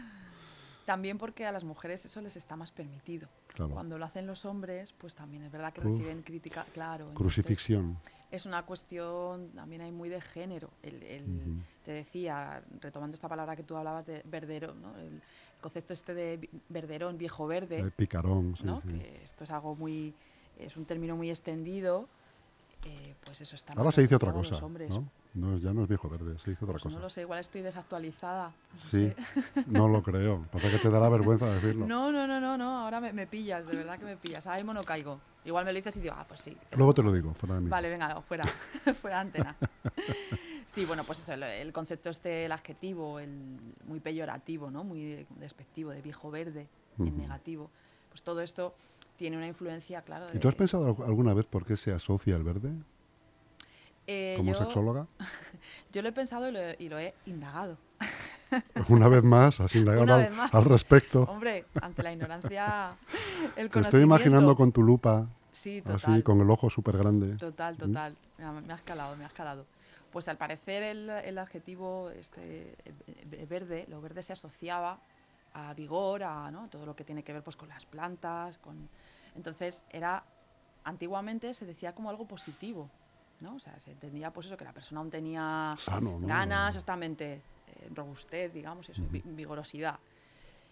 También 0.85 1.17
porque 1.17 1.45
a 1.45 1.51
las 1.51 1.63
mujeres 1.63 2.05
eso 2.05 2.21
les 2.21 2.35
está 2.35 2.55
más 2.55 2.71
permitido. 2.71 3.27
claro. 3.47 3.73
Cuando 3.73 3.97
lo 3.97 4.05
hacen 4.05 4.27
los 4.27 4.45
hombres, 4.45 4.93
pues 4.97 5.15
también 5.15 5.43
es 5.43 5.51
verdad 5.51 5.73
que 5.73 5.81
Uf. 5.81 5.87
reciben 5.87 6.21
crítica, 6.21 6.65
claro. 6.73 7.07
entonces 7.09 7.17
Crucifixión. 7.17 7.97
Es 8.33 8.47
una 8.47 8.65
cuestión 8.65 9.51
también 9.51 9.83
hay 9.83 9.91
muy 9.91 10.09
de 10.09 10.19
género. 10.19 10.71
El, 10.81 11.03
el-. 11.03 11.63
Te 11.85 11.91
decía, 11.91 12.63
retomando 12.81 13.13
esta 13.13 13.29
palabra 13.29 13.55
que 13.55 13.61
tú 13.61 13.77
hablabas 13.77 14.07
de 14.07 14.23
verderón, 14.25 14.81
¿no? 14.81 14.97
el 14.97 15.21
concepto 15.61 15.93
este 15.93 16.15
de 16.15 16.49
verderón, 16.67 17.15
viejo 17.19 17.45
verde, 17.45 17.77
El 17.77 17.91
picarón, 17.91 18.55
sí, 18.57 18.65
¿no? 18.65 18.81
sí. 18.81 18.87
que 18.87 19.23
esto 19.23 19.43
es 19.43 19.51
algo 19.51 19.75
muy, 19.75 20.15
es 20.57 20.75
un 20.77 20.85
término 20.85 21.15
muy 21.15 21.29
extendido, 21.29 22.07
eh, 22.85 23.15
pues 23.23 23.41
eso 23.41 23.55
está 23.55 23.73
Ahora 23.73 23.91
se 23.91 24.01
dice 24.01 24.15
otra 24.15 24.31
cosa. 24.31 24.59
¿no? 24.59 25.09
No, 25.33 25.57
ya 25.57 25.73
no 25.73 25.83
es 25.83 25.87
viejo 25.89 26.07
verde, 26.09 26.37
se 26.37 26.51
dice 26.51 26.63
otra 26.65 26.73
Pues 26.73 26.83
cosa. 26.83 26.95
no 26.95 27.01
lo 27.01 27.09
sé, 27.09 27.21
igual 27.21 27.39
estoy 27.39 27.61
desactualizada. 27.61 28.49
no 28.49 28.79
Sí, 28.91 29.09
sé. 29.09 29.63
no 29.67 29.87
lo 29.87 30.03
creo. 30.03 30.45
Pasa 30.51 30.69
que 30.69 30.77
te 30.77 30.89
da 30.89 30.99
la 30.99 31.09
vergüenza 31.09 31.47
decirlo. 31.47 31.87
No, 31.87 32.11
no, 32.11 32.27
no, 32.27 32.39
no, 32.39 32.57
no, 32.57 32.79
ahora 32.79 33.01
me, 33.01 33.11
me 33.13 33.25
pillas, 33.27 33.65
de 33.65 33.75
verdad 33.75 33.97
que 33.97 34.05
me 34.05 34.17
pillas. 34.17 34.45
Ahora 34.45 34.57
mismo 34.57 34.73
no 34.73 34.83
caigo. 34.83 35.19
Igual 35.45 35.65
me 35.65 35.71
lo 35.73 35.77
dices 35.77 35.97
y 35.97 36.01
digo, 36.01 36.15
ah, 36.17 36.25
pues 36.27 36.41
sí. 36.41 36.55
Luego 36.77 36.93
te 36.93 37.01
lo 37.03 37.11
digo, 37.11 37.33
fuera 37.33 37.55
de 37.55 37.61
mí. 37.61 37.69
Vale, 37.69 37.89
venga, 37.89 38.09
no, 38.09 38.21
fuera, 38.21 38.43
fuera 39.01 39.17
de 39.17 39.21
antena. 39.21 39.55
Sí, 40.65 40.85
bueno, 40.85 41.03
pues 41.03 41.19
eso, 41.19 41.33
el, 41.33 41.43
el 41.43 41.73
concepto 41.73 42.09
este, 42.09 42.45
el 42.45 42.51
adjetivo, 42.51 43.19
el 43.19 43.29
muy 43.85 43.99
peyorativo, 43.99 44.71
¿no? 44.71 44.83
Muy 44.83 45.25
despectivo, 45.37 45.91
de 45.91 46.01
viejo 46.01 46.31
verde, 46.31 46.67
en 46.99 47.17
negativo. 47.17 47.69
Pues 48.09 48.21
todo 48.23 48.41
esto 48.41 48.75
tiene 49.17 49.37
una 49.37 49.47
influencia, 49.47 50.01
claro. 50.01 50.25
¿Y 50.33 50.39
tú 50.39 50.47
has 50.47 50.55
pensado 50.55 50.95
al- 50.99 51.07
alguna 51.07 51.33
vez 51.33 51.45
por 51.47 51.65
qué 51.65 51.77
se 51.77 51.91
asocia 51.91 52.35
el 52.35 52.43
verde 52.43 52.71
Eh, 54.07 54.33
como 54.37 54.51
yo, 54.53 54.59
sexóloga? 54.59 55.07
yo 55.91 56.01
lo 56.01 56.09
he 56.09 56.11
pensado 56.11 56.49
y 56.49 56.51
lo, 56.51 56.59
he- 56.59 56.75
y 56.79 56.89
lo 56.89 56.99
he 56.99 57.13
indagado. 57.25 57.77
Una 58.89 59.07
vez 59.07 59.23
más, 59.23 59.59
has 59.59 59.73
indagado 59.75 60.13
al, 60.13 60.21
vez 60.23 60.31
más. 60.35 60.53
al 60.53 60.65
respecto. 60.65 61.23
Hombre, 61.23 61.65
ante 61.81 62.03
la 62.03 62.13
ignorancia, 62.13 62.95
el 63.55 63.69
Te 63.69 63.79
estoy 63.79 64.03
imaginando 64.03 64.55
con 64.55 64.71
tu 64.71 64.83
lupa, 64.83 65.27
Sí, 65.51 65.81
total. 65.81 66.13
así, 66.13 66.23
con 66.23 66.39
el 66.41 66.49
ojo 66.49 66.69
súper 66.69 66.97
grande. 66.97 67.35
Total, 67.37 67.77
total. 67.77 68.15
Me 68.37 68.43
ha- 68.45 68.51
Me 68.51 68.73
has 68.73 68.81
calado, 68.81 69.15
me 69.15 69.25
has 69.25 69.33
calado. 69.33 69.65
Pues 70.11 70.27
al 70.27 70.37
parecer 70.37 70.83
el, 70.83 71.09
el 71.09 71.37
adjetivo 71.39 72.11
este, 72.11 72.73
eh, 72.85 72.93
eh, 73.07 73.45
verde, 73.49 73.85
lo 73.89 73.99
verde 74.01 74.21
se 74.21 74.33
asociaba 74.33 74.99
a 75.53 75.73
vigor, 75.73 76.23
a 76.23 76.49
¿no? 76.51 76.69
todo 76.69 76.85
lo 76.85 76.95
que 76.95 77.03
tiene 77.03 77.23
que 77.23 77.33
ver 77.33 77.43
pues, 77.43 77.55
con 77.55 77.69
las 77.69 77.85
plantas. 77.85 78.57
con 78.57 78.89
Entonces 79.35 79.83
era, 79.89 80.23
antiguamente 80.83 81.53
se 81.53 81.65
decía 81.65 81.93
como 81.93 82.09
algo 82.09 82.25
positivo. 82.27 82.89
¿no? 83.39 83.55
O 83.55 83.59
sea, 83.59 83.77
se 83.79 83.91
entendía 83.91 84.31
pues 84.31 84.47
eso, 84.47 84.55
que 84.55 84.63
la 84.63 84.71
persona 84.71 85.01
aún 85.01 85.09
tenía 85.11 85.75
Sano, 85.77 86.17
¿no? 86.19 86.27
ganas, 86.27 86.75
exactamente, 86.75 87.41
eh, 87.67 87.89
robustez, 87.93 88.53
digamos, 88.53 88.87
eso, 88.87 89.01
vi- 89.09 89.21
vigorosidad. 89.25 89.99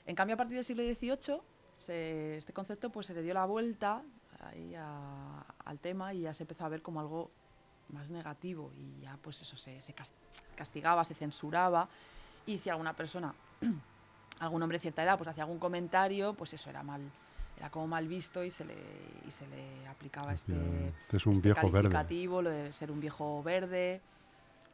En 0.06 0.15
cambio, 0.15 0.36
a 0.36 0.38
partir 0.38 0.56
del 0.56 0.63
siglo 0.63 0.82
XVIII, 0.84 1.41
se- 1.76 2.38
este 2.38 2.54
concepto 2.54 2.89
pues, 2.89 3.08
se 3.08 3.13
le 3.13 3.24
dio 3.24 3.34
la 3.34 3.46
vuelta 3.46 4.02
ahí 4.39 4.74
a- 4.76 5.44
al 5.65 5.80
tema 5.80 6.13
y 6.13 6.22
ya 6.22 6.34
se 6.34 6.44
empezó 6.44 6.63
a 6.65 6.70
ver 6.70 6.82
como 6.82 7.02
algo 7.02 7.30
más 7.89 8.10
negativo 8.10 8.72
y 8.78 9.02
ya 9.02 9.17
pues 9.22 9.41
eso 9.41 9.58
se, 9.58 9.82
se 9.82 9.94
cas- 9.94 10.13
castigaba, 10.56 11.04
se 11.04 11.13
censuraba 11.13 11.89
y 12.46 12.58
si 12.58 12.70
alguna 12.70 12.94
persona, 12.96 13.34
algún 14.41 14.62
hombre 14.63 14.77
de 14.77 14.82
cierta 14.82 15.04
edad, 15.04 15.17
pues 15.17 15.27
hacía 15.30 15.43
algún 15.43 15.60
comentario, 15.60 16.34
pues 16.34 16.54
eso 16.54 16.69
era 16.69 16.82
mal, 16.84 17.01
era 17.58 17.69
como 17.69 17.88
mal 17.88 18.08
visto 18.08 18.43
y 18.43 18.49
se 18.49 18.65
le, 18.65 18.75
y 19.27 19.32
se 19.32 19.47
le 19.47 19.88
aplicaba 19.88 20.34
este, 20.34 20.54
"Este 20.54 21.17
es 21.17 21.25
un 21.27 21.34
este 21.34 21.43
viejo 21.43 21.62
verde". 21.62 21.71
calificativo, 21.89 22.41
lo 22.41 22.49
de 22.49 22.73
ser 22.73 22.91
un 22.91 22.99
viejo 22.99 23.43
verde. 23.43 24.01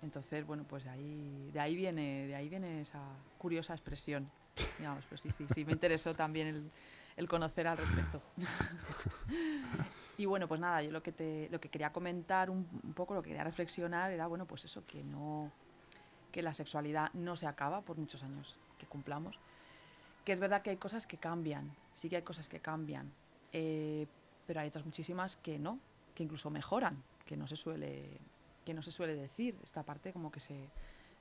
Entonces, 0.02 0.46
bueno, 0.46 0.64
pues 0.70 0.86
de 0.86 0.90
ahí, 0.92 1.50
de 1.52 1.60
ahí 1.60 1.76
viene, 1.76 2.28
de 2.28 2.36
ahí 2.36 2.48
viene 2.50 2.82
esa 2.82 3.02
curiosa 3.38 3.74
expresión. 3.74 4.30
Digamos, 4.80 5.04
pues 5.10 5.22
sí, 5.22 5.32
sí, 5.32 5.46
sí, 5.54 5.66
me 5.66 5.74
interesó 5.74 6.16
también 6.16 6.48
el, 6.48 6.72
el 7.18 7.28
conocer 7.28 7.68
al 7.68 7.78
respecto. 7.78 8.22
y 10.18 10.26
bueno, 10.26 10.48
pues 10.48 10.62
nada, 10.62 10.82
yo 10.82 10.92
lo 10.92 11.04
que 11.04 11.12
te, 11.12 11.50
lo 11.52 11.60
que 11.60 11.70
quería 11.70 11.92
comentar 11.92 12.50
un, 12.50 12.68
un 12.84 12.94
poco, 12.94 13.14
lo 13.16 13.22
que 13.22 13.30
quería 13.30 13.44
reflexionar 13.44 14.12
era, 14.12 14.28
bueno, 14.28 14.46
pues 14.46 14.66
eso, 14.66 14.84
que 14.88 15.04
no, 15.04 15.52
que 16.32 16.42
la 16.42 16.54
sexualidad 16.54 17.12
no 17.14 17.36
se 17.36 17.48
acaba 17.48 17.82
por 17.82 17.98
muchos 17.98 18.24
años 18.24 18.56
que 18.78 18.86
cumplamos. 18.86 19.38
Que 20.28 20.34
es 20.34 20.42
verdad 20.42 20.62
que 20.62 20.72
hay 20.72 20.76
cosas 20.76 21.08
que 21.08 21.16
cambian, 21.16 21.74
sí 21.94 22.10
que 22.10 22.18
hay 22.18 22.22
cosas 22.22 22.50
que 22.50 22.60
cambian, 22.60 23.14
eh, 23.54 24.08
pero 24.46 24.60
hay 24.60 24.68
otras 24.68 24.84
muchísimas 24.84 25.38
que 25.38 25.58
no, 25.58 25.80
que 26.14 26.22
incluso 26.22 26.50
mejoran, 26.50 27.02
que 27.26 27.38
no 27.38 27.48
se 27.48 27.56
suele, 27.56 28.10
que 28.66 28.74
no 28.74 28.84
se 28.84 28.92
suele 28.92 29.16
decir. 29.16 29.56
Esta 29.64 29.84
parte 29.84 30.12
como 30.12 30.30
que 30.30 30.42
se, 30.42 30.68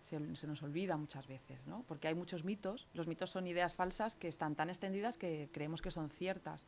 se, 0.02 0.18
nos 0.18 0.60
olvida 0.64 0.96
muchas 0.96 1.28
veces, 1.28 1.68
¿no? 1.68 1.84
Porque 1.86 2.08
hay 2.08 2.16
muchos 2.16 2.42
mitos. 2.42 2.88
Los 2.94 3.06
mitos 3.06 3.30
son 3.30 3.46
ideas 3.46 3.74
falsas 3.74 4.16
que 4.16 4.26
están 4.26 4.56
tan 4.56 4.70
extendidas 4.70 5.16
que 5.16 5.50
creemos 5.52 5.82
que 5.82 5.92
son 5.92 6.10
ciertas. 6.10 6.64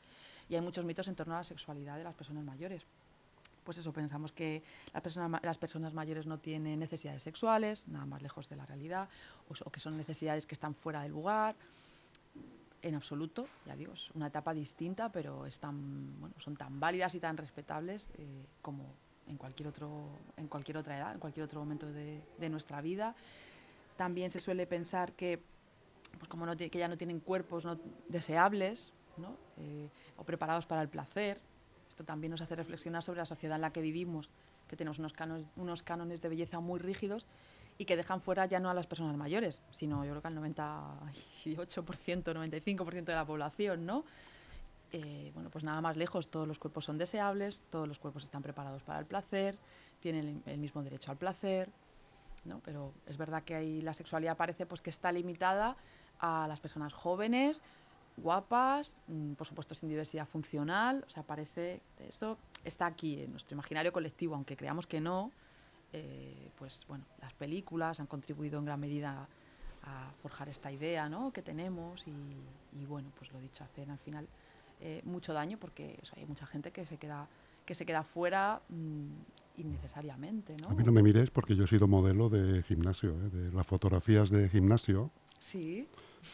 Y 0.49 0.55
hay 0.55 0.61
muchos 0.61 0.85
mitos 0.85 1.09
en 1.09 1.17
torno 1.17 1.35
a 1.35 1.39
la 1.39 1.45
sexualidad 1.45 1.97
de 1.97 2.05
las 2.05 2.15
personas 2.15 2.45
mayores. 2.45 2.87
pues 3.65 3.79
eso, 3.79 3.93
pensamos 3.93 4.31
que 4.31 4.63
la 4.95 5.03
persona, 5.03 5.41
las 5.43 5.59
personas 5.59 5.93
mayores 5.93 6.27
no 6.27 6.39
tienen 6.39 6.79
necesidades 6.79 7.25
sexuales, 7.25 7.83
nada 7.89 8.07
más 8.07 8.23
lejos 8.23 8.49
de 8.49 8.55
la 8.55 8.65
realidad, 8.65 9.09
o 9.49 9.71
que 9.73 9.81
son 9.81 9.97
necesidades 9.97 10.47
que 10.47 10.55
están 10.55 10.77
fuera 10.77 11.03
del 11.03 11.11
lugar 11.11 11.57
en 12.83 12.95
absoluto, 12.95 13.49
ya 13.67 13.77
digo, 13.77 13.93
es 13.93 14.11
una 14.15 14.29
etapa 14.29 14.55
distinta, 14.55 15.11
pero 15.11 15.39
bueno, 15.61 16.35
son 16.39 16.57
tan 16.57 16.79
válidas 16.79 17.15
y 17.15 17.21
tan 17.21 17.37
respetables 17.37 18.11
eh, 18.19 18.45
como 18.63 18.85
en 19.27 19.37
cualquier, 19.37 19.69
otro, 19.69 20.09
en 20.37 20.49
cualquier 20.49 20.79
otra 20.79 20.97
edad, 20.97 21.13
en 21.13 21.21
cualquier 21.21 21.45
otro 21.45 21.61
momento 21.61 21.87
de, 21.91 22.49
nuestra 22.49 22.81
vida. 22.81 23.15
También 23.97 24.31
se 24.31 24.39
suele 24.39 24.67
pensar 24.67 25.13
que, 25.13 25.43
pues 26.19 26.29
como 26.29 26.47
no, 26.47 26.57
que 26.57 26.71
ya 26.71 26.89
no 26.89 26.97
tienen 26.97 27.21
cuerpos 27.21 27.65
no 27.65 27.79
deseables 28.09 28.93
¿no? 29.19 29.37
Eh, 29.59 29.91
o 30.17 30.25
preparados 30.25 30.67
para 30.67 30.83
el 30.83 30.89
placer. 30.89 31.41
Esto 31.89 32.05
también 32.05 32.31
nos 32.31 32.41
hace 32.41 32.55
reflexionar 32.55 33.03
sobre 33.03 33.19
la 33.19 33.27
sociedad 33.27 33.57
en 33.57 33.63
la 33.63 33.73
que 33.73 33.81
vivimos, 33.81 34.31
que 34.69 34.77
tenemos 34.77 34.99
unos 34.99 35.13
cánones, 35.13 35.51
unos 35.57 35.83
cánones 35.83 36.21
de 36.21 36.29
belleza 36.29 36.61
muy 36.61 36.79
rígidos 36.79 37.27
y 37.79 37.85
que 37.85 37.97
dejan 37.97 38.21
fuera 38.21 38.45
ya 38.47 38.59
no 38.59 38.69
a 38.69 38.75
las 38.75 38.89
personas 38.89 39.17
mayores, 39.17 39.63
sino 39.71 40.05
yo 40.05 40.11
creo 40.11 40.23
que 40.23 40.29
al 40.29 40.37
98%, 40.37 42.25
95% 42.25 43.05
de 43.05 43.15
la 43.15 43.25
población, 43.25 43.87
¿no? 43.87 44.05
Eh, 44.91 45.31
bueno, 45.35 45.49
pues 45.51 45.65
nada 45.65 45.81
más 45.81 45.97
lejos, 45.97 46.29
todos 46.29 46.49
los 46.49 46.59
cuerpos 46.59 46.85
son 46.85 46.99
deseables, 46.99 47.63
todos 47.71 47.87
los 47.87 47.99
cuerpos 47.99 48.25
están 48.25 48.43
preparados 48.43 48.83
para 48.83 48.99
el 48.99 49.07
placer, 49.07 49.57
tienen 50.01 50.43
el, 50.45 50.59
mismo 50.59 50.83
derecho 50.83 51.13
al 51.13 51.19
placer, 51.19 51.71
¿no? 52.45 52.61
Pero 52.65 52.93
es 53.07 53.17
verdad 53.17 53.45
que 53.45 53.55
ahí 53.55 53.81
la 53.81 53.95
sexualidad 53.95 54.37
parece 54.37 54.67
pues 54.67 54.81
que 54.81 54.91
está 54.91 55.13
limitada 55.13 55.77
a 56.19 56.49
las 56.49 56.59
personas 56.59 56.93
jóvenes, 56.93 57.63
guapas, 58.17 58.93
mm, 59.07 59.35
por 59.35 59.47
supuesto 59.47 59.77
sin 59.77 59.89
diversidad 59.89 60.27
funcional, 60.27 61.05
o 61.07 61.11
sea, 61.11 61.23
parece, 61.23 61.81
esto 61.99 62.39
está 62.65 62.87
aquí 62.87 63.23
en 63.23 63.31
nuestro 63.31 63.55
imaginario 63.55 63.93
colectivo, 63.93 64.35
aunque 64.35 64.57
creamos 64.57 64.87
que 64.87 65.01
no, 65.01 65.31
eh, 65.93 66.51
pues 66.59 66.85
bueno, 66.89 67.05
las 67.21 67.33
películas 67.35 68.01
han 68.01 68.07
contribuido 68.07 68.59
en 68.59 68.65
gran 68.67 68.81
medida 68.81 69.27
a 69.83 70.11
forjar 70.23 70.49
esta 70.49 70.71
idea 70.71 71.09
¿no? 71.09 71.33
que 71.33 71.41
tenemos 71.41 72.05
y, 72.07 72.85
bueno, 72.85 73.11
pues 73.17 73.33
lo 73.33 73.41
dicho, 73.41 73.65
hacen 73.65 73.91
al 73.91 73.99
final 73.99 74.29
eh, 74.81 75.01
mucho 75.05 75.33
daño 75.33 75.59
porque 75.59 75.99
hay 76.17 76.27
mucha 76.27 76.47
gente 76.47 76.71
que 76.73 76.85
se 76.85 76.97
queda 76.99 77.29
que 77.65 77.75
se 77.75 77.85
queda 77.85 78.03
fuera 78.03 78.63
mm, 78.71 79.61
innecesariamente. 79.61 80.57
¿no? 80.57 80.71
A 80.71 80.75
mí 80.75 80.83
no 80.85 80.93
me 80.93 81.03
mires 81.03 81.31
porque 81.31 81.55
yo 81.55 81.65
he 81.65 81.67
sido 81.67 81.87
modelo 81.87 82.31
de 82.31 82.63
gimnasio, 82.63 83.11
¿eh? 83.11 83.29
de 83.29 83.53
las 83.53 83.67
fotografías 83.67 84.31
de 84.31 84.49
gimnasio. 84.49 85.11
Sí. 85.39 85.87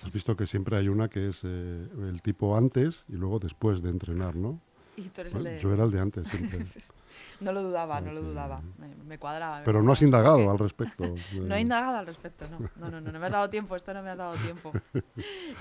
Has 0.04 0.12
visto 0.12 0.36
que 0.36 0.46
siempre 0.46 0.76
hay 0.76 0.88
una 0.88 1.08
que 1.08 1.28
es 1.28 1.42
el 1.42 2.20
tipo 2.22 2.56
antes 2.56 3.04
y 3.08 3.14
luego 3.14 3.40
después 3.40 3.82
de 3.82 3.90
entrenar, 3.90 4.36
¿no? 4.36 4.60
Yo 5.60 5.72
era 5.72 5.84
el 5.84 5.90
de 5.90 6.00
antes 6.00 6.28
siempre. 6.28 6.66
no 7.40 7.52
lo 7.52 7.62
dudaba, 7.62 8.00
no 8.00 8.12
lo 8.12 8.22
dudaba. 8.22 8.62
Me, 9.06 9.18
cuadraba. 9.18 9.62
Pero 9.64 9.82
no 9.82 9.92
has 9.92 10.02
indagado 10.02 10.50
al 10.50 10.58
respecto. 10.58 11.14
no 11.34 11.54
he 11.54 11.60
indagado 11.60 11.98
al 11.98 12.06
respecto, 12.06 12.46
no. 12.48 12.68
No, 12.76 12.90
no, 12.90 13.00
no, 13.00 13.18
me 13.18 13.26
has 13.26 13.32
dado 13.32 13.50
tiempo, 13.50 13.76
esto 13.76 13.92
no 13.94 14.02
me 14.02 14.10
ha 14.10 14.16
dado 14.16 14.34
tiempo. 14.36 14.72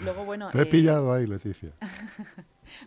Luego, 0.04 0.26
bueno... 0.26 0.50
Te 0.52 0.60
he 0.60 0.62
eh, 0.62 0.65
pillado 0.65 1.13
ahí, 1.13 1.28
Leticia. 1.28 1.72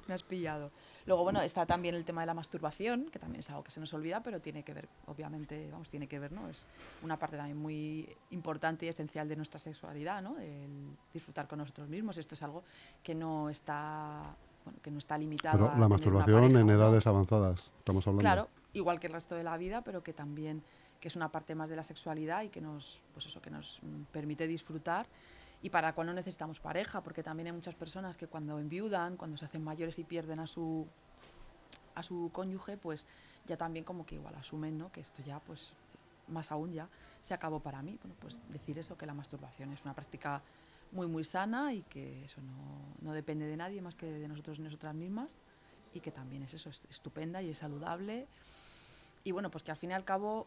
me 0.09 0.15
has 0.15 0.23
pillado. 0.23 0.71
Luego, 1.07 1.23
bueno, 1.23 1.41
está 1.41 1.67
también 1.67 1.95
el 1.95 2.05
tema 2.05 2.23
de 2.23 2.27
la 2.27 2.35
masturbación, 2.35 3.07
que 3.11 3.21
también 3.21 3.41
es 3.41 3.49
algo 3.51 3.63
que 3.63 3.71
se 3.71 3.79
nos 3.79 3.95
olvida, 3.95 4.23
pero 4.23 4.41
tiene 4.41 4.65
que 4.65 4.75
ver, 4.75 4.89
obviamente, 5.07 5.69
vamos, 5.71 5.89
tiene 5.89 6.09
que 6.09 6.19
ver, 6.19 6.33
¿no? 6.33 6.49
Es 6.49 6.65
una 7.03 7.17
parte 7.17 7.37
también 7.37 7.57
muy 7.57 8.09
importante 8.31 8.87
y 8.87 8.89
esencial 8.89 9.29
de 9.29 9.37
nuestra 9.37 9.61
sexualidad, 9.61 10.21
¿no? 10.21 10.39
El 10.39 10.97
disfrutar 11.15 11.47
con 11.47 11.59
nosotros 11.59 11.89
mismos. 11.89 12.19
Esto 12.19 12.35
es 12.35 12.43
algo 12.43 12.65
que 13.05 13.15
no 13.15 13.49
está 13.49 14.35
que 14.83 14.91
no 14.91 14.99
está 14.99 15.17
limitado 15.19 15.69
pero 15.69 15.79
la 15.79 15.89
masturbación 15.89 16.57
en 16.57 16.71
edades 16.71 17.07
avanzadas, 17.07 17.71
estamos 17.79 18.07
hablando. 18.07 18.23
Claro, 18.23 18.49
igual 18.73 19.01
que 19.01 19.07
el 19.07 19.13
resto 19.13 19.35
de 19.35 19.45
la 19.45 19.57
vida, 19.57 19.83
pero 19.83 20.03
que 20.03 20.13
también 20.13 20.63
que 21.01 21.09
es 21.09 21.17
una 21.17 21.31
parte 21.31 21.55
más 21.55 21.69
de 21.69 21.77
la 21.77 21.85
sexualidad 21.85 22.43
y 22.43 22.49
que 22.49 22.61
nos, 22.61 23.01
pues 23.13 23.27
eso, 23.27 23.43
que 23.43 23.51
nos 23.51 23.81
mm, 23.83 24.05
permite 24.13 24.47
disfrutar 24.47 25.07
y 25.63 25.71
para 25.71 25.95
cuando 25.95 26.13
necesitamos 26.13 26.61
pareja, 26.61 27.03
porque 27.03 27.23
también 27.23 27.49
hay 27.49 27.53
muchas 27.53 27.75
personas 27.75 28.17
que 28.17 28.27
cuando 28.27 28.59
enviudan, 28.59 29.17
cuando 29.17 29.37
se 29.37 29.45
hacen 29.45 29.65
mayores 29.65 29.99
y 29.99 30.05
pierden 30.05 30.41
a 30.41 30.47
su 30.47 30.87
a 31.95 32.03
su 32.03 32.31
cónyuge, 32.33 32.77
pues 32.77 33.07
ya 33.47 33.57
también 33.57 33.85
como 33.85 34.05
que 34.05 34.17
igual 34.17 34.35
asumen, 34.35 34.77
¿no? 34.77 34.93
Que 34.93 35.01
esto 35.01 35.23
ya, 35.23 35.41
pues 35.41 35.73
más 36.29 36.53
aún 36.53 36.73
ya 36.73 36.89
se 37.21 37.33
acabó 37.33 37.61
para 37.61 37.81
mí. 37.83 37.99
Bueno, 38.03 38.15
pues 38.21 38.39
decir 38.51 38.79
eso, 38.79 38.99
que 38.99 39.07
la 39.07 39.15
masturbación 39.15 39.73
es 39.73 39.83
una 39.83 39.95
práctica 39.95 40.43
muy, 40.93 41.07
muy 41.07 41.25
sana 41.25 41.75
y 41.75 41.83
que 41.83 42.25
eso 42.25 42.41
no, 42.43 42.95
no 43.01 43.13
depende 43.13 43.47
de 43.47 43.57
nadie 43.57 43.81
más 43.83 43.95
que 43.95 44.07
de 44.07 44.29
nosotros 44.29 44.59
y 44.59 44.63
nosotras 44.63 44.95
mismas 44.95 45.37
y 45.93 46.01
que 46.01 46.13
también 46.13 46.43
es 46.43 46.55
eso, 46.55 46.69
es 46.69 46.85
estupenda 46.91 47.43
y 47.43 47.51
es 47.51 47.59
saludable. 47.59 48.27
Y 49.25 49.33
bueno, 49.33 49.51
pues 49.51 49.65
que 49.65 49.71
al 49.71 49.77
fin 49.77 49.91
y 49.91 49.95
al 49.95 50.05
cabo 50.05 50.47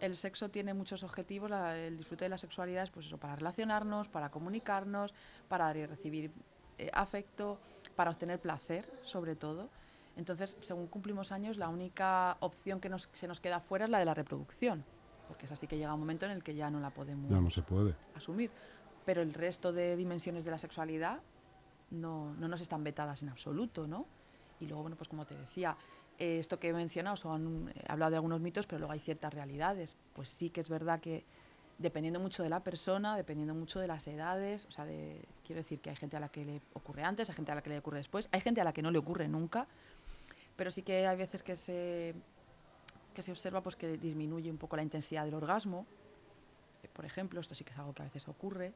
el 0.00 0.16
sexo 0.16 0.50
tiene 0.50 0.74
muchos 0.74 1.02
objetivos, 1.02 1.50
el 1.50 1.96
disfrute 1.96 2.26
de 2.26 2.28
la 2.28 2.38
sexualidad 2.38 2.84
es 2.84 2.90
pues 2.90 3.06
eso, 3.06 3.18
para 3.18 3.36
relacionarnos, 3.36 4.08
para 4.08 4.30
comunicarnos, 4.30 5.14
para 5.48 5.66
dar 5.66 5.76
y 5.76 5.86
recibir 5.86 6.30
eh, 6.78 6.90
afecto, 6.92 7.58
para 7.94 8.10
obtener 8.10 8.40
placer, 8.40 8.90
sobre 9.02 9.36
todo. 9.36 9.70
Entonces, 10.16 10.56
según 10.60 10.86
cumplimos 10.86 11.32
años, 11.32 11.56
la 11.56 11.68
única 11.68 12.36
opción 12.40 12.80
que 12.80 12.88
nos, 12.88 13.08
se 13.12 13.28
nos 13.28 13.40
queda 13.40 13.60
fuera 13.60 13.84
es 13.84 13.90
la 13.90 13.98
de 13.98 14.04
la 14.04 14.14
reproducción, 14.14 14.84
porque 15.28 15.46
es 15.46 15.52
así 15.52 15.66
que 15.66 15.76
llega 15.76 15.92
un 15.94 16.00
momento 16.00 16.26
en 16.26 16.32
el 16.32 16.42
que 16.42 16.54
ya 16.54 16.70
no 16.70 16.80
la 16.80 16.90
podemos 16.90 17.30
no 17.30 17.50
se 17.50 17.62
puede. 17.62 17.94
asumir 18.14 18.50
pero 19.06 19.22
el 19.22 19.32
resto 19.32 19.72
de 19.72 19.96
dimensiones 19.96 20.44
de 20.44 20.50
la 20.50 20.58
sexualidad 20.58 21.20
no, 21.90 22.34
no 22.34 22.48
nos 22.48 22.60
están 22.60 22.84
vetadas 22.84 23.22
en 23.22 23.30
absoluto, 23.30 23.86
¿no? 23.86 24.04
Y 24.60 24.66
luego, 24.66 24.82
bueno, 24.82 24.96
pues 24.96 25.08
como 25.08 25.24
te 25.24 25.36
decía, 25.36 25.76
eh, 26.18 26.40
esto 26.40 26.58
que 26.58 26.68
he 26.68 26.72
mencionado, 26.72 27.16
son, 27.16 27.72
he 27.74 27.90
hablado 27.90 28.10
de 28.10 28.16
algunos 28.16 28.40
mitos, 28.40 28.66
pero 28.66 28.80
luego 28.80 28.92
hay 28.92 28.98
ciertas 28.98 29.32
realidades. 29.32 29.96
Pues 30.12 30.28
sí 30.28 30.50
que 30.50 30.60
es 30.60 30.68
verdad 30.68 31.00
que 31.00 31.24
dependiendo 31.78 32.18
mucho 32.18 32.42
de 32.42 32.48
la 32.48 32.60
persona, 32.60 33.16
dependiendo 33.16 33.54
mucho 33.54 33.78
de 33.78 33.86
las 33.86 34.08
edades, 34.08 34.66
o 34.66 34.72
sea, 34.72 34.84
de, 34.84 35.24
quiero 35.46 35.60
decir 35.60 35.78
que 35.78 35.90
hay 35.90 35.96
gente 35.96 36.16
a 36.16 36.20
la 36.20 36.28
que 36.28 36.44
le 36.44 36.60
ocurre 36.72 37.04
antes, 37.04 37.30
hay 37.30 37.36
gente 37.36 37.52
a 37.52 37.54
la 37.54 37.62
que 37.62 37.70
le 37.70 37.78
ocurre 37.78 37.98
después, 37.98 38.28
hay 38.32 38.40
gente 38.40 38.60
a 38.60 38.64
la 38.64 38.72
que 38.72 38.82
no 38.82 38.90
le 38.90 38.98
ocurre 38.98 39.28
nunca, 39.28 39.68
pero 40.56 40.70
sí 40.70 40.82
que 40.82 41.06
hay 41.06 41.16
veces 41.16 41.44
que 41.44 41.54
se, 41.54 42.14
que 43.14 43.22
se 43.22 43.30
observa 43.30 43.62
pues, 43.62 43.76
que 43.76 43.98
disminuye 43.98 44.50
un 44.50 44.56
poco 44.58 44.74
la 44.74 44.82
intensidad 44.82 45.26
del 45.26 45.34
orgasmo, 45.34 45.86
por 46.96 47.04
ejemplo, 47.04 47.40
esto 47.40 47.54
sí 47.54 47.62
que 47.62 47.72
es 47.72 47.78
algo 47.78 47.92
que 47.92 48.02
a 48.02 48.06
veces 48.06 48.26
ocurre. 48.26 48.72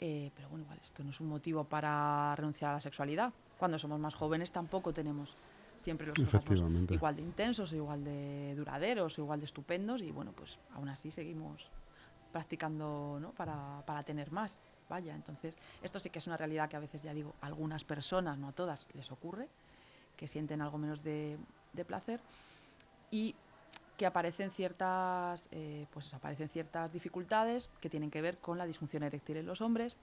Eh, 0.00 0.30
pero 0.34 0.48
bueno, 0.48 0.64
igual 0.64 0.78
esto 0.82 1.02
no 1.02 1.10
es 1.10 1.20
un 1.20 1.28
motivo 1.28 1.64
para 1.64 2.34
renunciar 2.36 2.70
a 2.70 2.74
la 2.74 2.80
sexualidad. 2.80 3.32
Cuando 3.58 3.78
somos 3.78 3.98
más 3.98 4.14
jóvenes 4.14 4.52
tampoco 4.52 4.92
tenemos 4.92 5.36
siempre 5.76 6.06
los 6.06 6.18
orgasmos 6.18 6.90
igual 6.90 7.16
de 7.16 7.22
intensos, 7.22 7.72
o 7.72 7.76
igual 7.76 8.04
de 8.04 8.54
duraderos, 8.56 9.18
o 9.18 9.22
igual 9.22 9.40
de 9.40 9.46
estupendos 9.46 10.02
y 10.02 10.10
bueno, 10.12 10.32
pues 10.32 10.56
aún 10.74 10.88
así 10.88 11.10
seguimos 11.10 11.68
practicando 12.32 13.18
¿no? 13.20 13.30
para, 13.32 13.82
para 13.86 14.02
tener 14.02 14.30
más. 14.30 14.58
Vaya, 14.88 15.14
entonces 15.14 15.58
esto 15.82 15.98
sí 15.98 16.08
que 16.08 16.18
es 16.18 16.26
una 16.26 16.36
realidad 16.36 16.68
que 16.68 16.76
a 16.76 16.80
veces 16.80 17.02
ya 17.02 17.12
digo, 17.12 17.34
a 17.40 17.46
algunas 17.46 17.84
personas, 17.84 18.38
no 18.38 18.48
a 18.48 18.52
todas, 18.52 18.86
les 18.94 19.10
ocurre, 19.10 19.48
que 20.16 20.26
sienten 20.26 20.62
algo 20.62 20.78
menos 20.78 21.02
de, 21.02 21.36
de 21.72 21.84
placer 21.84 22.20
y 23.10 23.34
que 23.98 24.06
aparecen 24.06 24.50
ciertas, 24.52 25.48
eh, 25.50 25.86
pues 25.90 26.14
aparecen 26.14 26.48
ciertas 26.48 26.92
dificultades 26.92 27.68
que 27.80 27.90
tienen 27.90 28.10
que 28.10 28.22
ver 28.22 28.38
con 28.38 28.56
la 28.56 28.64
disfunción 28.64 29.02
eréctil 29.02 29.38
en 29.38 29.46
los 29.46 29.60
hombres 29.60 29.96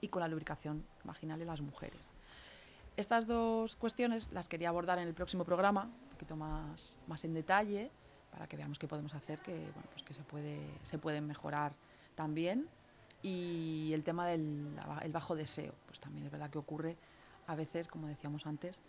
y 0.00 0.08
con 0.08 0.20
la 0.20 0.28
lubricación 0.28 0.86
vaginal 1.02 1.42
en 1.42 1.48
las 1.48 1.60
mujeres. 1.60 2.12
Estas 2.96 3.26
dos 3.26 3.74
cuestiones 3.74 4.28
las 4.30 4.46
quería 4.46 4.68
abordar 4.68 4.98
en 4.98 5.08
el 5.08 5.12
próximo 5.12 5.44
programa, 5.44 5.82
un 5.82 6.10
poquito 6.10 6.36
más, 6.36 6.96
más 7.08 7.24
en 7.24 7.34
detalle, 7.34 7.90
para 8.30 8.46
que 8.46 8.56
veamos 8.56 8.78
qué 8.78 8.86
podemos 8.86 9.12
hacer, 9.14 9.40
que, 9.40 9.52
bueno, 9.54 9.88
pues 9.90 10.04
que 10.04 10.14
se, 10.14 10.22
puede, 10.22 10.60
se 10.84 10.98
pueden 10.98 11.26
mejorar 11.26 11.72
también. 12.14 12.68
Y 13.22 13.90
el 13.92 14.04
tema 14.04 14.26
del 14.28 14.68
el 15.02 15.12
bajo 15.12 15.34
deseo, 15.34 15.74
pues 15.86 15.98
también 15.98 16.26
es 16.26 16.32
verdad 16.32 16.48
que 16.48 16.58
ocurre 16.58 16.96
a 17.48 17.56
veces, 17.56 17.88
como 17.88 18.06
decíamos 18.06 18.46
antes, 18.46 18.80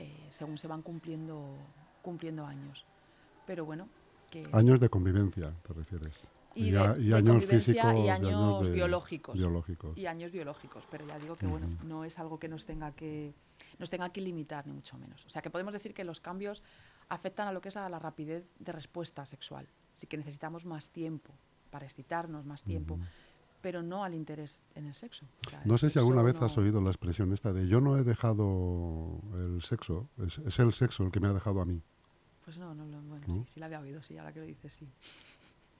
eh, 0.00 0.26
según 0.30 0.58
se 0.58 0.66
van 0.66 0.82
cumpliendo, 0.82 1.56
cumpliendo 2.02 2.44
años 2.44 2.84
pero 3.46 3.64
bueno. 3.64 3.88
Que 4.30 4.46
años 4.52 4.80
de 4.80 4.88
convivencia, 4.88 5.52
te 5.66 5.72
refieres. 5.72 6.22
Y, 6.56 6.74
años 6.76 7.44
físicos 7.44 7.98
y 7.98 8.08
años, 8.08 8.70
biológicos, 8.70 9.36
y 9.96 10.06
años 10.06 10.30
biológicos 10.30 10.84
pero 10.88 11.04
ya 11.04 11.18
digo 11.18 11.34
que 11.34 11.46
bueno 11.48 11.66
no 11.82 12.04
es 12.04 12.16
algo 12.20 12.38
que 12.38 12.46
nos 12.46 12.64
tenga 12.64 12.92
que 12.92 13.34
nos 13.80 13.90
tenga 13.90 14.10
que 14.10 14.20
limitar 14.20 14.66
ni 14.66 14.72
mucho 14.72 14.96
menos. 14.96 15.24
O 15.26 15.30
sea 15.30 15.42
que 15.42 15.50
podemos 15.50 15.72
decir 15.72 15.94
que 15.94 16.04
los 16.04 16.20
cambios 16.20 16.62
afectan 17.08 17.48
a 17.48 17.52
lo 17.52 17.60
que 17.60 17.70
es 17.70 17.76
a 17.76 17.88
la 17.88 17.98
rapidez 17.98 18.44
de 18.60 18.72
respuesta 18.72 19.26
sexual. 19.26 19.66
Sí 19.94 20.06
que 20.06 20.16
necesitamos 20.16 20.64
más 20.64 20.90
tiempo 20.90 21.32
para 21.70 21.86
excitarnos 21.86 22.44
más 22.46 22.62
tiempo 22.62 22.98
pero 23.60 23.82
no 23.82 24.04
al 24.04 24.14
interés 24.14 24.62
en 24.74 24.84
el 24.84 24.92
sexo. 24.92 25.24
No 25.64 25.78
sé 25.78 25.88
si 25.88 25.98
alguna 25.98 26.22
vez 26.22 26.36
has 26.42 26.58
oído 26.58 26.82
la 26.82 26.90
expresión 26.90 27.32
esta 27.32 27.50
de 27.52 27.66
yo 27.66 27.80
no 27.80 27.96
he 27.96 28.04
dejado 28.04 29.20
el 29.34 29.62
sexo 29.62 30.08
es 30.18 30.58
el 30.58 30.72
sexo 30.72 31.02
el 31.02 31.10
que 31.10 31.18
me 31.18 31.28
ha 31.28 31.32
dejado 31.32 31.62
a 31.62 31.64
mí 31.64 31.82
pues 32.44 32.58
no, 32.58 32.74
no, 32.74 32.84
bueno, 33.02 33.24
sí, 33.26 33.44
sí 33.54 33.60
la 33.60 33.66
había 33.66 33.80
oído, 33.80 34.02
sí, 34.02 34.16
ahora 34.18 34.32
que 34.32 34.40
lo 34.40 34.46
dices, 34.46 34.72
sí. 34.72 34.86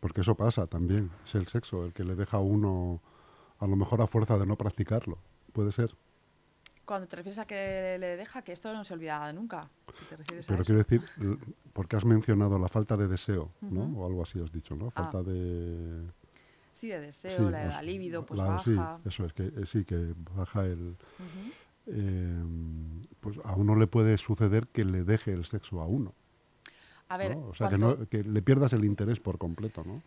Porque 0.00 0.22
eso 0.22 0.34
pasa 0.34 0.66
también, 0.66 1.10
es 1.26 1.34
el 1.34 1.46
sexo 1.46 1.84
el 1.84 1.92
que 1.92 2.04
le 2.04 2.14
deja 2.14 2.38
a 2.38 2.40
uno 2.40 3.00
a 3.58 3.66
lo 3.66 3.76
mejor 3.76 4.00
a 4.02 4.06
fuerza 4.06 4.38
de 4.38 4.46
no 4.46 4.56
practicarlo, 4.56 5.18
puede 5.52 5.72
ser. 5.72 5.94
Cuando 6.84 7.06
te 7.08 7.16
refieres 7.16 7.38
a 7.38 7.46
que 7.46 7.96
le 7.98 8.16
deja, 8.16 8.42
que 8.42 8.52
esto 8.52 8.72
no 8.72 8.84
se 8.84 8.92
olvida 8.92 9.32
nunca. 9.32 9.70
¿Te 10.08 10.16
refieres 10.16 10.46
Pero 10.46 10.64
quiero 10.64 10.78
decir, 10.78 11.02
porque 11.72 11.96
has 11.96 12.04
mencionado 12.04 12.58
la 12.58 12.68
falta 12.68 12.96
de 12.96 13.08
deseo, 13.08 13.50
¿no? 13.62 13.84
O 13.98 14.06
algo 14.06 14.22
así 14.22 14.38
has 14.40 14.52
dicho, 14.52 14.76
¿no? 14.76 14.88
Ah. 14.88 14.90
Falta 15.04 15.22
de... 15.22 16.04
Sí, 16.72 16.88
de 16.88 17.00
deseo, 17.00 17.46
sí, 17.46 17.52
la, 17.52 17.66
la 17.68 17.82
libido, 17.82 18.26
pues 18.26 18.38
la- 18.38 18.48
baja. 18.48 18.98
Sí, 19.02 19.08
eso 19.08 19.24
es, 19.24 19.32
que 19.32 19.44
eh, 19.44 19.64
sí, 19.66 19.84
que 19.84 20.14
baja 20.34 20.66
el... 20.66 20.96
Eh, 21.86 22.44
pues 23.20 23.38
a 23.44 23.54
uno 23.56 23.76
le 23.76 23.86
puede 23.86 24.18
suceder 24.18 24.66
que 24.68 24.84
le 24.84 25.04
deje 25.04 25.32
el 25.32 25.44
sexo 25.44 25.80
a 25.80 25.86
uno. 25.86 26.14
A 27.08 27.16
ver, 27.16 27.36
¿no? 27.36 27.48
O 27.48 27.54
sea, 27.54 27.68
que, 27.68 27.76
cuanto, 27.78 28.00
no- 28.02 28.08
que 28.08 28.22
le 28.24 28.42
pierdas 28.42 28.72
el 28.72 28.84
interés 28.84 29.20
por 29.20 29.38
completo, 29.38 29.82
¿no? 29.84 30.02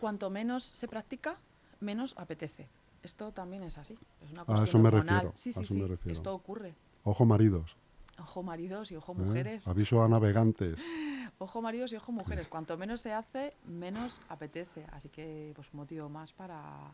cuanto 0.00 0.30
menos 0.30 0.64
se 0.64 0.88
practica, 0.88 1.36
menos 1.80 2.14
apetece. 2.18 2.68
Esto 3.04 3.30
también 3.32 3.62
es 3.62 3.78
así. 3.78 3.96
Es 4.24 4.32
una 4.32 4.42
A 4.42 4.44
cuestión 4.44 4.68
eso 4.68 4.78
me 4.80 4.88
hormonal. 4.88 5.14
refiero, 5.16 5.32
Sí, 5.36 5.50
a 5.50 5.52
sí, 5.54 5.66
sí. 5.66 5.86
refiero. 5.86 6.12
Esto 6.12 6.34
ocurre. 6.34 6.74
Ojo 7.04 7.24
maridos. 7.24 7.76
Ojo 8.18 8.42
maridos 8.42 8.90
y 8.90 8.96
ojo 8.96 9.12
¿eh? 9.12 9.16
mujeres. 9.16 9.66
Aviso 9.68 10.02
a 10.02 10.08
navegantes. 10.08 10.78
Ojo 11.38 11.60
maridos 11.62 11.92
y 11.92 11.96
ojo 11.96 12.12
mujeres. 12.12 12.46
Cuanto 12.46 12.76
menos 12.76 13.00
se 13.00 13.12
hace, 13.12 13.54
menos 13.64 14.20
apetece. 14.28 14.84
Así 14.92 15.08
que, 15.08 15.52
pues, 15.56 15.68
un 15.72 15.78
motivo 15.78 16.08
más 16.08 16.32
para, 16.32 16.92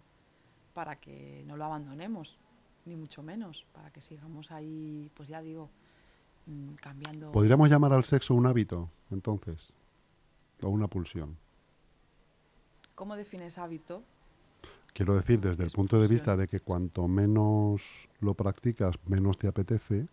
para 0.72 0.96
que 0.96 1.42
no 1.46 1.56
lo 1.58 1.64
abandonemos, 1.66 2.38
ni 2.86 2.96
mucho 2.96 3.22
menos. 3.22 3.66
Para 3.72 3.90
que 3.90 4.00
sigamos 4.00 4.50
ahí, 4.50 5.10
pues 5.14 5.28
ya 5.28 5.42
digo, 5.42 5.68
cambiando. 6.80 7.32
¿Podríamos 7.32 7.68
llamar 7.68 7.92
al 7.92 8.04
sexo 8.04 8.34
un 8.34 8.46
hábito, 8.46 8.90
entonces? 9.10 9.72
¿O 10.62 10.68
una 10.68 10.88
pulsión? 10.88 11.36
¿Cómo 12.94 13.16
defines 13.16 13.58
hábito? 13.58 14.02
Quiero 14.92 15.14
decir, 15.14 15.40
desde 15.40 15.62
el 15.62 15.70
punto 15.70 16.00
de 16.00 16.08
vista 16.08 16.36
de 16.36 16.48
que 16.48 16.60
cuanto 16.60 17.06
menos 17.06 17.82
lo 18.20 18.34
practicas, 18.34 18.96
menos 19.06 19.38
te 19.38 19.46
apetece, 19.46 20.08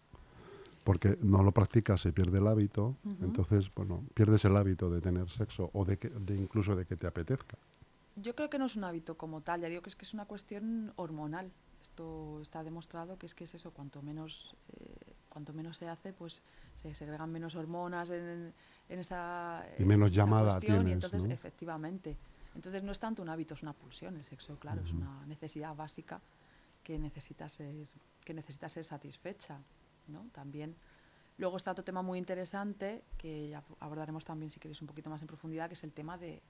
porque 0.84 1.18
no 1.24 1.42
lo 1.42 1.52
practicas, 1.52 2.02
se 2.02 2.14
pierde 2.14 2.38
el 2.38 2.48
hábito, 2.48 2.96
entonces, 3.20 3.74
bueno, 3.74 4.04
pierdes 4.14 4.46
el 4.46 4.56
hábito 4.56 4.92
de 4.92 5.02
tener 5.02 5.32
sexo 5.32 5.72
o 5.74 5.84
de, 5.84 5.98
que, 5.98 6.10
de 6.10 6.36
incluso 6.36 6.76
de 6.76 6.86
que 6.86 6.96
te 6.96 7.08
apetezca. 7.08 7.58
Yo 8.16 8.36
creo 8.36 8.52
que 8.52 8.60
no 8.60 8.68
es 8.68 8.76
un 8.76 8.84
hábito 8.84 9.18
como 9.18 9.42
tal, 9.42 9.62
ya 9.62 9.68
digo 9.68 9.82
que 9.82 9.90
es 9.90 9.96
que 9.96 10.06
es 10.06 10.14
una 10.14 10.26
cuestión 10.26 10.94
hormonal. 10.96 11.52
Esto 11.82 12.40
está 12.42 12.64
demostrado 12.64 13.18
que 13.18 13.26
es 13.26 13.34
que 13.34 13.46
es 13.46 13.56
eso, 13.56 13.72
cuanto 13.72 14.04
menos, 14.04 14.56
eh, 14.80 15.05
cuanto 15.36 15.52
menos 15.52 15.76
se 15.76 15.90
hace, 15.90 16.14
pues 16.14 16.42
se 16.82 16.96
segregan 16.96 17.30
menos 17.30 17.56
hormonas 17.56 18.10
en, 18.10 18.54
en 18.88 19.00
esa, 19.00 19.66
Y 19.78 19.84
menos 19.84 20.12
esa 20.12 20.22
llamada 20.22 20.52
cuestión, 20.54 20.76
y 20.76 20.86
tienes, 20.86 20.94
entonces, 20.94 21.26
¿no? 21.26 21.34
efectivamente. 21.34 22.16
Entonces 22.56 22.84
no 22.84 22.94
es 22.94 23.00
tanto 23.02 23.22
un 23.22 23.28
hábito, 23.28 23.54
es 23.54 23.62
una 23.62 23.74
pulsión. 23.74 24.16
El 24.16 24.24
sexo, 24.24 24.58
claro, 24.58 24.82
es 24.82 24.94
una 24.94 25.26
necesidad 25.26 25.76
básica 25.76 26.22
que 26.86 26.98
necesita 26.98 27.50
ser, 27.50 27.90
que 28.24 28.34
necesita 28.34 28.70
ser 28.70 28.86
satisfecha, 28.86 29.60
¿no? 30.08 30.26
También. 30.32 30.74
Luego 31.38 31.58
está 31.58 31.72
otro 31.72 31.84
tema 31.84 32.02
muy 32.02 32.18
interesante 32.18 33.04
que 33.18 33.50
ya 33.50 33.62
abordaremos 33.82 34.24
también 34.24 34.50
si 34.50 34.62
queréis 34.62 34.80
un 34.80 34.88
poquito 34.88 35.10
más 35.10 35.22
en 35.22 35.28
profundidad, 35.28 35.68
que 35.68 35.74
es 35.74 35.84
el 35.84 35.92
tema 35.92 36.18
de 36.18 36.42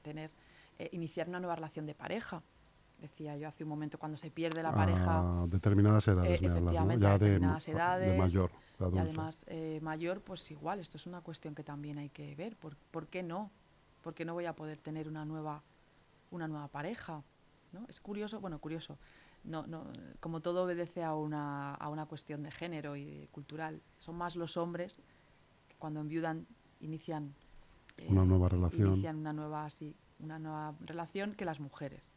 tener, 0.00 0.30
eh, 0.78 0.88
iniciar 0.92 1.28
una 1.28 1.40
nueva 1.40 1.56
relación 1.56 1.84
de 1.84 1.94
pareja. 1.94 2.42
Decía 3.00 3.36
yo 3.36 3.48
hace 3.48 3.64
un 3.64 3.70
momento, 3.70 3.98
cuando 3.98 4.18
se 4.18 4.30
pierde 4.30 4.62
la 4.62 4.72
pareja 4.72 5.42
A 5.42 5.46
determinadas 5.46 6.06
edades 6.06 6.40
Eh, 6.40 6.42
me 6.42 6.48
hablas, 6.48 6.52
¿no? 6.52 6.68
efectivamente, 6.68 7.02
Ya 7.02 7.12
de, 7.12 7.18
determinadas 7.24 7.64
de 7.66 7.72
edades, 7.72 8.18
mayor, 8.18 8.50
de 8.78 8.96
y 8.96 8.98
además 8.98 9.44
eh, 9.48 9.80
mayor, 9.82 10.20
pues 10.20 10.50
igual, 10.50 10.80
esto 10.80 10.96
es 10.98 11.06
una 11.06 11.20
cuestión 11.22 11.54
que 11.54 11.64
también 11.64 11.98
hay 11.98 12.10
que 12.10 12.34
ver. 12.34 12.56
¿Por, 12.56 12.76
por 12.90 13.06
qué 13.08 13.22
no? 13.22 13.50
¿Por 14.02 14.14
qué 14.14 14.24
no 14.24 14.34
voy 14.34 14.44
a 14.46 14.54
poder 14.54 14.78
tener 14.78 15.08
una 15.08 15.24
nueva, 15.24 15.62
una 16.30 16.46
nueva 16.48 16.68
pareja? 16.68 17.22
¿no? 17.72 17.86
Es 17.88 18.00
curioso, 18.00 18.40
bueno, 18.40 18.58
curioso. 18.58 18.98
No, 19.44 19.66
no, 19.66 19.86
como 20.20 20.40
todo 20.40 20.64
obedece 20.64 21.02
a 21.02 21.14
una, 21.14 21.74
a 21.74 21.88
una 21.88 22.04
cuestión 22.04 22.42
de 22.42 22.50
género 22.50 22.96
y 22.96 23.04
de 23.04 23.28
cultural. 23.28 23.80
Son 23.98 24.14
más 24.16 24.36
los 24.36 24.58
hombres 24.58 24.96
que 25.68 25.76
cuando 25.78 26.00
enviudan 26.00 26.46
inician 26.80 27.34
eh, 27.96 28.06
Una 28.10 28.24
nueva 28.26 28.48
relación. 28.50 28.88
inician 28.88 29.16
una 29.16 29.32
nueva, 29.32 29.68
sí, 29.70 29.96
una 30.18 30.38
nueva 30.38 30.74
relación 30.80 31.34
que 31.34 31.46
las 31.46 31.60
mujeres. 31.60 32.09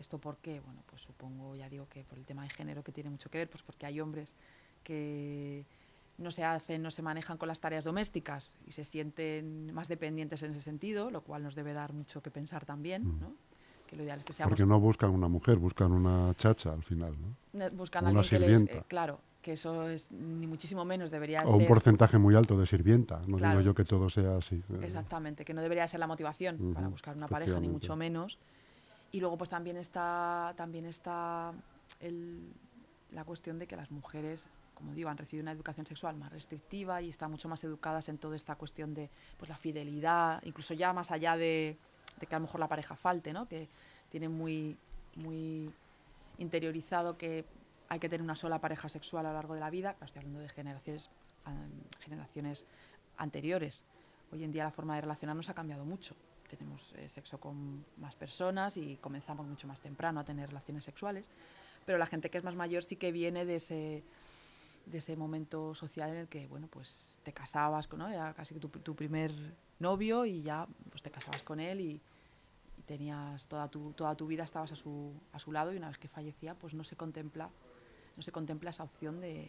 ¿Esto 0.00 0.16
por 0.18 0.38
qué? 0.38 0.60
Bueno, 0.60 0.82
pues 0.88 1.02
supongo, 1.02 1.54
ya 1.56 1.68
digo 1.68 1.86
que 1.88 2.04
por 2.04 2.18
el 2.18 2.24
tema 2.24 2.42
de 2.42 2.48
género 2.48 2.82
que 2.82 2.90
tiene 2.90 3.10
mucho 3.10 3.30
que 3.30 3.36
ver, 3.38 3.50
pues 3.50 3.62
porque 3.62 3.84
hay 3.84 4.00
hombres 4.00 4.32
que 4.82 5.66
no 6.16 6.30
se 6.30 6.42
hacen, 6.42 6.82
no 6.82 6.90
se 6.90 7.02
manejan 7.02 7.36
con 7.36 7.48
las 7.48 7.60
tareas 7.60 7.84
domésticas 7.84 8.54
y 8.66 8.72
se 8.72 8.84
sienten 8.84 9.72
más 9.74 9.88
dependientes 9.88 10.42
en 10.42 10.52
ese 10.52 10.62
sentido, 10.62 11.10
lo 11.10 11.20
cual 11.20 11.42
nos 11.42 11.54
debe 11.54 11.74
dar 11.74 11.92
mucho 11.92 12.22
que 12.22 12.30
pensar 12.30 12.64
también, 12.64 13.04
Mm. 13.06 13.20
¿no? 13.20 13.32
Que 13.86 13.96
lo 13.96 14.04
ideal 14.04 14.20
es 14.20 14.24
que 14.24 14.32
seamos 14.32 14.50
Porque 14.52 14.64
no 14.66 14.80
buscan 14.80 15.10
una 15.10 15.28
mujer, 15.28 15.58
buscan 15.58 15.92
una 15.92 16.32
chacha 16.34 16.72
al 16.72 16.82
final, 16.82 17.14
¿no? 17.20 17.70
buscan 17.72 18.06
a 18.06 18.10
una 18.10 18.20
alguien 18.20 18.40
que 18.40 18.46
les, 18.46 18.58
sirvienta. 18.58 18.80
eh, 18.80 18.84
claro, 18.88 19.20
que 19.42 19.52
eso 19.52 19.88
es 19.88 20.10
ni 20.12 20.46
muchísimo 20.46 20.84
menos 20.86 21.10
debería 21.10 21.42
O 21.44 21.52
un 21.52 21.58
ser 21.58 21.68
porcentaje 21.68 22.16
muy 22.16 22.34
alto 22.36 22.56
de 22.58 22.66
sirvienta. 22.66 23.20
No 23.26 23.36
Claro. 23.36 23.58
digo 23.58 23.70
yo 23.70 23.74
que 23.74 23.84
todo 23.84 24.08
sea 24.08 24.36
así. 24.36 24.56
eh, 24.56 24.78
Exactamente, 24.82 25.44
que 25.44 25.52
no 25.52 25.60
debería 25.60 25.86
ser 25.88 26.00
la 26.00 26.06
motivación 26.06 26.72
para 26.72 26.88
buscar 26.88 27.16
una 27.16 27.28
pareja, 27.28 27.58
ni 27.60 27.68
mucho 27.68 27.96
menos. 27.96 28.38
Y 29.12 29.20
luego 29.20 29.36
pues 29.36 29.50
también 29.50 29.76
está, 29.76 30.54
también 30.56 30.84
está 30.86 31.52
el- 32.00 32.52
la 33.10 33.24
cuestión 33.24 33.58
de 33.58 33.66
que 33.66 33.76
las 33.76 33.90
mujeres, 33.90 34.46
como 34.74 34.94
digo, 34.94 35.08
han 35.10 35.16
recibido 35.18 35.42
una 35.42 35.52
educación 35.52 35.84
sexual 35.84 36.16
más 36.16 36.30
restrictiva 36.32 37.02
y 37.02 37.08
están 37.08 37.30
mucho 37.30 37.48
más 37.48 37.62
educadas 37.64 38.08
en 38.08 38.18
toda 38.18 38.36
esta 38.36 38.54
cuestión 38.54 38.94
de 38.94 39.10
pues, 39.36 39.48
la 39.48 39.56
fidelidad, 39.56 40.40
incluso 40.44 40.74
ya 40.74 40.92
más 40.92 41.10
allá 41.10 41.36
de, 41.36 41.76
de 42.20 42.26
que 42.26 42.34
a 42.34 42.38
lo 42.38 42.44
mejor 42.44 42.60
la 42.60 42.68
pareja 42.68 42.94
falte, 42.94 43.32
¿no? 43.32 43.48
que 43.48 43.68
tienen 44.10 44.30
muy, 44.30 44.76
muy 45.16 45.72
interiorizado 46.38 47.18
que 47.18 47.44
hay 47.88 47.98
que 47.98 48.08
tener 48.08 48.22
una 48.22 48.36
sola 48.36 48.60
pareja 48.60 48.88
sexual 48.88 49.26
a 49.26 49.30
lo 49.30 49.34
largo 49.34 49.54
de 49.54 49.60
la 49.60 49.70
vida. 49.70 49.96
Estoy 50.00 50.20
hablando 50.20 50.38
de 50.38 50.48
generaciones, 50.48 51.10
generaciones 51.98 52.64
anteriores. 53.16 53.82
Hoy 54.32 54.44
en 54.44 54.52
día 54.52 54.62
la 54.62 54.70
forma 54.70 54.94
de 54.94 55.00
relacionarnos 55.00 55.48
ha 55.48 55.54
cambiado 55.54 55.84
mucho. 55.84 56.14
Tenemos 56.50 56.92
eh, 56.96 57.08
sexo 57.08 57.38
con 57.38 57.84
más 57.98 58.16
personas 58.16 58.76
y 58.76 58.96
comenzamos 58.96 59.46
mucho 59.46 59.66
más 59.66 59.80
temprano 59.80 60.20
a 60.20 60.24
tener 60.24 60.48
relaciones 60.48 60.84
sexuales. 60.84 61.26
Pero 61.86 61.98
la 61.98 62.06
gente 62.06 62.30
que 62.30 62.38
es 62.38 62.44
más 62.44 62.54
mayor 62.54 62.82
sí 62.82 62.96
que 62.96 63.12
viene 63.12 63.44
de 63.44 63.56
ese, 63.56 64.02
de 64.86 64.98
ese 64.98 65.16
momento 65.16 65.74
social 65.74 66.10
en 66.10 66.16
el 66.16 66.28
que, 66.28 66.46
bueno, 66.46 66.66
pues 66.68 67.16
te 67.22 67.32
casabas 67.32 67.86
con, 67.86 68.00
¿no? 68.00 68.08
Era 68.08 68.34
casi 68.34 68.54
tu, 68.56 68.68
tu 68.68 68.94
primer 68.94 69.32
novio 69.78 70.26
y 70.26 70.42
ya 70.42 70.66
pues 70.90 71.02
te 71.02 71.10
casabas 71.10 71.42
con 71.42 71.60
él 71.60 71.80
y, 71.80 72.00
tenías 72.90 73.46
toda 73.46 73.68
tu, 73.68 73.92
toda 73.92 74.16
tu 74.16 74.26
vida 74.26 74.42
estabas 74.42 74.72
a 74.72 74.74
su, 74.74 75.12
a 75.32 75.38
su 75.38 75.52
lado 75.52 75.72
y 75.72 75.76
una 75.76 75.86
vez 75.86 75.98
que 75.98 76.08
fallecía 76.08 76.54
pues 76.54 76.74
no 76.74 76.82
se 76.82 76.96
contempla 76.96 77.48
no 78.16 78.22
se 78.24 78.32
contempla 78.32 78.70
esa 78.70 78.82
opción 78.82 79.20
de, 79.20 79.48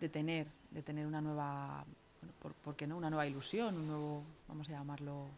de 0.00 0.08
tener 0.08 0.48
de 0.72 0.82
tener 0.82 1.06
una 1.06 1.20
nueva 1.20 1.84
bueno, 2.20 2.34
por, 2.40 2.52
¿por 2.54 2.74
qué 2.74 2.88
no 2.88 2.96
una 2.96 3.10
nueva 3.10 3.28
ilusión 3.28 3.76
un 3.76 3.86
nuevo 3.86 4.24
vamos 4.48 4.68
a 4.68 4.72
llamarlo 4.72 5.28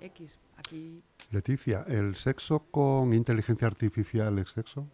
X 0.00 0.38
aquí 0.56 1.02
Leticia, 1.30 1.84
¿el 1.86 2.16
sexo 2.16 2.60
con 2.70 3.14
inteligencia 3.14 3.66
artificial 3.66 4.38
es 4.38 4.50
sexo? 4.50 4.88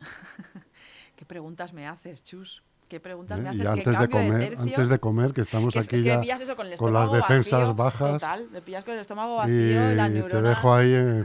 qué 1.16 1.24
preguntas 1.24 1.72
me 1.72 1.86
haces 1.86 2.22
chus 2.24 2.62
qué 2.88 3.00
preguntas 3.00 3.38
¿Eh? 3.38 3.42
me 3.42 3.48
Y 3.48 3.60
haces 3.60 3.66
antes 3.68 3.84
¿Qué 3.84 4.00
de 4.00 4.08
comer, 4.08 4.40
tercio? 4.40 4.62
antes 4.62 4.88
de 4.88 4.98
comer, 4.98 5.32
que 5.32 5.40
estamos 5.42 5.72
Que 5.72 5.80
aquí 5.80 5.96
es 5.96 6.02
ya 6.02 6.46
con 6.76 6.92
las 6.92 7.12
defensas 7.12 7.60
vacío, 7.60 7.74
bajas 7.74 8.12
total 8.14 8.48
me 8.50 8.60
pillas 8.62 8.84
con 8.84 8.94
el 8.94 9.00
estómago 9.00 9.36
vacío 9.36 9.92
y, 9.92 9.94
la 9.94 10.08
te 10.08 10.42
dejo 10.42 10.74
ahí. 10.74 10.92
eh, 10.92 11.24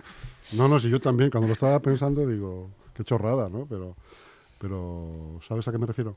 no, 0.53 0.67
no, 0.67 0.79
si 0.79 0.89
yo 0.89 0.99
también, 0.99 1.31
cuando 1.31 1.47
lo 1.47 1.53
estaba 1.53 1.79
pensando, 1.81 2.25
digo, 2.27 2.69
qué 2.93 3.03
chorrada, 3.03 3.49
¿no? 3.49 3.65
Pero, 3.65 3.95
pero 4.59 5.39
¿sabes 5.47 5.67
a 5.67 5.71
qué 5.71 5.79
me 5.79 5.87
refiero? 5.87 6.15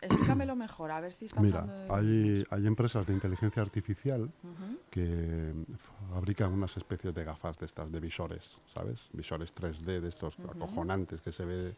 Explícamelo 0.00 0.56
mejor 0.56 0.90
a 0.90 1.00
ver 1.00 1.12
si 1.12 1.26
estamos 1.26 1.46
Mira, 1.46 1.62
de... 1.62 1.92
hay, 1.92 2.46
hay 2.50 2.66
empresas 2.66 3.06
de 3.06 3.12
inteligencia 3.12 3.62
artificial 3.62 4.30
que 4.90 5.52
fabrican 6.12 6.52
unas 6.52 6.76
especies 6.76 7.14
de 7.14 7.24
gafas 7.24 7.58
de 7.58 7.66
estas, 7.66 7.90
de 7.90 8.00
visores, 8.00 8.58
¿sabes? 8.72 9.08
Visores 9.12 9.54
3D 9.54 10.00
de 10.00 10.08
estos 10.08 10.36
acojonantes 10.38 11.20
que 11.20 11.32
se 11.32 11.44
ve 11.44 11.74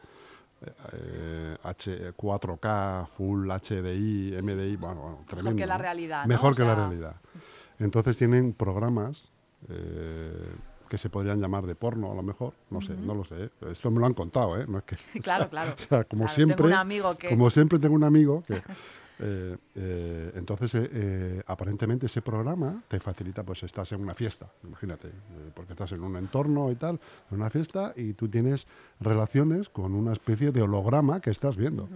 eh, 0.92 1.56
H, 1.62 2.14
4K, 2.16 3.06
Full 3.06 3.48
HDI, 3.48 4.42
MDI, 4.42 4.76
bueno, 4.76 5.00
bueno, 5.00 5.24
tremendo. 5.26 5.56
que 5.56 5.66
la 5.66 5.78
realidad, 5.78 6.22
¿no? 6.22 6.28
Mejor 6.28 6.52
O 6.52 6.56
que 6.56 6.64
la 6.64 6.74
realidad. 6.74 7.16
Entonces 7.78 8.18
tienen 8.18 8.52
programas 8.52 9.30
eh, 9.68 10.32
que 10.88 10.98
se 10.98 11.10
podrían 11.10 11.40
llamar 11.40 11.66
de 11.66 11.74
porno, 11.74 12.10
a 12.10 12.14
lo 12.14 12.22
mejor, 12.22 12.54
no 12.70 12.80
sé, 12.80 12.94
no 12.94 13.14
lo 13.14 13.24
sé. 13.24 13.50
Esto 13.70 13.90
me 13.90 14.00
lo 14.00 14.06
han 14.06 14.14
contado, 14.14 14.60
¿eh? 14.60 14.66
No 14.66 14.78
es 14.78 14.84
que, 14.84 14.96
claro 15.20 15.48
claro 15.48 15.72
o 15.76 15.80
sea, 15.80 16.04
como 16.04 16.24
Claro, 16.24 16.34
siempre, 16.34 16.56
tengo 16.56 16.68
un 16.68 16.74
amigo 16.74 17.16
que 17.16 17.28
como 17.28 17.50
siempre 17.50 17.78
tengo 17.78 17.94
un 17.94 18.04
amigo 18.04 18.42
que 18.46 18.54
eh, 19.20 19.56
eh, 19.74 20.32
entonces 20.36 20.70
eh, 20.74 21.42
aparentemente 21.46 22.06
ese 22.06 22.22
programa 22.22 22.82
te 22.88 23.00
facilita 23.00 23.42
pues 23.42 23.62
estás 23.64 23.90
en 23.92 24.00
una 24.00 24.14
fiesta 24.14 24.48
imagínate 24.62 25.10
porque 25.54 25.72
estás 25.72 25.92
en 25.92 26.02
un 26.02 26.16
entorno 26.16 26.70
y 26.70 26.76
tal 26.76 27.00
en 27.30 27.36
una 27.40 27.50
fiesta 27.50 27.92
y 27.96 28.12
tú 28.12 28.28
tienes 28.28 28.66
relaciones 29.00 29.68
con 29.68 29.94
una 29.94 30.12
especie 30.12 30.52
de 30.52 30.62
holograma 30.62 31.20
que 31.20 31.30
estás 31.30 31.56
viendo. 31.56 31.88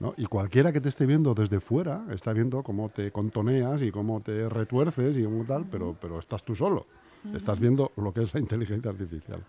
¿No? 0.00 0.14
y 0.16 0.26
cualquiera 0.26 0.72
que 0.72 0.80
te 0.80 0.88
esté 0.88 1.06
viendo 1.06 1.34
desde 1.34 1.60
fuera 1.60 2.04
está 2.10 2.32
viendo 2.32 2.62
cómo 2.62 2.88
te 2.88 3.10
contoneas 3.10 3.82
y 3.82 3.90
cómo 3.90 4.20
te 4.20 4.48
retuerces 4.48 5.16
y 5.16 5.24
cómo 5.24 5.44
tal 5.44 5.66
pero 5.70 5.96
pero 6.00 6.18
estás 6.18 6.44
tú 6.44 6.54
solo 6.54 6.86
estás 7.34 7.58
viendo 7.58 7.92
lo 7.96 8.12
que 8.12 8.22
es 8.22 8.32
la 8.34 8.40
inteligencia 8.40 8.90
artificial 8.90 9.42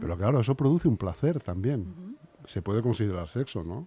pero 0.00 0.16
claro 0.16 0.40
eso 0.40 0.54
produce 0.54 0.88
un 0.88 0.96
placer 0.96 1.40
también 1.40 2.18
se 2.46 2.62
puede 2.62 2.80
considerar 2.82 3.28
sexo, 3.28 3.62
¿no? 3.62 3.86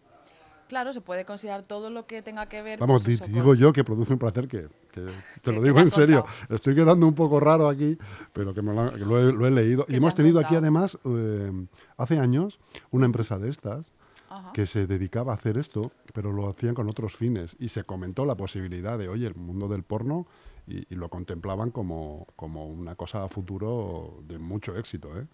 Claro, 0.68 0.94
se 0.94 1.02
puede 1.02 1.26
considerar 1.26 1.64
todo 1.64 1.90
lo 1.90 2.06
que 2.06 2.22
tenga 2.22 2.46
que 2.46 2.62
ver. 2.62 2.80
Vamos, 2.80 3.04
pues, 3.04 3.20
digo 3.28 3.48
con- 3.48 3.58
yo 3.58 3.74
que 3.74 3.84
produce 3.84 4.14
un 4.14 4.20
placer 4.20 4.48
que, 4.48 4.70
que 4.92 5.06
te 5.42 5.52
lo 5.52 5.62
digo 5.62 5.80
en 5.80 5.92
serio. 5.92 6.22
contado. 6.24 6.56
Estoy 6.56 6.76
quedando 6.76 7.08
un 7.08 7.14
poco 7.14 7.42
raro 7.42 7.68
aquí, 7.68 7.98
pero 8.32 8.54
que, 8.54 8.62
me 8.62 8.74
lo, 8.74 8.90
que 8.92 9.00
lo 9.00 9.20
he, 9.20 9.34
lo 9.34 9.46
he 9.48 9.52
leído. 9.52 9.86
Y 9.90 9.96
hemos 9.96 10.16
tenido 10.16 10.40
aquí 10.40 10.56
además, 10.56 10.98
eh, 11.04 11.52
hace 11.98 12.20
años, 12.20 12.60
una 12.92 13.06
empresa 13.06 13.38
de 13.38 13.50
estas 13.50 13.92
Ajá. 14.32 14.52
que 14.54 14.66
se 14.66 14.88
dedicaba 14.88 15.34
a 15.34 15.36
hacer 15.36 15.58
esto, 15.58 15.92
pero 16.14 16.32
lo 16.32 16.48
hacían 16.48 16.74
con 16.74 16.88
otros 16.90 17.16
fines. 17.16 17.56
Y 17.60 17.70
se 17.70 17.84
comentó 17.84 18.26
la 18.26 18.36
posibilidad 18.36 18.98
de, 18.98 19.10
oye, 19.10 19.28
el 19.28 19.36
mundo 19.36 19.68
del 19.68 19.84
porno, 19.84 20.26
y, 20.68 20.86
y 20.94 20.96
lo 20.96 21.10
contemplaban 21.10 21.72
como, 21.72 22.28
como 22.36 22.66
una 22.68 22.96
cosa 22.96 23.24
a 23.24 23.28
futuro 23.28 24.24
de 24.28 24.38
mucho 24.40 24.78
éxito, 24.78 25.20
¿eh? 25.20 25.28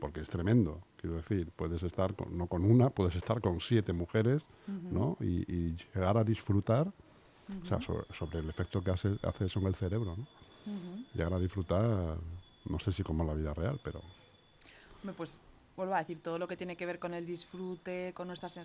Porque 0.00 0.20
es 0.20 0.28
tremendo. 0.28 0.82
Quiero 0.96 1.16
decir, 1.16 1.50
puedes 1.56 1.82
estar 1.82 2.14
con- 2.14 2.36
no 2.36 2.46
con 2.46 2.64
una, 2.64 2.90
puedes 2.90 3.16
estar 3.16 3.40
con 3.40 3.60
siete 3.60 3.92
mujeres, 3.92 4.46
¿no? 4.90 5.16
Y, 5.20 5.50
y 5.52 5.74
llegar 5.94 6.16
a 6.18 6.22
disfrutar, 6.24 6.92
o 7.62 7.66
sea, 7.66 7.80
so- 7.80 8.06
sobre, 8.12 8.38
el 8.40 8.48
efecto 8.50 8.82
que 8.82 8.90
hace, 8.92 9.18
hace 9.22 9.46
eso 9.46 9.58
en 9.60 9.66
el 9.66 9.74
cerebro, 9.74 10.14
¿no? 10.16 10.26
Llegar 11.14 11.32
a 11.34 11.38
disfrutar, 11.38 12.18
no 12.66 12.78
sé 12.78 12.92
si 12.92 13.02
como 13.02 13.22
en 13.22 13.28
la 13.28 13.34
vida 13.34 13.52
real, 13.54 13.80
pero 13.82 14.00
Pues 15.16 15.38
vuelvo 15.76 15.94
a 15.94 15.98
decir, 15.98 16.20
todo 16.22 16.38
lo 16.38 16.46
que 16.46 16.56
tiene 16.56 16.76
que 16.76 16.86
ver 16.86 16.98
con 16.98 17.14
el 17.14 17.26
disfrute, 17.26 18.12
con 18.14 18.28
nuestras... 18.28 18.60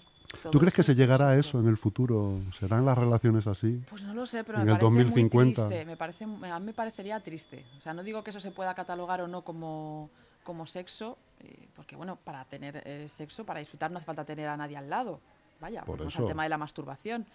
¿tú 0.51 0.59
crees 0.59 0.73
que 0.73 0.83
se 0.83 0.93
llegará 0.95 1.29
a 1.29 1.35
eso 1.37 1.59
en 1.59 1.67
el 1.67 1.77
futuro? 1.77 2.39
¿Serán 2.57 2.85
las 2.85 2.97
relaciones 2.97 3.47
así? 3.47 3.81
Pues 3.89 4.03
no 4.03 4.13
lo 4.13 4.25
sé, 4.27 4.43
pero 4.43 4.59
En 4.59 4.65
me 4.65 4.71
el 4.73 4.77
parece 4.77 4.95
2050. 5.03 5.61
muy 5.61 5.69
triste. 5.69 5.85
Me 5.85 5.97
parece, 5.97 6.27
me- 6.27 6.51
a 6.51 6.59
mí 6.59 6.65
me 6.67 6.73
parecería 6.73 7.19
triste. 7.19 7.65
O 7.77 7.81
sea, 7.81 7.93
no 7.93 8.03
digo 8.03 8.23
que 8.23 8.29
eso 8.29 8.39
se 8.39 8.51
pueda 8.51 8.73
catalogar 8.75 9.21
o 9.21 9.27
no 9.27 9.41
como, 9.43 10.09
como 10.43 10.67
sexo, 10.67 11.17
eh, 11.39 11.67
porque 11.75 11.95
bueno, 11.95 12.15
para 12.17 12.45
tener 12.45 12.83
eh, 12.85 13.07
sexo, 13.09 13.43
para 13.45 13.59
disfrutar, 13.59 13.89
no 13.91 13.97
hace 13.97 14.05
falta 14.05 14.23
tener 14.23 14.47
a 14.47 14.55
nadie 14.57 14.77
al 14.77 14.89
lado. 14.89 15.19
Vaya, 15.59 15.83
Por 15.83 16.01
eso. 16.03 16.21
al 16.21 16.27
tema 16.27 16.43
de 16.43 16.49
la 16.49 16.57
masturbación. 16.57 17.25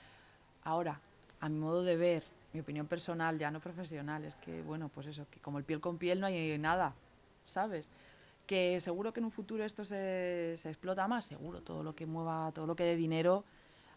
Ahora, 0.62 1.00
a 1.40 1.48
mi 1.48 1.58
modo 1.58 1.82
de 1.82 1.96
ver, 1.96 2.22
mi 2.52 2.60
opinión 2.60 2.86
personal, 2.86 3.38
ya 3.38 3.50
no 3.50 3.60
profesional, 3.60 4.24
es 4.24 4.36
que 4.36 4.62
bueno, 4.62 4.88
pues 4.88 5.08
eso, 5.08 5.26
que 5.30 5.40
como 5.40 5.58
el 5.58 5.64
piel 5.64 5.80
con 5.80 5.98
piel 5.98 6.20
no 6.20 6.26
hay 6.26 6.56
nada, 6.58 6.94
¿sabes? 7.44 7.90
Que 8.46 8.78
seguro 8.80 9.12
que 9.12 9.20
en 9.20 9.24
un 9.26 9.30
futuro 9.30 9.64
esto 9.64 9.84
se, 9.84 10.54
se 10.58 10.68
explota 10.68 11.08
más, 11.08 11.24
seguro, 11.24 11.62
todo 11.62 11.82
lo 11.82 11.94
que 11.94 12.04
mueva, 12.06 12.52
todo 12.52 12.66
lo 12.66 12.76
que 12.76 12.84
dé 12.84 12.96
dinero. 12.96 13.44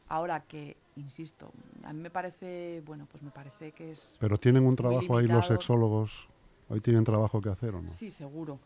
Ahora 0.10 0.40
que, 0.42 0.78
insisto, 0.96 1.52
a 1.84 1.92
mí 1.92 2.00
me 2.00 2.10
parece, 2.10 2.82
bueno, 2.86 3.08
pues 3.12 3.22
me 3.24 3.32
parece 3.32 3.74
que 3.74 3.92
es... 3.92 4.16
Pero 4.20 4.38
tienen 4.38 4.66
un 4.66 4.76
trabajo 4.78 5.18
ahí 5.18 5.28
los 5.28 5.46
sexólogos, 5.48 6.28
ahí 6.70 6.80
tienen 6.80 7.04
trabajo 7.04 7.42
que 7.42 7.50
hacer, 7.50 7.76
¿o 7.76 7.82
no? 7.82 7.90
Sí, 7.90 8.10
seguro, 8.10 8.58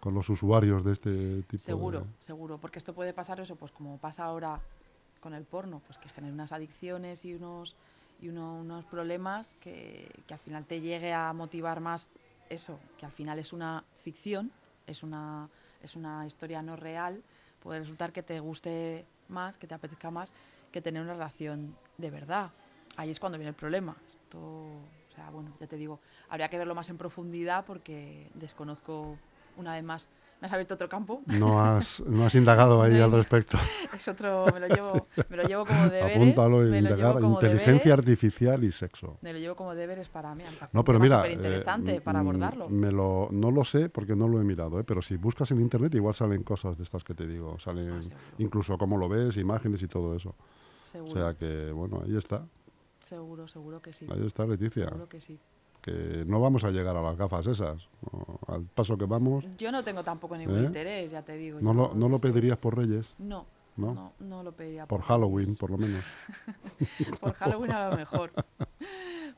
Con 0.00 0.14
los 0.14 0.28
usuarios 0.30 0.82
de 0.84 0.92
este 0.92 1.42
tipo 1.42 1.62
seguro, 1.62 2.00
de... 2.00 2.06
seguro, 2.20 2.56
porque 2.58 2.78
esto 2.78 2.94
puede 2.94 3.12
pasar 3.12 3.40
eso, 3.40 3.56
pues 3.56 3.72
como 3.72 3.98
pasa 3.98 4.24
ahora 4.24 4.58
con 5.20 5.34
el 5.34 5.44
porno, 5.44 5.82
pues 5.86 5.98
que 5.98 6.08
genera 6.08 6.32
unas 6.32 6.52
adicciones 6.52 7.24
y 7.26 7.34
unos 7.34 7.76
y 8.22 8.28
uno- 8.28 8.60
unos 8.60 8.84
problemas 8.86 9.52
que, 9.60 10.08
que 10.26 10.32
al 10.34 10.40
final 10.40 10.64
te 10.64 10.80
llegue 10.80 11.12
a 11.12 11.30
motivar 11.34 11.80
más 11.80 12.08
eso, 12.48 12.78
que 12.96 13.04
al 13.04 13.12
final 13.12 13.38
es 13.38 13.52
una 13.52 13.84
ficción, 14.02 14.50
es 14.86 15.02
una, 15.02 15.48
es 15.82 15.96
una 15.96 16.26
historia 16.26 16.62
no 16.62 16.76
real, 16.76 17.22
puede 17.60 17.80
resultar 17.80 18.12
que 18.12 18.22
te 18.22 18.40
guste 18.40 19.06
más, 19.28 19.58
que 19.58 19.66
te 19.66 19.74
apetezca 19.74 20.10
más 20.10 20.32
que 20.74 20.82
tener 20.82 21.02
una 21.02 21.12
relación 21.12 21.76
de 21.98 22.10
verdad. 22.10 22.50
Ahí 22.96 23.08
es 23.08 23.20
cuando 23.20 23.38
viene 23.38 23.50
el 23.50 23.54
problema. 23.54 23.96
Esto, 24.08 24.40
o 24.40 25.14
sea, 25.14 25.30
bueno, 25.30 25.52
ya 25.60 25.68
te 25.68 25.76
digo, 25.76 26.00
habría 26.28 26.48
que 26.48 26.58
verlo 26.58 26.74
más 26.74 26.88
en 26.88 26.98
profundidad 26.98 27.64
porque 27.64 28.28
desconozco 28.34 29.16
una 29.56 29.74
vez 29.74 29.84
más. 29.84 30.08
Me 30.40 30.46
has 30.46 30.52
abierto 30.52 30.74
otro 30.74 30.88
campo. 30.88 31.22
No 31.26 31.60
has, 31.60 32.00
no 32.06 32.26
has 32.26 32.34
indagado 32.34 32.82
ahí 32.82 32.94
No 32.98 33.04
al 33.04 33.12
respecto. 33.12 33.56
Es 33.96 34.08
otro, 34.08 34.46
me 34.52 34.60
lo 34.60 34.66
llevo, 34.68 35.08
me 35.28 35.36
lo 35.36 35.42
llevo 35.44 35.64
como 35.64 35.82
deberes. 35.88 36.16
Apúntalo 36.16 36.58
me 36.58 36.78
indagar 36.78 37.14
como 37.14 37.34
inteligencia 37.34 37.92
deberes, 37.92 37.98
artificial 37.98 38.64
y 38.64 38.72
sexo. 38.72 39.18
Me 39.22 39.32
lo 39.32 39.38
llevo 39.38 39.54
como 39.54 39.74
deberes 39.74 40.08
para 40.08 40.34
mí. 40.34 40.44
No, 40.72 40.84
pero 40.84 40.98
mira, 40.98 41.30
interesante 41.30 41.96
eh, 41.96 42.00
para 42.00 42.18
mm, 42.18 42.26
abordarlo. 42.26 42.68
Me 42.68 42.90
lo, 42.90 43.28
no 43.30 43.50
lo 43.50 43.64
sé 43.64 43.88
porque 43.88 44.14
no 44.16 44.28
lo 44.28 44.40
he 44.40 44.44
mirado, 44.44 44.80
¿eh? 44.80 44.84
pero 44.84 45.00
si 45.00 45.16
buscas 45.16 45.50
en 45.52 45.60
internet 45.60 45.94
igual 45.94 46.14
salen 46.14 46.42
cosas 46.42 46.76
de 46.76 46.84
estas 46.84 47.04
que 47.04 47.14
te 47.14 47.26
digo, 47.26 47.58
salen 47.58 47.84
Ah, 47.94 48.00
incluso 48.38 48.78
cómo 48.78 48.96
lo 48.96 49.08
ves, 49.08 49.36
imágenes 49.36 49.82
y 49.82 49.88
todo 49.88 50.14
eso. 50.14 50.34
Seguro, 50.82 51.12
O 51.12 51.14
sea 51.14 51.34
que, 51.34 51.70
bueno, 51.72 52.02
ahí 52.04 52.16
está, 52.16 52.46
seguro, 53.00 53.48
seguro 53.48 53.80
que 53.80 53.92
sí. 53.92 54.06
ahí 54.10 54.26
está 54.26 54.46
Leticia, 54.46 54.86
Seguro 54.86 55.08
que 55.08 55.20
sí. 55.20 55.38
Que 55.84 56.24
no 56.26 56.40
vamos 56.40 56.64
a 56.64 56.70
llegar 56.70 56.96
a 56.96 57.02
las 57.02 57.18
gafas 57.18 57.46
esas, 57.46 57.86
al 58.48 58.62
paso 58.64 58.96
que 58.96 59.04
vamos, 59.04 59.44
Yo 59.58 59.70
no 59.70 59.84
tengo 59.84 60.02
tampoco 60.02 60.34
ningún 60.34 60.60
¿Eh? 60.60 60.64
interés, 60.64 61.10
ya 61.12 61.20
te 61.22 61.36
digo. 61.36 61.60
no 61.60 61.74
lo, 61.74 61.92
no 61.94 62.08
lo 62.08 62.18
pedirías 62.18 62.56
por 62.56 62.74
Reyes, 62.74 63.14
No, 63.18 63.44
¿no? 63.76 63.92
no, 63.92 64.12
no 64.18 64.42
lo 64.42 64.52
pediría. 64.52 64.86
por 64.86 65.02
Halloween, 65.02 65.44
Reyes. 65.44 65.58
por 65.58 65.70
lo 65.70 65.76
menos. 65.76 66.02
Por 67.20 67.34
Halloween 67.34 67.72
a 67.72 67.90
lo 67.90 67.96
mejor. 67.96 68.32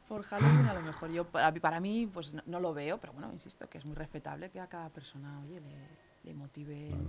Por 0.08 0.22
Halloween 0.22 0.66
a 0.66 0.74
lo 0.74 0.82
mejor. 0.82 1.10
Yo, 1.10 1.24
para, 1.24 1.50
mí- 1.50 1.58
para 1.60 1.80
mí, 1.80 2.06
pues 2.06 2.32
no, 2.32 2.42
no 2.46 2.60
lo 2.60 2.72
veo, 2.72 2.98
pero 2.98 3.12
bueno, 3.12 3.28
insisto, 3.32 3.68
que 3.68 3.78
es 3.78 3.84
muy 3.84 3.96
respetable 3.96 4.48
que 4.50 4.60
a 4.60 4.68
cada 4.68 4.88
persona, 4.88 5.40
oye, 5.40 5.60
le, 5.60 5.76
le 6.22 6.34
motive 6.34 6.88
Claro. 6.90 7.04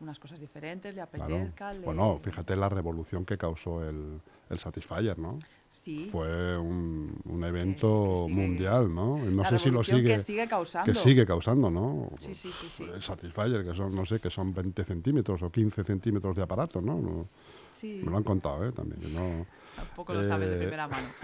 unas 0.00 0.18
cosas 0.18 0.38
diferentes, 0.38 0.94
le 0.94 1.06
Claro. 1.06 1.34
apetezca. 1.36 1.72
le- 1.72 1.86
Bueno, 1.86 2.20
fíjate 2.22 2.54
la 2.54 2.68
revolución 2.68 3.24
que 3.24 3.38
causó 3.38 3.82
el, 3.82 4.20
el 4.50 4.58
Satisfyer, 4.58 5.18
¿no? 5.18 5.38
Sí. 5.74 6.08
Fue 6.12 6.56
un, 6.56 7.20
un 7.24 7.42
evento 7.44 8.26
sigue- 8.28 8.34
mundial, 8.34 8.94
¿no? 8.94 9.18
No 9.18 9.42
la 9.42 9.48
sé 9.50 9.58
si 9.58 9.70
lo 9.70 9.82
sigue, 9.82 10.04
que 10.10 10.18
sigue 10.20 10.46
causando. 10.46 10.92
que 10.92 10.96
sigue 10.96 11.26
causando, 11.26 11.68
¿no? 11.68 12.10
Sí, 12.20 12.32
sí, 12.32 12.52
sí, 12.52 12.68
sí. 12.70 12.84
El 12.84 13.02
Satisfyer, 13.02 13.64
que 13.64 13.74
son, 13.74 13.92
no 13.92 14.06
sé, 14.06 14.20
que 14.20 14.30
son 14.30 14.54
20 14.54 14.84
centímetros 14.84 15.42
o 15.42 15.50
15 15.50 15.82
centímetros 15.82 16.36
de 16.36 16.42
aparato, 16.42 16.80
¿no? 16.80 17.00
No- 17.00 17.28
Sí, 17.72 18.00
Me 18.04 18.10
lo 18.12 18.16
han 18.18 18.22
contado, 18.22 18.64
¿eh? 18.64 18.70
También, 18.70 19.00
que 19.00 19.08
no... 19.08 19.44
tampoco 19.74 20.14
lo 20.14 20.22
sabes 20.22 20.48
de 20.48 20.54
Eh, 20.54 20.58
primera 20.58 20.86
mano. 20.86 21.08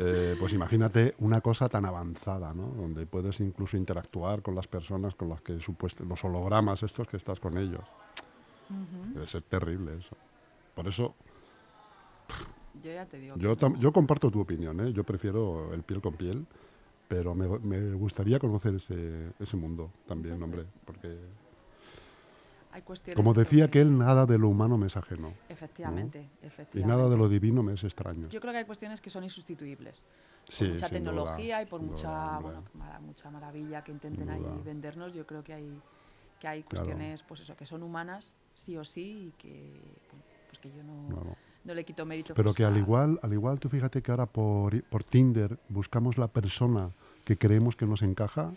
Eh, 0.00 0.36
pues 0.38 0.52
imagínate 0.52 1.14
una 1.18 1.40
cosa 1.40 1.68
tan 1.68 1.84
avanzada, 1.86 2.52
¿no? 2.52 2.68
Donde 2.76 3.06
puedes 3.06 3.40
incluso 3.40 3.76
interactuar 3.78 4.42
con 4.42 4.54
las 4.54 4.68
personas 4.68 5.14
con 5.16 5.30
las 5.30 5.40
que 5.40 5.58
supuesto 5.60 6.04
los 6.04 6.22
hologramas 6.24 6.82
estos 6.84 7.08
que 7.08 7.16
estás 7.16 7.40
con 7.40 7.56
ellos. 7.56 7.82
Debe 9.14 9.26
ser 9.26 9.42
terrible 9.42 9.96
eso. 9.98 10.14
Por 10.74 10.86
eso 10.86 11.14
Yo 12.88 12.94
ya 12.94 13.04
te 13.04 13.18
digo. 13.18 13.36
yo, 13.36 13.54
no. 13.68 13.92
comparto 13.92 14.30
tu 14.30 14.40
opinión, 14.40 14.80
¿eh? 14.80 14.92
Yo 14.94 15.04
prefiero 15.04 15.74
el 15.74 15.82
piel 15.82 16.00
con 16.00 16.14
piel, 16.14 16.46
pero 17.06 17.34
me, 17.34 17.46
me 17.58 17.92
gustaría 17.92 18.38
conocer 18.38 18.76
ese, 18.76 19.30
ese 19.38 19.56
mundo 19.58 19.90
también, 20.06 20.42
hombre, 20.42 20.64
porque 20.86 21.18
Hay 22.72 22.80
cuestiones 22.80 23.16
como 23.16 23.34
decía 23.34 23.70
que 23.70 23.82
él, 23.82 23.98
nada 23.98 24.24
de 24.24 24.38
lo 24.38 24.48
humano 24.48 24.78
me 24.78 24.86
es 24.86 24.96
ajeno 24.96 25.34
Efectivamente, 25.50 26.30
y 26.42 26.46
efectivamente. 26.46 26.96
nada 26.96 27.10
de 27.10 27.16
lo 27.18 27.28
divino 27.28 27.62
me 27.62 27.74
es 27.74 27.84
extraño. 27.84 28.28
Yo 28.30 28.40
creo 28.40 28.52
que 28.52 28.58
hay 28.60 28.64
cuestiones 28.64 29.02
que 29.02 29.10
son 29.10 29.22
insustituibles. 29.22 30.00
Sí, 30.48 30.64
por 30.64 30.72
mucha 30.72 30.88
duda, 30.88 30.98
tecnología 30.98 31.60
y 31.62 31.66
por 31.66 31.80
sin 31.80 31.90
duda, 31.90 31.98
mucha, 31.98 32.38
bueno, 32.40 32.64
mucha 33.02 33.30
maravilla 33.30 33.84
que 33.84 33.92
intenten 33.92 34.30
ahí 34.30 34.42
vendernos, 34.64 35.12
yo 35.12 35.26
creo 35.26 35.44
que 35.44 35.52
hay 35.52 35.82
que 36.40 36.48
hay 36.48 36.62
Claro. 36.62 36.84
cuestiones 36.86 37.22
pues 37.24 37.40
eso 37.40 37.54
que 37.56 37.66
son 37.66 37.82
humanas 37.82 38.32
sí 38.54 38.76
o 38.78 38.84
sí 38.84 39.28
y 39.28 39.32
que 39.32 39.72
bueno, 40.08 40.24
pues 40.46 40.58
que 40.60 40.70
yo 40.70 40.82
no, 40.84 41.08
Claro. 41.08 41.36
No 41.68 41.74
le 41.74 41.84
quito 41.84 42.06
mérito 42.06 42.34
Pero 42.34 42.54
que 42.54 42.64
al 42.64 42.76
igual, 42.78 43.20
al 43.22 43.32
igual 43.32 43.60
tú 43.60 43.68
fíjate 43.68 44.02
que 44.02 44.10
ahora 44.10 44.26
por, 44.26 44.82
por 44.84 45.04
Tinder 45.04 45.58
buscamos 45.68 46.16
la 46.16 46.26
persona 46.26 46.90
que 47.24 47.36
creemos 47.36 47.76
que 47.76 47.86
nos 47.86 48.00
encaja, 48.00 48.50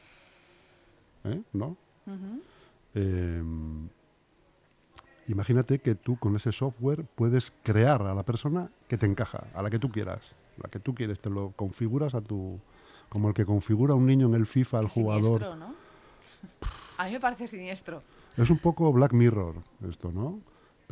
¿eh? 1.26 1.42
¿no? 1.52 1.76
Eh, 2.96 3.44
imagínate 5.28 5.80
que 5.80 5.96
tú 5.96 6.18
con 6.18 6.38
ese 6.38 6.54
software 6.54 7.04
puedes 7.04 7.52
crear 7.64 8.02
a 8.02 8.16
la 8.16 8.24
persona 8.24 8.70
que 8.88 8.98
te 8.98 9.06
encaja, 9.06 9.46
a 9.54 9.62
la 9.62 9.70
que 9.70 9.78
tú 9.78 9.90
quieras, 9.90 10.34
la 10.64 10.70
que 10.70 10.80
tú 10.80 10.96
quieres, 10.96 11.20
te 11.20 11.30
lo 11.30 11.52
configuras 11.52 12.16
a 12.16 12.22
tu, 12.22 12.60
como 13.10 13.28
el 13.28 13.34
que 13.34 13.46
configura 13.46 13.94
un 13.94 14.06
niño 14.06 14.28
en 14.28 14.36
el 14.36 14.48
FIFA 14.48 14.80
al 14.80 14.88
jugador. 14.88 15.58
¿no? 15.58 15.76
a 16.98 17.06
mí 17.06 17.12
me 17.12 17.20
parece 17.20 17.48
siniestro 17.48 18.02
Es 18.38 18.50
un 18.50 18.58
poco 18.58 18.92
Black 18.94 19.12
Mirror 19.12 19.56
esto, 19.90 20.14
¿no? 20.14 20.40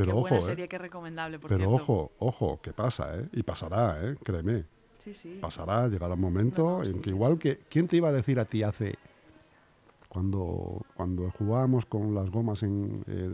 Pero 0.04 0.12
qué 0.12 0.18
ojo, 0.18 0.22
buena 0.30 0.38
¿eh? 0.40 0.44
serie 0.46 0.68
qué 0.68 0.78
recomendable 0.78 1.40
por 1.40 1.50
Pero 1.50 1.68
cierto 1.70 1.76
ojo, 1.84 2.12
ojo, 2.20 2.60
que 2.62 2.74
pasa, 2.74 3.16
¿eh? 3.18 3.28
Y 3.34 3.44
pasará, 3.44 4.00
¿eh? 4.04 4.16
Créeme. 4.24 4.66
sí 4.98 5.14
sí 5.14 5.38
pasará, 5.42 5.88
llegará 5.88 6.14
un 6.16 6.22
momento 6.22 6.64
No, 6.64 6.78
no, 6.80 6.84
en 6.84 6.94
sí. 6.96 7.00
que 7.02 7.10
igual 7.12 7.38
que... 7.38 7.58
¿Quién 7.70 7.88
te 7.88 7.98
iba 7.98 8.10
a 8.10 8.12
decir 8.14 8.40
a 8.40 8.46
ti 8.46 8.64
hace... 8.64 8.96
Cuando, 10.08 10.82
cuando 10.96 11.30
jugábamos 11.38 11.86
con 11.86 12.16
las 12.16 12.32
gomas, 12.32 12.64
en, 12.64 13.04
eh, 13.08 13.30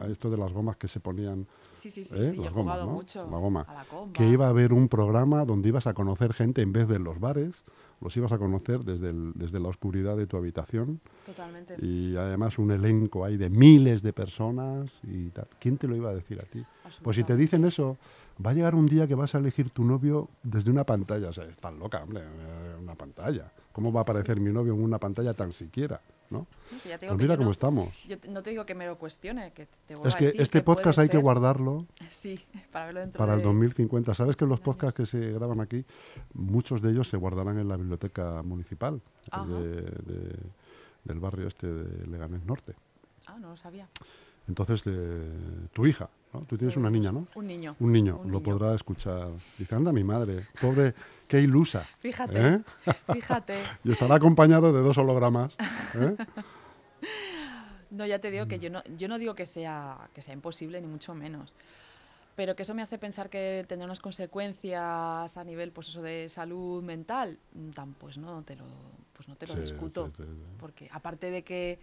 a, 0.00 0.04
a 0.04 0.08
esto 0.08 0.28
de 0.28 0.36
las 0.36 0.52
gomas 0.52 0.76
que 0.76 0.88
se 0.88 0.98
ponían, 0.98 1.46
sí 1.76 1.92
sí 1.92 2.02
sí, 2.02 2.18
¿eh? 2.18 2.30
sí, 2.32 2.36
yo 2.38 2.42
he 2.42 2.44
las 2.46 2.54
gomas, 2.54 2.74
jugado 2.74 2.86
¿no? 2.86 2.92
mucho 2.92 3.28
La 3.30 3.36
goma. 3.38 3.60
a 3.68 3.74
la 3.74 3.86
que 4.12 4.26
iba 4.26 4.46
a 4.46 4.48
haber 4.48 4.72
un 4.72 4.88
programa 4.88 5.44
donde 5.44 5.68
ibas 5.68 5.86
a 5.86 5.94
conocer 5.94 6.32
gente 6.32 6.60
en 6.60 6.72
vez 6.72 6.88
de 6.88 6.96
en 6.96 7.04
los 7.04 7.20
bares, 7.20 7.62
los 8.00 8.16
ibas 8.16 8.32
a 8.32 8.38
conocer 8.38 8.80
desde, 8.84 9.10
el- 9.10 9.32
desde 9.34 9.58
la 9.60 9.68
oscuridad 9.68 10.16
de 10.16 10.26
tu 10.26 10.36
habitación 10.36 11.00
totalmente 11.24 11.74
y 11.80 12.16
además 12.16 12.58
un 12.58 12.70
elenco 12.70 13.24
ahí 13.24 13.36
de 13.36 13.50
miles 13.50 14.02
de 14.02 14.12
personas 14.12 15.00
y 15.02 15.30
tal. 15.30 15.48
¿Quién 15.58 15.78
te 15.78 15.88
lo 15.88 15.96
iba 15.96 16.10
a 16.10 16.14
decir 16.14 16.38
a 16.40 16.44
ti? 16.44 16.64
Pues 17.02 17.16
si 17.16 17.24
te 17.24 17.36
dicen 17.36 17.64
eso, 17.64 17.98
va 18.44 18.50
a 18.50 18.54
llegar 18.54 18.74
un 18.74 18.86
día 18.86 19.06
que 19.06 19.14
vas 19.14 19.34
a 19.34 19.38
elegir 19.38 19.70
tu 19.70 19.84
novio 19.84 20.28
desde 20.42 20.70
una 20.70 20.84
pantalla. 20.84 21.30
O 21.30 21.32
sea, 21.32 21.44
estás 21.44 21.74
loca, 21.74 22.02
hombre, 22.02 22.22
eh, 22.22 22.76
una 22.80 22.94
pantalla. 22.94 23.52
¿Cómo 23.72 23.92
va 23.92 24.00
a 24.00 24.02
aparecer 24.02 24.40
mi 24.40 24.52
novio 24.52 24.74
en 24.74 24.82
una 24.82 24.98
pantalla 24.98 25.34
tan 25.34 25.52
siquiera? 25.52 26.00
¿No? 26.30 26.46
No, 26.70 26.78
si 26.80 26.88
ya 26.88 26.98
te 26.98 27.06
digo 27.06 27.14
Pues 27.14 27.18
que 27.18 27.24
mira 27.24 27.36
cómo 27.36 27.46
no- 27.46 27.52
estamos. 27.52 28.04
Yo 28.04 28.16
no 28.30 28.42
te 28.42 28.50
digo 28.50 28.66
que 28.66 28.74
me 28.74 28.86
lo 28.86 28.98
cuestione, 28.98 29.52
que 29.52 29.66
te 29.86 29.94
Es 29.94 30.14
a 30.14 30.18
que 30.18 30.24
decir 30.26 30.40
este 30.40 30.62
puede 30.62 30.76
podcast 30.76 30.98
hay 30.98 31.08
que 31.08 31.18
guardarlo 31.18 31.86
Sí, 32.10 32.40
para 32.72 32.86
verlo 32.86 33.00
dentro 33.00 33.18
para 33.18 33.32
el 33.34 33.38
de... 33.40 33.44
2050. 33.46 34.14
¿Sabes 34.14 34.36
que 34.36 34.46
los 34.46 34.60
podcasts 34.60 34.96
que 34.96 35.06
se 35.06 35.32
graban 35.32 35.60
aquí, 35.60 35.84
muchos 36.34 36.82
de 36.82 36.90
ellos 36.90 37.08
se 37.08 37.16
guardarán 37.16 37.58
en 37.58 37.68
la 37.68 37.76
biblioteca 37.76 38.42
municipal 38.42 39.00
Ajá. 39.30 39.44
de- 39.46 39.82
de- 39.82 40.38
del 41.04 41.20
barrio 41.20 41.46
este 41.48 41.66
de 41.66 42.06
Leganés 42.08 42.44
Norte? 42.44 42.74
Ah, 43.26 43.36
no 43.40 43.50
lo 43.50 43.56
sabía. 43.56 43.88
Entonces, 44.48 44.82
eh, 44.86 45.28
tu 45.72 45.86
hija, 45.86 46.08
¿no? 46.32 46.42
Tú 46.42 46.56
tienes 46.56 46.76
una 46.76 46.88
niña, 46.88 47.10
¿no? 47.10 47.26
Un 47.34 47.46
niño. 47.48 47.74
Un 47.80 47.90
niño, 47.92 48.16
Un 48.18 48.30
lo 48.30 48.38
niño. 48.38 48.42
podrá 48.42 48.74
escuchar. 48.76 49.30
Dice, 49.58 49.74
anda 49.74 49.92
mi 49.92 50.04
madre, 50.04 50.46
pobre, 50.60 50.94
qué 51.28 51.40
ilusa. 51.40 51.84
Fíjate, 51.98 52.34
¿eh? 52.48 52.60
fíjate. 53.12 53.62
Y 53.84 53.92
estará 53.92 54.16
acompañado 54.16 54.72
de 54.72 54.80
dos 54.80 54.96
hologramas. 54.98 55.54
¿eh? 55.94 56.16
No, 57.90 58.04
ya 58.06 58.18
te 58.18 58.30
digo 58.30 58.46
que 58.46 58.58
yo 58.58 58.68
no, 58.70 58.82
yo 58.96 59.08
no 59.08 59.18
digo 59.18 59.34
que 59.34 59.46
sea, 59.46 60.08
que 60.12 60.22
sea 60.22 60.34
imposible, 60.34 60.80
ni 60.80 60.86
mucho 60.86 61.14
menos. 61.14 61.54
Pero 62.34 62.54
que 62.54 62.64
eso 62.64 62.74
me 62.74 62.82
hace 62.82 62.98
pensar 62.98 63.30
que 63.30 63.64
tendrá 63.66 63.86
unas 63.86 64.00
consecuencias 64.00 65.36
a 65.36 65.44
nivel 65.44 65.72
pues 65.72 65.88
eso 65.88 66.02
de 66.02 66.28
salud 66.28 66.82
mental. 66.82 67.38
Mm, 67.54 67.70
Tan, 67.70 67.94
pues 67.94 68.18
no 68.18 68.42
te 68.42 68.56
lo, 68.56 68.64
pues 69.14 69.28
no 69.28 69.36
te 69.36 69.46
lo 69.46 69.54
Sí, 69.54 69.60
discuto. 69.60 70.08
sí, 70.16 70.24
sí, 70.24 70.24
sí. 70.24 70.42
Porque 70.58 70.88
aparte 70.92 71.30
de 71.30 71.42
que 71.42 71.78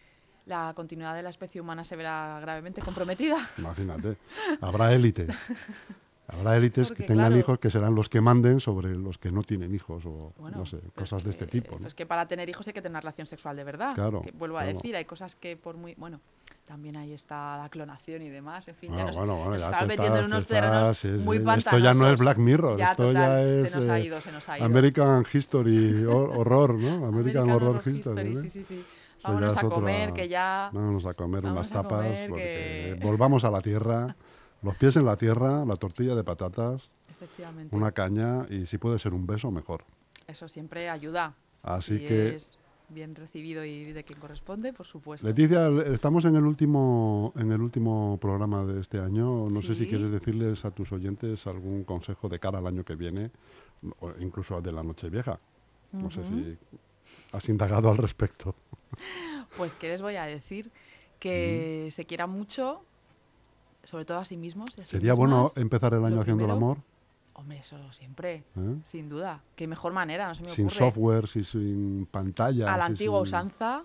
la 0.46 0.74
continuidad 0.76 1.16
de 1.16 1.24
la 1.24 1.30
especie 1.30 1.60
humana 1.62 1.86
se 1.86 1.96
verá 1.96 2.38
gravemente 2.42 2.82
comprometida. 2.82 3.38
Imagínate, 3.58 4.18
habrá 4.62 4.94
élites. 4.94 5.30
Habrá 6.28 6.56
élites 6.58 6.88
que 6.88 6.94
Porque, 6.96 7.04
tengan 7.04 7.28
claro. 7.28 7.38
hijos 7.40 7.60
que 7.60 7.70
serán 7.70 7.96
los 7.96 8.08
que 8.10 8.22
manden 8.22 8.60
sobre 8.62 8.96
los 8.96 9.18
que 9.18 9.32
no 9.32 9.44
tienen 9.44 9.76
hijos 9.76 10.06
o 10.06 10.34
Bueno, 10.38 10.60
no 10.60 10.66
sé, 10.66 10.80
cosas 10.96 11.20
es 11.20 11.24
de 11.26 11.30
este 11.32 11.46
que- 11.46 11.52
tipo. 11.52 11.76
¿no? 11.76 11.82
Pues 11.82 11.94
que 11.96 12.06
para 12.06 12.26
tener 12.28 12.50
hijos 12.50 12.66
hay 12.68 12.74
que 12.74 12.82
tener 12.82 12.94
una 12.94 13.02
relación 13.02 13.28
sexual 13.28 13.56
de 13.58 13.64
verdad. 13.66 13.94
Claro, 13.94 14.22
Que 14.22 14.32
vuelvo 14.32 14.58
a 14.58 14.62
claro. 14.64 14.78
decir, 14.78 14.96
hay 14.96 15.06
cosas 15.06 15.36
que 15.36 15.58
por 15.58 15.76
muy. 15.76 15.96
Bueno, 15.96 16.22
también 16.66 16.96
ahí 16.96 17.12
está 17.12 17.58
la 17.58 17.68
clonación 17.70 18.22
y 18.22 18.30
demás. 18.30 18.66
En 18.70 18.76
fin, 18.76 18.92
ya 18.96 19.04
Bueno, 19.04 19.08
nos, 19.08 19.18
bueno, 19.18 19.50
nos 19.52 19.60
ya 19.62 19.66
estamos 19.68 19.88
metiendo 19.90 20.20
en 20.20 20.26
unos 20.26 20.48
te 20.48 20.54
terrenos 20.54 21.04
muy 21.26 21.38
pantanosos. 21.40 21.66
Esto 21.74 21.80
ya 21.80 21.94
no 21.94 22.10
es 22.10 22.20
Black 22.20 22.38
Mirror, 22.38 22.78
Ya, 22.80 22.92
esto 22.92 23.08
total, 23.08 23.14
ya 23.14 23.62
se 23.62 23.68
es 23.68 23.76
nos 23.76 23.88
ha 23.90 24.00
eh, 24.00 24.06
ido, 24.06 24.22
se 24.22 24.32
nos 24.32 24.50
ha 24.50 24.58
ido. 24.58 24.66
American 24.66 25.26
History 25.32 26.04
hor- 26.06 26.32
Horror, 26.38 26.76
¿no? 26.76 27.06
American, 27.06 27.50
Horror, 27.50 27.82
History. 27.86 28.30
¿no? 28.34 28.40
Sí, 28.40 28.50
sí, 28.50 28.64
sí. 28.64 28.76
ya 29.22 29.30
Vámonos 29.30 29.56
a 29.58 29.66
otra- 29.66 29.76
comer, 29.76 30.14
que 30.14 30.28
ya. 30.30 30.70
Vámonos 30.74 31.06
a 31.06 31.14
comer 31.14 31.46
unas 31.46 31.70
a 31.72 31.74
tapas, 31.82 31.92
comer, 32.06 32.30
porque 32.30 32.98
que- 33.00 33.06
volvamos 33.06 33.44
a 33.44 33.52
la 33.52 33.62
tierra, 33.62 34.16
los 34.64 34.76
pies 34.76 34.96
en 34.96 35.06
la 35.06 35.18
tierra, 35.18 35.66
la 35.66 35.76
tortilla 35.76 36.16
de 36.16 36.24
patatas, 36.24 36.90
Efectivamente. 37.12 37.76
una 37.76 37.92
caña 37.92 38.46
y 38.50 38.66
si 38.66 38.78
puede 38.78 38.98
ser 39.00 39.14
un 39.14 39.26
beso, 39.28 39.52
mejor. 39.52 39.84
Eso 40.28 40.48
siempre 40.48 40.90
ayuda. 40.90 41.36
Así 41.62 42.00
si 42.00 42.06
que- 42.06 42.36
es 42.36 42.58
bien 42.90 43.16
recibido 43.16 43.64
y 43.66 43.92
de 43.92 44.04
quien 44.04 44.20
corresponde, 44.20 44.72
por 44.74 44.86
supuesto. 44.86 45.26
Leticia, 45.28 45.68
estamos 45.92 46.26
en 46.26 46.36
el 46.36 46.44
último 46.46 47.34
en 47.38 47.52
el 47.52 47.62
último 47.62 48.18
programa 48.22 48.64
de 48.66 48.82
este 48.82 49.00
año. 49.00 49.50
No 49.50 49.62
sé 49.62 49.74
si 49.76 49.88
quieres 49.88 50.12
decirles 50.12 50.64
a 50.66 50.72
tus 50.72 50.92
oyentes 50.92 51.48
algún 51.48 51.84
consejo 51.86 52.30
de 52.30 52.40
cara 52.40 52.60
al 52.60 52.68
año 52.68 52.84
que 52.84 52.96
viene, 52.96 53.32
o 54.00 54.12
incluso 54.20 54.62
de 54.62 54.72
la 54.72 54.84
Nochevieja. 54.84 55.40
No 55.92 56.12
sé 56.12 56.24
si 56.26 56.58
has 57.32 57.50
indagado 57.50 57.90
al 57.90 57.98
respecto. 57.98 58.56
Pues, 59.58 59.74
¿qué 59.76 59.88
les 59.88 60.02
voy 60.02 60.16
a 60.16 60.26
decir? 60.26 60.72
Que 61.20 61.88
se 61.92 62.06
quieran 62.06 62.30
mucho, 62.30 62.84
sobre 63.84 64.06
todo 64.06 64.20
a 64.20 64.26
sí 64.26 64.38
mismos. 64.38 64.78
y 64.78 64.82
a 64.82 64.86
sí 64.86 64.92
Sería 64.92 65.14
bueno 65.14 65.52
empezar 65.56 65.94
el 65.94 66.04
año 66.06 66.22
haciendo 66.22 66.46
el 66.46 66.52
amor, 66.52 66.78
Hombre, 67.36 67.58
eso 67.58 67.78
siempre, 67.92 68.44
¿eh? 68.56 68.76
sin 68.84 69.10
duda. 69.10 69.42
Qué 69.56 69.66
mejor 69.66 69.92
manera, 69.92 70.28
no 70.28 70.36
se 70.36 70.44
me 70.44 70.50
sin 70.52 70.66
ocurre. 70.68 70.78
software, 70.78 71.28
sin, 71.28 71.44
sin 71.46 72.08
pantalla. 72.12 72.72
a 72.72 72.78
la 72.78 72.86
antigua 72.86 73.18
sin- 73.18 73.24
usanza, 73.24 73.84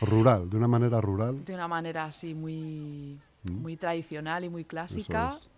Rural, 0.00 0.50
de 0.50 0.56
una 0.56 0.68
manera 0.76 1.00
rural. 1.00 1.44
de 1.44 1.54
una 1.54 1.68
manera 1.68 2.04
así 2.06 2.34
muy, 2.34 3.18
Mm. 3.44 3.52
muy 3.62 3.76
tradicional 3.76 4.44
y 4.44 4.50
muy 4.50 4.64
clásica. 4.66 5.30
Es. 5.34 5.48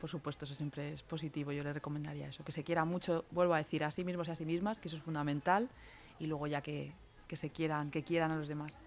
Por 0.00 0.08
supuesto, 0.08 0.44
eso 0.44 0.54
siempre 0.54 0.92
es 0.92 1.02
positivo. 1.02 1.50
Yo 1.50 1.64
le 1.64 1.72
recomendaría 1.72 2.28
eso. 2.28 2.44
Que 2.44 2.52
se 2.52 2.62
quiera 2.62 2.84
mucho, 2.84 3.24
vuelvo 3.32 3.54
a 3.54 3.58
decir, 3.58 3.82
a 3.82 3.90
sí 3.90 4.04
mismos 4.04 4.28
y 4.28 4.30
a 4.30 4.34
sí 4.36 4.44
mismas, 4.46 4.78
que 4.78 4.86
eso 4.86 4.96
es 4.98 5.02
fundamental. 5.02 5.68
Y 6.20 6.26
luego 6.28 6.46
ya 6.46 6.60
que, 6.60 6.92
que 7.26 7.34
se 7.34 7.50
quieran, 7.50 7.90
que 7.90 8.04
quieran 8.04 8.30
a 8.30 8.36
los 8.36 8.46
demás. 8.46 8.80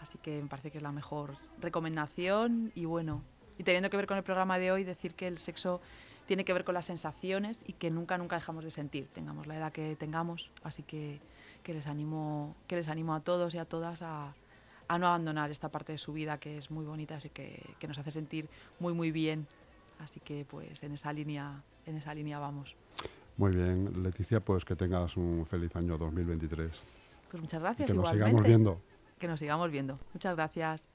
Así 0.00 0.18
que 0.18 0.40
me 0.42 0.48
parece 0.48 0.70
que 0.70 0.78
es 0.78 0.82
la 0.82 0.92
mejor 0.92 1.36
recomendación. 1.60 2.72
Y 2.74 2.84
bueno, 2.84 3.22
y 3.58 3.64
teniendo 3.64 3.90
que 3.90 3.96
ver 3.96 4.06
con 4.06 4.16
el 4.16 4.22
programa 4.22 4.58
de 4.58 4.72
hoy, 4.72 4.84
decir 4.84 5.14
que 5.14 5.26
el 5.26 5.38
sexo 5.38 5.80
tiene 6.26 6.44
que 6.44 6.52
ver 6.52 6.64
con 6.64 6.74
las 6.74 6.86
sensaciones 6.86 7.64
y 7.66 7.72
que 7.74 7.90
nunca, 7.90 8.16
nunca 8.16 8.36
dejamos 8.36 8.64
de 8.64 8.70
sentir, 8.70 9.08
tengamos 9.12 9.46
la 9.46 9.56
edad 9.56 9.72
que 9.72 9.96
tengamos. 9.96 10.50
Así 10.62 10.82
que, 10.82 11.20
que 11.62 11.74
les 11.74 11.86
animo, 11.86 12.54
que 12.66 12.76
les 12.76 12.88
animo 12.88 13.14
a 13.14 13.20
todos 13.20 13.52
y 13.54 13.58
a 13.58 13.64
todas 13.64 14.00
a, 14.02 14.34
a 14.88 14.98
no 14.98 15.06
abandonar 15.08 15.50
esta 15.50 15.68
parte 15.70 15.92
de 15.92 15.98
su 15.98 16.12
vida 16.12 16.38
que 16.38 16.56
es 16.56 16.70
muy 16.70 16.84
bonita, 16.84 17.16
así 17.16 17.28
que, 17.30 17.62
que 17.78 17.88
nos 17.88 17.98
hace 17.98 18.10
sentir 18.12 18.48
muy, 18.78 18.92
muy 18.94 19.10
bien. 19.10 19.46
Así 19.98 20.20
que 20.20 20.46
pues 20.48 20.82
en 20.82 20.92
esa 20.92 21.12
línea, 21.12 21.62
en 21.84 21.96
esa 21.96 22.14
línea 22.14 22.38
vamos. 22.38 22.74
Muy 23.36 23.54
bien, 23.54 24.02
Leticia, 24.02 24.40
pues 24.40 24.64
que 24.64 24.76
tengas 24.76 25.16
un 25.16 25.44
feliz 25.46 25.74
año 25.76 25.98
2023. 25.98 26.82
Pues 27.30 27.42
muchas 27.42 27.60
Y 27.60 27.62
gracias. 27.62 27.86
que 27.88 27.94
nos 27.94 28.04
igualmente. 28.12 28.26
sigamos 28.28 28.46
viendo. 28.46 28.80
Que 29.20 29.28
nos 29.28 29.38
sigamos 29.38 29.70
viendo. 29.70 30.00
Muchas 30.14 30.34
gracias. 30.34 30.88